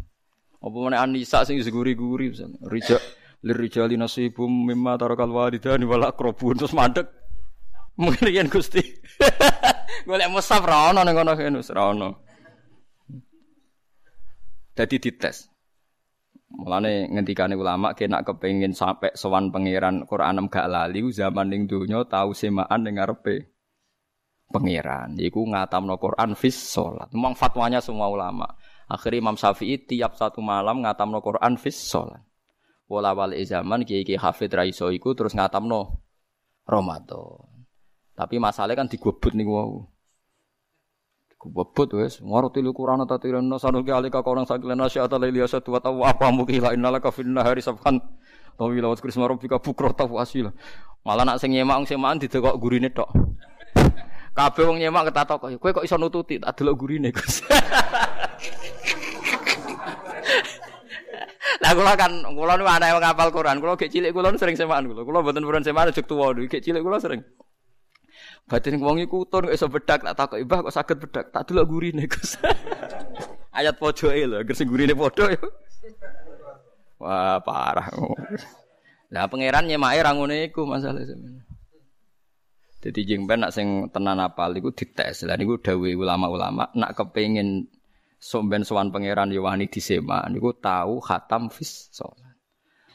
Apa 0.60 0.76
mana 0.76 1.04
Anisa 1.04 1.44
sing 1.44 1.60
seguri-guri 1.60 2.32
misalnya. 2.32 2.60
Rija 2.68 3.00
lirijali 3.44 3.96
nasibum 3.96 4.48
mimma 4.48 4.96
tarakal 5.00 5.32
walidani 5.32 5.84
wal 5.88 6.08
aqrabun 6.08 6.60
terus 6.60 6.76
mandek. 6.76 7.08
Mungkin 8.00 8.48
Gusti. 8.48 8.80
Golek 10.08 10.32
musaf 10.32 10.64
ra 10.64 10.96
ono 10.96 11.04
ning 11.04 11.16
ngono 11.16 11.36
kene 11.36 11.60
ra 11.60 11.92
ono. 11.92 12.29
Jadi 14.80 14.96
dites. 14.96 15.52
Mulane 16.56 17.12
ngendikane 17.12 17.60
ulama 17.60 17.92
kena 17.92 18.24
kepengin 18.24 18.72
sampai 18.72 19.12
sowan 19.12 19.52
pangeran 19.52 20.08
Quran 20.08 20.48
gak 20.48 20.72
lali 20.72 21.04
zaman 21.12 21.52
ning 21.52 21.68
donya 21.68 22.08
tau 22.08 22.32
semaan 22.32 22.88
ning 22.88 22.96
ngarepe 22.96 23.52
pangeran. 24.48 25.20
Iku 25.20 25.52
ngatamno 25.52 26.00
Quran 26.00 26.32
fis 26.40 26.56
salat. 26.56 27.12
Memang 27.12 27.36
fatwanya 27.36 27.84
semua 27.84 28.08
ulama. 28.08 28.48
Akhirnya 28.88 29.22
Imam 29.22 29.36
Syafi'i 29.36 29.84
tiap 29.84 30.16
satu 30.16 30.40
malam 30.40 30.80
ngatamno 30.82 31.20
Quran 31.20 31.60
fis 31.60 31.76
salat. 31.76 32.24
Wala 32.88 33.14
wal 33.14 33.36
zaman 33.46 33.86
kiai-kiai 33.86 34.18
hafid 34.18 34.50
ra 34.56 34.64
iso 34.66 34.90
iku 34.96 35.12
terus 35.14 35.36
ngatamno 35.36 36.02
Ramadan. 36.66 37.68
Tapi 38.16 38.42
masalahnya 38.42 38.88
kan 38.88 38.88
digobot 38.90 39.36
nih 39.36 39.46
wow. 39.46 39.99
Kubebut 41.40 41.88
wes, 41.96 42.20
ngerti 42.20 42.60
lu 42.60 42.76
Quran 42.76 43.00
atau 43.08 43.16
tidak 43.16 43.40
sanu 43.64 43.80
ke 43.80 43.96
alika 43.96 44.20
korang 44.20 44.44
sakilena 44.44 44.92
sya 44.92 45.08
atau 45.08 45.16
lelia 45.16 45.48
satu 45.48 45.72
atau 45.72 46.04
apa 46.04 46.28
mukila 46.36 46.76
innalaka 46.76 47.16
fin 47.16 47.32
nahari 47.32 47.64
sabhan 47.64 48.04
tawi 48.60 48.84
lawat 48.84 49.00
krisma 49.00 49.24
rabbika 49.24 49.56
bukra 49.56 49.96
asila. 50.20 50.52
Malah 51.08 51.24
nak 51.24 51.40
sing 51.40 51.56
nyemak 51.56 51.88
sing 51.88 51.96
makan 51.96 52.20
didekok 52.20 52.60
gurine 52.60 52.92
tok. 52.92 53.08
Kabeh 54.36 54.68
wong 54.68 54.84
nyemak 54.84 55.16
ketatok 55.16 55.48
kowe 55.64 55.72
kok 55.80 55.88
iso 55.88 55.96
nututi 55.96 56.44
tak 56.44 56.60
delok 56.60 56.76
gurine 56.76 57.16
Gus. 57.16 57.40
Lah 61.64 61.72
kula 61.76 61.96
kan 61.96 62.12
kula 62.36 62.56
nu 62.60 62.68
wong 62.68 63.00
ngapal 63.00 63.32
Quran, 63.32 63.64
kula 63.64 63.80
gek 63.80 63.92
cilik 63.92 64.12
kula 64.12 64.36
sering 64.36 64.60
semaan 64.60 64.92
kula. 64.92 65.08
Kula 65.08 65.24
mboten 65.24 65.44
purun 65.44 65.64
semaan 65.64 65.92
jek 65.96 66.04
tuwa 66.04 66.36
gek 66.36 66.60
cilik 66.60 66.84
kula 66.84 67.00
sering. 67.00 67.24
Batin 68.50 68.82
wong 68.82 68.98
iku 69.06 69.30
kok 69.30 69.46
iso 69.54 69.70
bedak 69.70 70.02
tak 70.02 70.18
takoki, 70.18 70.42
"Mbah 70.42 70.60
kok 70.66 70.74
saged 70.74 70.98
bedak?" 70.98 71.30
Tak 71.30 71.46
delok 71.46 71.70
gurine, 71.70 72.10
Gus. 72.10 72.34
Ayat 73.58 73.78
pojoke 73.78 74.18
lho, 74.26 74.42
agar 74.42 74.56
sing 74.58 74.66
gurine 74.66 74.98
padha 74.98 75.30
yo. 75.38 75.46
Wah, 76.98 77.38
parah. 77.46 77.88
Lah 79.10 79.26
pangeran 79.30 79.70
nyemake 79.70 80.02
ra 80.02 80.12
ngene 80.14 80.50
iku 80.50 80.66
masalah 80.66 81.02
sebenarnya. 81.02 81.46
Jadi 82.80 83.00
jengben 83.04 83.44
nak 83.44 83.52
sing 83.52 83.92
tenan 83.92 84.22
apal 84.24 84.56
iku 84.56 84.72
dites. 84.72 85.28
Lah 85.28 85.36
niku 85.36 85.60
dawuhe 85.60 85.98
ulama-ulama 85.98 86.72
nak 86.74 86.96
kepengin 86.96 87.68
somben 88.20 88.64
sowan 88.64 88.92
pangeran 88.94 89.32
yo 89.34 89.44
wani 89.44 89.68
disema 89.68 90.28
niku 90.32 90.56
tahu 90.56 91.02
khatam 91.04 91.48
fis 91.52 91.90
sholat. 91.92 92.29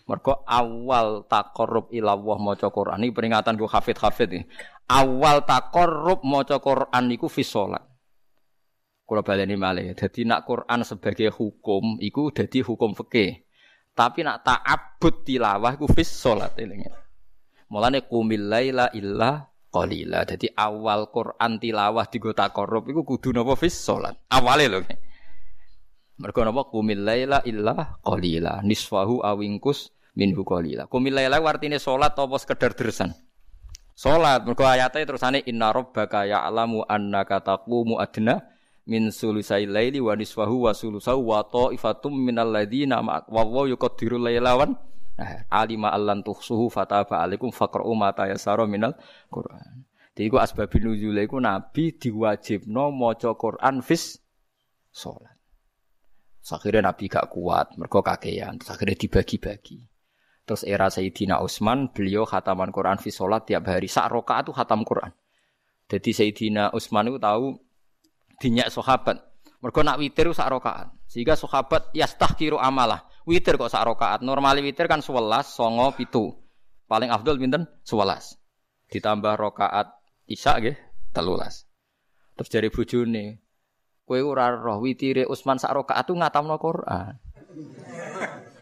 Mergo 0.04 0.44
awal 0.44 1.24
takorup 1.24 1.88
ilawah 1.88 2.36
maca 2.36 2.68
Quran 2.68 3.00
ini 3.00 3.08
peringatan 3.08 3.56
ku 3.56 3.64
hafid-hafid 3.64 4.28
ini 4.36 4.44
awal 4.90 5.48
takorrub 5.48 6.20
maca 6.24 6.60
Quran 6.60 7.04
niku 7.08 7.28
fi 7.32 7.42
salat. 7.44 7.80
Kula 9.04 9.20
baleni 9.20 9.56
malih. 9.56 9.92
Dadi 9.92 10.24
nak 10.24 10.48
Quran 10.48 10.80
sebagai 10.84 11.28
hukum 11.32 12.00
iku 12.00 12.32
dadi 12.32 12.64
hukum 12.64 12.96
fikih. 12.96 13.44
Tapi 13.94 14.26
nak 14.26 14.42
ta'abbud 14.42 15.28
tilawah 15.28 15.76
iku 15.76 15.86
fi 15.88 16.02
salat 16.02 16.56
elinge. 16.56 16.88
Mulane 17.68 18.08
qumil 18.08 18.48
laila 18.48 18.88
illa 18.96 19.44
qalila. 19.68 20.24
Awal 20.56 21.12
Quran 21.12 21.52
tilawah 21.60 22.04
digo 22.08 22.32
takorrub 22.32 22.88
iku 22.88 23.04
kudu 23.04 23.36
napa 23.36 23.56
fi 23.56 23.68
salat. 23.68 24.16
Awale 24.32 24.64
lho. 24.72 24.80
Mergo 26.14 26.46
napa 26.46 26.70
qumil 26.70 27.02
laila 27.02 27.42
illa 27.42 27.98
qalila. 28.06 28.62
Nisfahu 28.62 29.24
awingkus 29.24 29.90
minhu 30.14 30.46
qalila. 30.46 30.86
Qumil 30.86 31.18
laila 31.18 31.42
artine 31.42 31.82
salat 31.82 32.14
apa 32.14 32.36
sekedar 32.38 32.74
dersan. 32.78 33.10
Salat 33.94 34.42
mergo 34.42 34.66
ayate 34.66 35.06
terusane 35.06 35.46
inna 35.46 35.70
rabbaka 35.70 36.26
ya'lamu 36.26 36.82
annaka 36.90 37.38
taqumu 37.38 38.02
adna 38.02 38.42
min 38.90 39.14
sulusai 39.14 39.70
laili 39.70 40.02
wa 40.02 40.18
nisfahu 40.18 40.66
wa 40.66 40.74
sulusau 40.74 41.22
wa 41.22 41.46
ta'ifatum 41.46 42.10
minal 42.10 42.50
ladzina 42.50 42.98
wa 43.00 43.22
wa 43.26 43.62
yuqaddiru 43.70 44.18
lailawan 44.18 44.74
nah, 45.14 45.46
alima 45.46 45.94
allan 45.94 46.26
tuhsuhu 46.26 46.68
fataba 46.74 47.22
alaikum 47.22 47.54
faqra'u 47.54 47.94
ma 47.94 48.10
tayassara 48.10 48.66
minal 48.66 48.98
Qur'an. 49.30 49.86
Jadi 50.14 50.30
ku 50.30 50.38
asbabun 50.42 50.94
nuzul 50.94 51.18
iku 51.22 51.38
nabi 51.38 51.94
diwajibno 51.94 52.90
maca 52.90 53.30
Quran 53.38 53.78
fis 53.78 54.18
salat. 54.90 55.33
Akhirnya 56.44 56.92
Nabi 56.92 57.08
gak 57.08 57.32
kuat, 57.32 57.72
mergo 57.80 58.04
kakean, 58.04 58.60
terus 58.60 58.76
akhirnya 58.76 59.00
dibagi-bagi. 59.00 59.80
Terus 60.44 60.60
era 60.68 60.92
Sayyidina 60.92 61.40
Utsman, 61.40 61.88
beliau 61.88 62.28
khataman 62.28 62.68
Quran 62.68 63.00
fi 63.00 63.08
sholat 63.08 63.48
tiap 63.48 63.64
hari. 63.64 63.88
Sak 63.88 64.12
rokaat 64.12 64.44
itu 64.44 64.52
khatam 64.52 64.84
Quran. 64.84 65.08
Jadi 65.88 66.10
Sayyidina 66.12 66.76
Utsman 66.76 67.08
itu 67.08 67.16
tahu 67.16 67.56
dinyak 68.44 68.68
sahabat. 68.68 69.24
Mergo 69.64 69.80
nak 69.80 69.96
witir 69.96 70.28
sak 70.36 70.52
rokaat. 70.52 70.92
Sehingga 71.08 71.32
sahabat 71.32 71.88
yastahkiru 71.96 72.60
amalah. 72.60 73.08
Witir 73.24 73.56
kok 73.56 73.72
sak 73.72 73.88
rokaat. 73.88 74.20
Normal 74.20 74.60
witir 74.60 74.84
kan 74.84 75.00
11, 75.00 75.48
songo, 75.48 75.96
pitu. 75.96 76.36
Paling 76.84 77.08
afdol 77.08 77.40
pinten? 77.40 77.64
11. 77.88 78.36
Ditambah 78.92 79.34
rokaat 79.40 79.96
isya 80.28 80.60
nggih, 80.60 80.76
telulas. 81.16 81.64
Terus 82.36 82.50
dari 82.52 82.68
bojone, 82.68 83.43
kowe 84.04 84.20
ora 84.20 84.52
roh 84.52 84.84
witire 84.84 85.24
Utsman 85.24 85.56
sak 85.56 85.72
rokaat 85.72 86.04
tuh 86.04 86.16
ngatamno 86.16 86.56
Quran. 86.60 87.12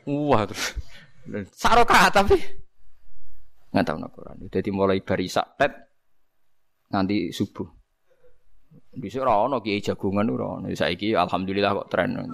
Wah 0.07 0.43
terus 0.47 0.75
Saroka 1.55 2.11
tapi 2.11 2.35
nggak 3.73 3.85
tahu 3.87 3.99
Quran. 4.11 4.37
Jadi 4.51 4.71
mulai 4.71 5.03
barisak 5.03 5.59
tet 5.59 5.73
nanti 6.91 7.31
subuh. 7.35 7.67
Bisa 8.93 9.25
ora 9.25 9.49
ono 9.49 9.65
kiai 9.65 9.81
jagungan 9.81 10.29
ora 10.29 10.61
ono. 10.61 10.69
Saiki 10.71 11.17
alhamdulillah 11.17 11.73
kok 11.73 11.89
tren. 11.89 12.13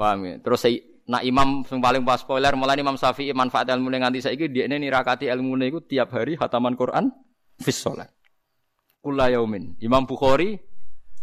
Paham 0.00 0.24
ya? 0.24 0.40
Terus 0.40 0.60
saya 0.64 0.80
nak 1.10 1.26
imam 1.26 1.66
yang 1.66 1.82
paling 1.82 2.02
pas 2.06 2.22
spoiler 2.22 2.54
mulai 2.54 2.78
Imam 2.78 2.94
Syafi'i 2.94 3.34
manfaat 3.34 3.66
ilmu 3.66 3.90
nganti 3.90 4.22
saiki 4.22 4.46
dia 4.46 4.70
ini 4.70 4.86
nirakati 4.86 5.26
ilmu 5.26 5.58
itu 5.66 5.82
tiap 5.82 6.14
hari 6.14 6.38
hataman 6.38 6.78
Quran 6.78 7.10
fis 7.58 7.82
sholat. 7.82 8.14
Kula 9.02 9.26
yaumin. 9.32 9.74
Imam 9.82 10.06
Bukhari 10.06 10.70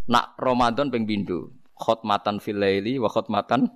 Nak 0.07 0.39
Ramadan 0.39 0.88
ping 0.88 1.03
pindho, 1.03 1.51
khotmatan 1.76 2.39
fil 2.39 2.64
laili 2.64 2.95
wa 2.95 3.11
khotmatan 3.11 3.68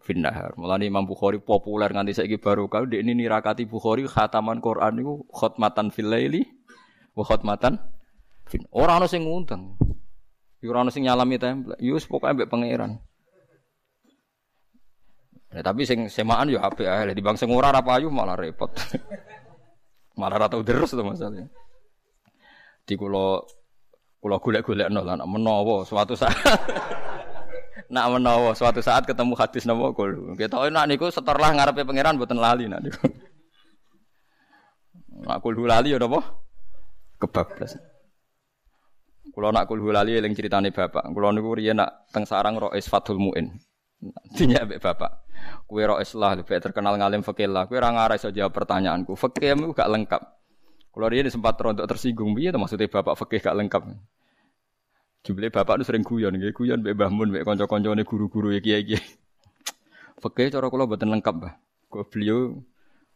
fin 0.00 0.24
nahar. 0.24 0.56
Mulane 0.56 0.88
Imam 0.88 1.04
Bukhari 1.04 1.44
populer 1.44 1.92
nganti 1.92 2.16
saiki 2.16 2.40
baru 2.40 2.72
kau 2.72 2.88
ini 2.88 3.12
nirakati 3.12 3.68
Bukhari 3.68 4.08
khataman 4.08 4.64
Quran 4.64 4.96
niku 4.96 5.28
khotmatan 5.28 5.92
fil 5.92 6.08
laili 6.08 6.48
wa 7.12 7.20
khotmatan 7.20 7.76
fin. 8.48 8.64
Ora 8.72 8.96
ana 8.96 9.04
sing 9.04 9.28
ngundang. 9.28 9.76
Yo 10.64 10.72
ora 10.72 10.88
ana 10.88 10.90
sing 10.90 11.04
nyalami 11.04 11.36
template. 11.36 11.84
Wis 11.84 12.08
pokoke 12.08 12.32
mbek 12.32 12.48
pangeran. 12.48 12.96
Ya, 15.48 15.64
tapi 15.64 15.88
sing 15.88 16.12
semaan 16.12 16.52
yo 16.52 16.60
apik 16.60 16.84
ae. 16.84 17.16
Di 17.16 17.24
bang 17.24 17.36
sing 17.40 17.48
ora 17.48 17.72
ra 17.72 17.80
payu 17.80 18.12
malah 18.12 18.36
repot. 18.36 18.68
malah 20.20 20.36
ra 20.36 20.46
tau 20.52 20.60
terus 20.60 20.92
to 20.92 21.00
masalahnya. 21.00 21.48
Di 22.84 22.94
kula 23.00 23.40
kula 24.18 24.36
golek-golekno 24.42 25.00
lah 25.06 25.22
menawa 25.24 25.86
suatu 25.86 26.18
saat 26.18 26.36
nak 27.94 28.06
menawa 28.12 28.52
suatu 28.52 28.84
saat 28.84 29.08
ketemu 29.08 29.32
hadis 29.40 29.64
napa. 29.64 29.88
Kita 30.36 30.68
nak 30.68 30.84
niku 30.84 31.08
setorlah 31.08 31.56
ngarepe 31.56 31.88
pangeran 31.88 32.20
mboten 32.20 32.36
lali 32.36 32.68
nak 32.68 32.84
niku. 32.84 33.08
Nak 35.18 35.42
kul 35.42 35.58
lali 35.66 35.90
ya 35.90 35.98
napa? 35.98 36.22
Kebablas. 37.18 37.74
Kulo 39.34 39.50
nak 39.50 39.66
kul 39.66 39.82
lali 39.90 40.14
eling 40.14 40.30
critane 40.30 40.70
bapak. 40.70 41.10
Kulo 41.10 41.34
niku 41.34 41.58
riyen 41.58 41.82
nak 41.82 42.06
teng 42.14 42.22
sarang 42.22 42.54
Rois 42.54 42.86
Fathul 42.86 43.18
Muin. 43.18 43.50
Dinya 44.34 44.62
mbek 44.62 44.78
bapak. 44.78 45.26
Kue 45.66 45.82
Rois 45.82 46.10
lah 46.14 46.38
lebih 46.38 46.62
terkenal 46.62 46.94
ngalim 46.94 47.26
fikih 47.26 47.50
lah. 47.50 47.66
Kue 47.66 47.78
ora 47.82 47.90
ngarai 47.90 48.18
iso 48.18 48.30
jawab 48.30 48.54
pertanyaanku. 48.54 49.18
Fikih 49.18 49.74
gak 49.74 49.90
lengkap. 49.90 50.22
Kulo 50.94 51.06
riyen 51.10 51.30
sempat 51.30 51.58
rontok 51.58 51.86
tersinggung 51.86 52.34
piye 52.34 52.54
maksudnya 52.54 52.86
bapak 52.86 53.14
fikih 53.18 53.42
gak 53.42 53.56
lengkap. 53.58 53.82
Jumlah 55.26 55.50
bapak 55.50 55.82
itu 55.82 55.84
sering 55.90 56.06
guyon, 56.06 56.38
nggih 56.38 56.54
guyon 56.54 56.78
mbek 56.78 56.94
Mbah 56.94 57.10
Mun, 57.10 57.28
mbek 57.34 57.42
kanca-kancane 57.42 58.06
guru-guru 58.06 58.54
ya 58.54 58.62
kiai-kiai. 58.62 59.02
Fikih 60.22 60.46
cara 60.54 60.70
kula 60.70 60.86
mboten 60.86 61.10
lengkap, 61.10 61.34
Mbah. 61.42 61.54
Kok 61.90 62.06
beliau 62.10 62.62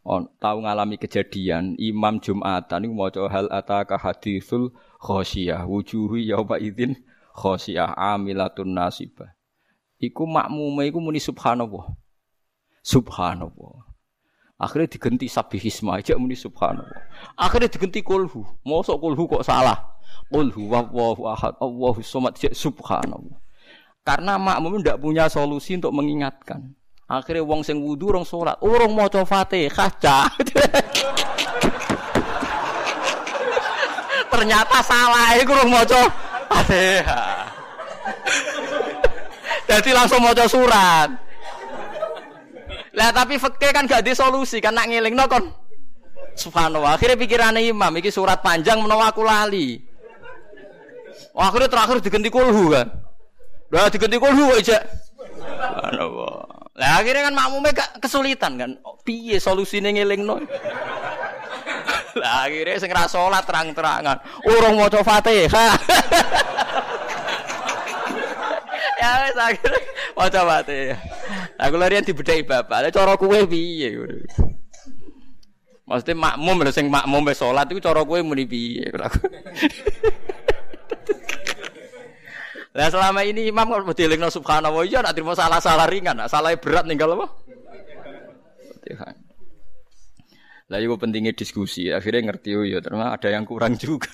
on, 0.03 0.27
tahu 0.37 0.57
ngalami 0.67 0.99
kejadian 0.99 1.79
Imam 1.79 2.19
Jumatan 2.19 2.83
niku 2.83 2.93
maca 2.95 3.23
hal 3.31 3.47
ataka 3.47 3.95
haditsul 3.95 4.75
khosyah 4.99 5.63
wujuhu 5.63 6.19
yauma 6.19 6.59
idzin 6.59 6.99
khosyah 7.31 7.95
amilatun 7.95 8.75
nasibah. 8.75 9.31
Iku 10.03 10.27
makmume 10.27 10.91
iku 10.91 10.99
muni 10.99 11.23
subhanallah. 11.23 11.95
Subhanallah. 12.83 13.87
Akhirnya 14.59 14.91
diganti 14.91 15.31
sabihisma 15.31 16.03
aja 16.03 16.19
muni 16.19 16.35
subhanallah. 16.35 17.07
Akhirnya 17.39 17.71
diganti 17.71 18.03
kulhu. 18.03 18.43
Mosok 18.67 18.99
kulhu 18.99 19.31
kok 19.31 19.47
salah. 19.47 19.95
Qul 20.27 20.51
huwallahu 20.51 21.23
ahad, 21.31 21.55
Allahu 21.63 22.03
somad, 22.03 22.35
subhanallah. 22.35 23.39
Karena 24.03 24.35
makmum 24.35 24.83
tidak 24.83 24.99
punya 24.99 25.31
solusi 25.31 25.79
untuk 25.79 25.95
mengingatkan. 25.95 26.75
Akhirnya 27.07 27.47
wong 27.47 27.63
sing 27.63 27.79
wudu 27.79 28.11
rong 28.11 28.27
salat, 28.27 28.59
urung 28.59 28.99
maca 28.99 29.23
Fatihah 29.23 29.91
cah. 30.03 30.27
Ternyata 34.35 34.83
salah 34.83 35.39
iku 35.39 35.55
urung 35.55 35.71
maca 35.71 36.11
Fatihah. 36.51 37.42
Jadi 39.73 39.89
langsung 39.89 40.21
maca 40.21 40.45
surat. 40.45 41.09
Lah 42.93 43.09
tapi 43.09 43.41
fikih 43.41 43.73
kan 43.73 43.89
gak 43.89 44.05
di 44.05 44.13
solusi 44.13 44.61
kan 44.61 44.77
nak 44.77 44.85
ngelingno 44.85 45.25
kon. 45.25 45.49
Subhanallah. 46.37 46.93
Akhirnya 46.93 47.17
pikirannya 47.17 47.65
imam 47.73 47.93
iki 47.97 48.13
surat 48.13 48.37
panjang 48.45 48.77
menawa 48.77 49.09
aku 49.09 49.25
lali. 49.25 49.81
Oh, 51.33 51.41
akhirnya 51.41 51.73
terakhir 51.73 52.05
diganti 52.05 52.29
kulhu 52.29 52.69
kan. 52.69 52.85
Udah 53.73 53.89
diganti 53.89 54.17
kulhu 54.21 54.53
aja. 54.53 54.77
Subhanallah. 55.41 56.69
Lah 56.77 56.89
akhirnya 57.01 57.29
kan 57.29 57.33
makmumnya 57.33 57.73
gak 57.73 57.89
kesulitan 57.97 58.61
kan. 58.61 58.77
Oh, 58.85 59.01
piye 59.01 59.41
solusine 59.41 59.89
ngelingno? 59.89 60.37
Lah 62.21 62.45
akhirnya 62.45 62.77
sing 62.77 62.93
ra 62.93 63.09
salat 63.09 63.41
terang-terangan. 63.41 64.21
Urung 64.45 64.77
maca 64.77 65.01
Fatihah. 65.01 65.73
ya 69.03 69.11
wis 69.27 69.35
akhirnya 69.35 69.81
maca 70.15 70.41
Fatihah. 70.47 70.99
Lah 71.59 71.67
kula 71.67 71.85
riyen 71.91 72.07
dibedheki 72.07 72.47
bapak. 72.47 72.77
Lah 72.87 72.91
cara 72.91 73.13
kowe 73.19 73.39
piye? 73.43 73.99
Maksudnya 75.83 76.15
makmum 76.15 76.63
lho 76.63 76.71
sing 76.71 76.87
makmum 76.87 77.27
wis 77.27 77.43
salat 77.43 77.67
iku 77.67 77.83
cara 77.83 78.07
kowe 78.07 78.19
muni 78.23 78.47
piye? 78.47 78.87
Lah 82.73 82.87
selama 82.89 83.21
ini 83.21 83.53
imam 83.53 83.69
kalau 83.69 83.85
mau 83.85 83.93
dilingno 83.93 84.33
subhanallah 84.33 84.81
iya 84.89 85.05
nak 85.05 85.13
terima 85.13 85.37
salah-salah 85.37 85.85
ringan, 85.85 86.17
nak 86.17 86.31
salah 86.33 86.57
berat 86.57 86.89
ninggal 86.89 87.13
apa? 87.13 87.27
Fatihah. 88.71 89.13
Lah 90.73 90.81
itu 90.81 90.97
pentingnya 90.97 91.37
diskusi. 91.37 91.93
Akhirnya 91.93 92.33
ngerti 92.33 92.57
ya 92.73 92.81
ternyata 92.81 93.19
ada 93.19 93.29
yang 93.29 93.45
kurang 93.45 93.77
juga. 93.77 94.09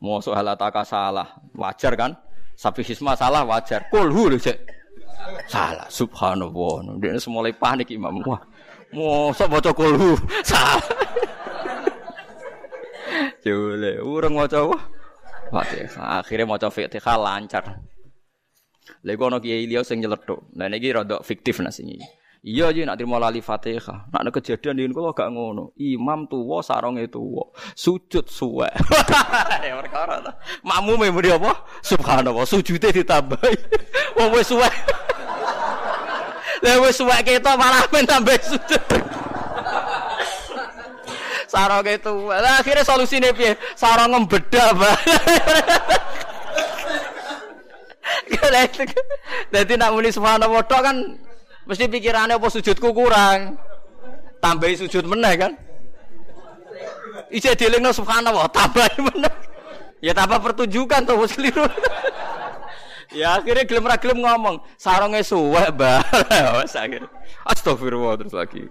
Mau 0.00 0.24
soal 0.24 0.48
salah, 0.88 1.36
wajar 1.52 1.92
kan? 1.94 2.16
Sapi 2.56 2.82
hisma 2.86 3.16
salah 3.18 3.42
wajar. 3.42 3.88
Kulhu 3.90 4.32
lho 4.32 4.38
cek. 4.38 4.58
Salah, 5.46 5.86
subhanallah. 5.86 6.98
Dia 6.98 7.18
semulai 7.18 7.54
panik 7.54 7.90
imam. 7.94 8.22
Wah, 8.26 8.42
mau 8.94 9.30
sok 9.34 9.48
baca 9.58 9.70
kulhu 9.74 10.18
salah. 10.42 10.82
Jule, 13.44 13.98
urang 14.02 14.38
maca. 14.38 14.62
Fatihah. 15.52 16.24
Akhirnya 16.24 16.48
mau 16.48 16.56
coba 16.56 16.72
Fatihah 16.72 17.16
lancar. 17.18 17.64
Lha 19.02 19.12
ono 19.18 19.38
kiai 19.42 19.66
liya 19.66 19.82
sing 19.84 20.00
nyeletuk. 20.00 20.48
Lah 20.56 20.66
niki 20.70 20.94
rada 20.94 21.20
fiktif 21.20 21.58
nasi 21.60 21.84
Iya 22.42 22.74
aja 22.74 22.82
nak 22.82 22.98
terima 22.98 23.22
lali 23.22 23.38
Fatihah. 23.38 24.10
Nak 24.10 24.18
ada 24.18 24.30
kejadian 24.34 24.74
di 24.74 24.90
kalau 24.90 25.14
gak 25.14 25.30
ngono. 25.30 25.70
Imam 25.78 26.26
tua 26.26 26.58
sarongnya 26.58 27.06
tua. 27.06 27.54
Sujud 27.78 28.26
suwe. 28.26 28.66
ya 29.66 29.78
perkara 29.78 30.18
ta. 30.18 30.34
Makmum 30.66 31.06
muni 31.06 31.30
apa? 31.30 31.54
Subhanallah, 31.86 32.42
sujude 32.42 32.90
ditambahi. 32.90 33.54
Wong 34.18 34.34
wis 34.34 34.50
suwe. 34.50 34.66
Lah 36.66 36.76
wis 36.82 36.98
suwe 36.98 37.14
ketok 37.22 37.54
malah 37.54 37.86
men 37.94 38.10
tambah 38.10 38.34
sujud. 38.42 38.82
Sarong 41.46 41.86
itu. 41.86 42.14
Nah, 42.26 42.58
akhirnya 42.58 42.82
solusinya 42.82 43.30
piye? 43.30 43.54
Sarong 43.78 44.18
ngembeda, 44.18 44.74
Mbak. 44.74 44.98
Jadi 49.54 49.72
nak 49.78 49.94
muni 49.94 50.10
subhanallah 50.10 50.66
kan 50.66 50.96
mesti 51.66 51.84
pikirannya 51.86 52.38
apa 52.38 52.48
sujudku 52.50 52.90
kurang. 52.90 53.58
Tambahi 54.42 54.74
sujud 54.74 55.06
meneh 55.06 55.34
kan. 55.38 55.52
Ije 57.30 57.54
dilingno 57.54 57.94
subhanallah, 57.94 58.50
tambahi 58.50 58.98
meneh. 59.12 59.34
Ya 60.02 60.10
tambah 60.10 60.42
pertunjukan 60.42 61.06
tuh 61.06 61.22
keliru. 61.30 61.62
ya 63.22 63.38
akhirnya 63.38 63.62
gelem 63.62 63.86
ra 63.86 63.96
gelem 64.02 64.18
ngomong, 64.18 64.58
sarongnya 64.74 65.22
suwek, 65.22 65.70
Mbak. 65.78 66.00
Wes. 66.58 66.74
Astagfirullah 67.46 68.18
terus 68.18 68.34
lagi. 68.34 68.66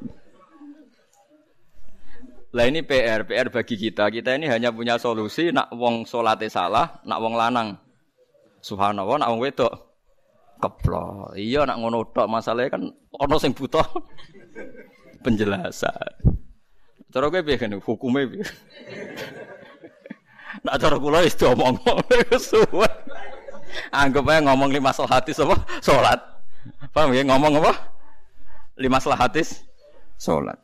Lah 2.51 2.67
ini 2.67 2.83
PR, 2.83 3.23
PR 3.23 3.47
bagi 3.47 3.79
kita. 3.79 4.11
Kita 4.11 4.35
ini 4.35 4.51
hanya 4.51 4.75
punya 4.75 4.99
solusi 4.99 5.55
nak 5.55 5.71
wong 5.71 6.03
salate 6.03 6.51
salah, 6.51 6.99
nak 7.07 7.23
wong 7.23 7.39
lanang. 7.39 7.79
Subhanallah, 8.59 9.23
nak 9.23 9.31
wong 9.31 9.39
wedok 9.39 9.90
keplok. 10.61 11.33
Iya 11.33 11.65
nak 11.65 11.81
ngono 11.81 12.05
tok 12.13 12.29
masalahnya 12.29 12.77
kan 12.77 12.83
ono 13.17 13.35
sing 13.41 13.51
butuh 13.57 13.83
penjelasan. 15.25 16.13
Cara 17.11 17.27
kowe 17.27 17.41
piye 17.43 17.57
kan 17.59 17.75
hukume 17.75 18.23
piye? 18.29 18.45
Nak 20.61 20.77
cara 20.77 20.95
kula 20.99 21.25
wis 21.25 21.35
diomong 21.35 21.79
suwe. 22.51 22.87
Anggap 23.91 24.27
aja 24.27 24.39
ngomong 24.45 24.69
lima 24.71 24.91
hadis 24.91 25.39
apa? 25.39 25.55
Salat. 25.79 26.19
Paham 26.91 27.15
ya 27.15 27.23
ngomong 27.23 27.59
apa? 27.63 27.73
Lima 28.77 28.99
hadis 28.99 29.63
salat. 30.19 30.59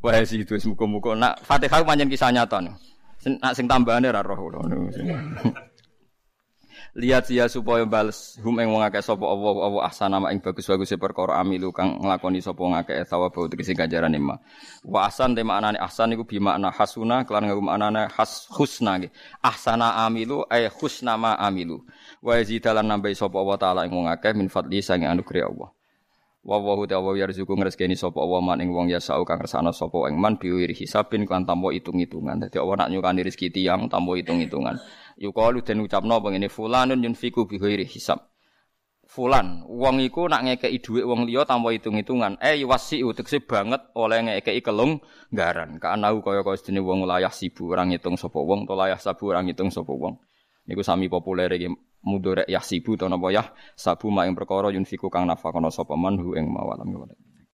Wah 0.00 0.22
sih 0.24 0.42
itu 0.42 0.56
muka-muka. 0.72 1.12
Nak 1.14 1.42
Fatihah 1.44 1.84
panjang 1.84 2.08
kisah 2.08 2.32
nyata. 2.32 2.62
Nak 2.62 3.52
sing 3.52 3.66
tambahannya 3.66 4.14
ra 4.14 4.22
roh 4.22 4.50
Lihat 6.96 7.28
sia 7.28 7.44
supaya 7.44 7.84
bales 7.84 8.40
hum 8.40 8.56
ing 8.56 8.72
wong 8.72 8.80
akeh 8.80 9.04
sapa 9.04 9.20
Allah 9.20 9.52
Allah 9.68 9.84
ahsana 9.84 10.16
ing 10.32 10.40
bagus-bagus 10.40 10.96
perkara 10.96 11.36
amilu 11.44 11.68
kang 11.68 12.00
nglakoni 12.00 12.40
sapa 12.40 12.56
ngakeh 12.56 13.04
thawab 13.04 13.36
tegese 13.52 13.76
ganjaran 13.76 14.16
ma. 14.16 14.40
Wa 14.80 15.04
ahsan 15.04 15.36
te 15.36 15.44
maknane 15.44 15.76
ahsan 15.76 16.16
iku 16.16 16.24
bi 16.24 16.40
makna 16.40 16.72
hasuna 16.72 17.28
kelan 17.28 17.52
nganggo 17.52 17.60
maknane 17.68 18.08
has 18.16 18.48
husna 18.48 18.96
nggih. 18.96 19.12
Ahsana 19.44 20.08
amilu 20.08 20.48
ay 20.48 20.72
husna 20.72 21.20
ma 21.20 21.36
amilu. 21.36 21.84
Wa 22.24 22.40
yazidalan 22.40 22.88
nambahi 22.88 23.12
sapa 23.12 23.36
Allah 23.44 23.56
taala 23.60 23.80
ing 23.84 23.92
wong 23.92 24.08
akeh 24.08 24.32
min 24.32 24.48
fadli 24.48 24.80
sange 24.80 25.04
anugerah 25.04 25.52
Allah. 25.52 25.76
Wa 26.46 26.62
wa 26.62 26.78
huwa 26.80 26.96
wa 26.96 27.10
yarzuqu 27.12 27.52
ngresgeni 27.58 27.98
sapa 27.98 28.24
wa 28.24 28.40
man 28.40 28.62
ing 28.64 28.72
wong 28.72 28.88
ya 28.88 29.04
sau 29.04 29.20
kang 29.26 29.36
kersane 29.36 29.68
sapa 29.74 30.08
ing 30.08 30.16
man 30.16 30.40
biwiri 30.40 30.72
hisabin 30.72 31.28
kan 31.28 31.44
tanpa 31.44 31.76
hitung-hitungan. 31.76 32.40
Dadi 32.40 32.56
Allah 32.56 32.86
nak 32.86 32.88
nyukani 32.88 33.20
rezeki 33.26 33.52
tiyang 33.52 33.90
tanpa 33.92 34.16
hitung-hitungan. 34.16 34.80
Yuqalu 35.16 35.64
den 35.64 35.80
ucapno 35.80 36.20
pengene 36.20 36.48
fulanun 36.52 37.00
yunfiku 37.00 37.48
biwiri 37.48 37.88
hisab. 37.88 38.20
Fulan, 39.06 39.62
wong 39.70 40.02
iku 40.02 40.26
nak 40.26 40.42
ngekeki 40.42 40.82
dhuwit 40.82 41.06
wong 41.06 41.30
liya 41.30 41.46
tanpa 41.46 41.70
hitung-hitungan. 41.70 42.42
Eh 42.42 42.58
wasi 42.66 43.06
utekse 43.06 43.38
banget 43.38 43.78
oleh 43.94 44.18
ngekeki 44.18 44.66
kelung 44.66 44.98
garan. 45.30 45.78
Kaanahu 45.78 46.26
kaya-kaya 46.26 46.58
sedene 46.58 46.82
wong 46.82 47.06
layah 47.06 47.30
sibu 47.30 47.70
orang 47.70 47.94
ngitung 47.94 48.18
sapa 48.18 48.42
wong, 48.42 48.66
to 48.66 48.74
layah 48.74 48.98
sabu 48.98 49.30
orang 49.30 49.46
ngitung 49.46 49.70
sapa 49.70 49.94
wong. 49.94 50.18
Niku 50.66 50.82
sami 50.82 51.06
populer 51.06 51.46
iki 51.54 51.70
mudorek 52.02 52.50
yahsibu 52.50 52.98
to 52.98 53.06
napa 53.06 53.30
yah 53.30 53.46
sabu 53.78 54.10
mak 54.10 54.26
ing 54.30 54.34
perkara 54.34 54.70
yunfiku 54.74 55.10
kang 55.10 55.26
nafakono 55.26 55.70
sapa 55.70 55.94
man 55.94 56.18
hu 56.18 56.34
ing 56.34 56.50
mawalam 56.50 56.90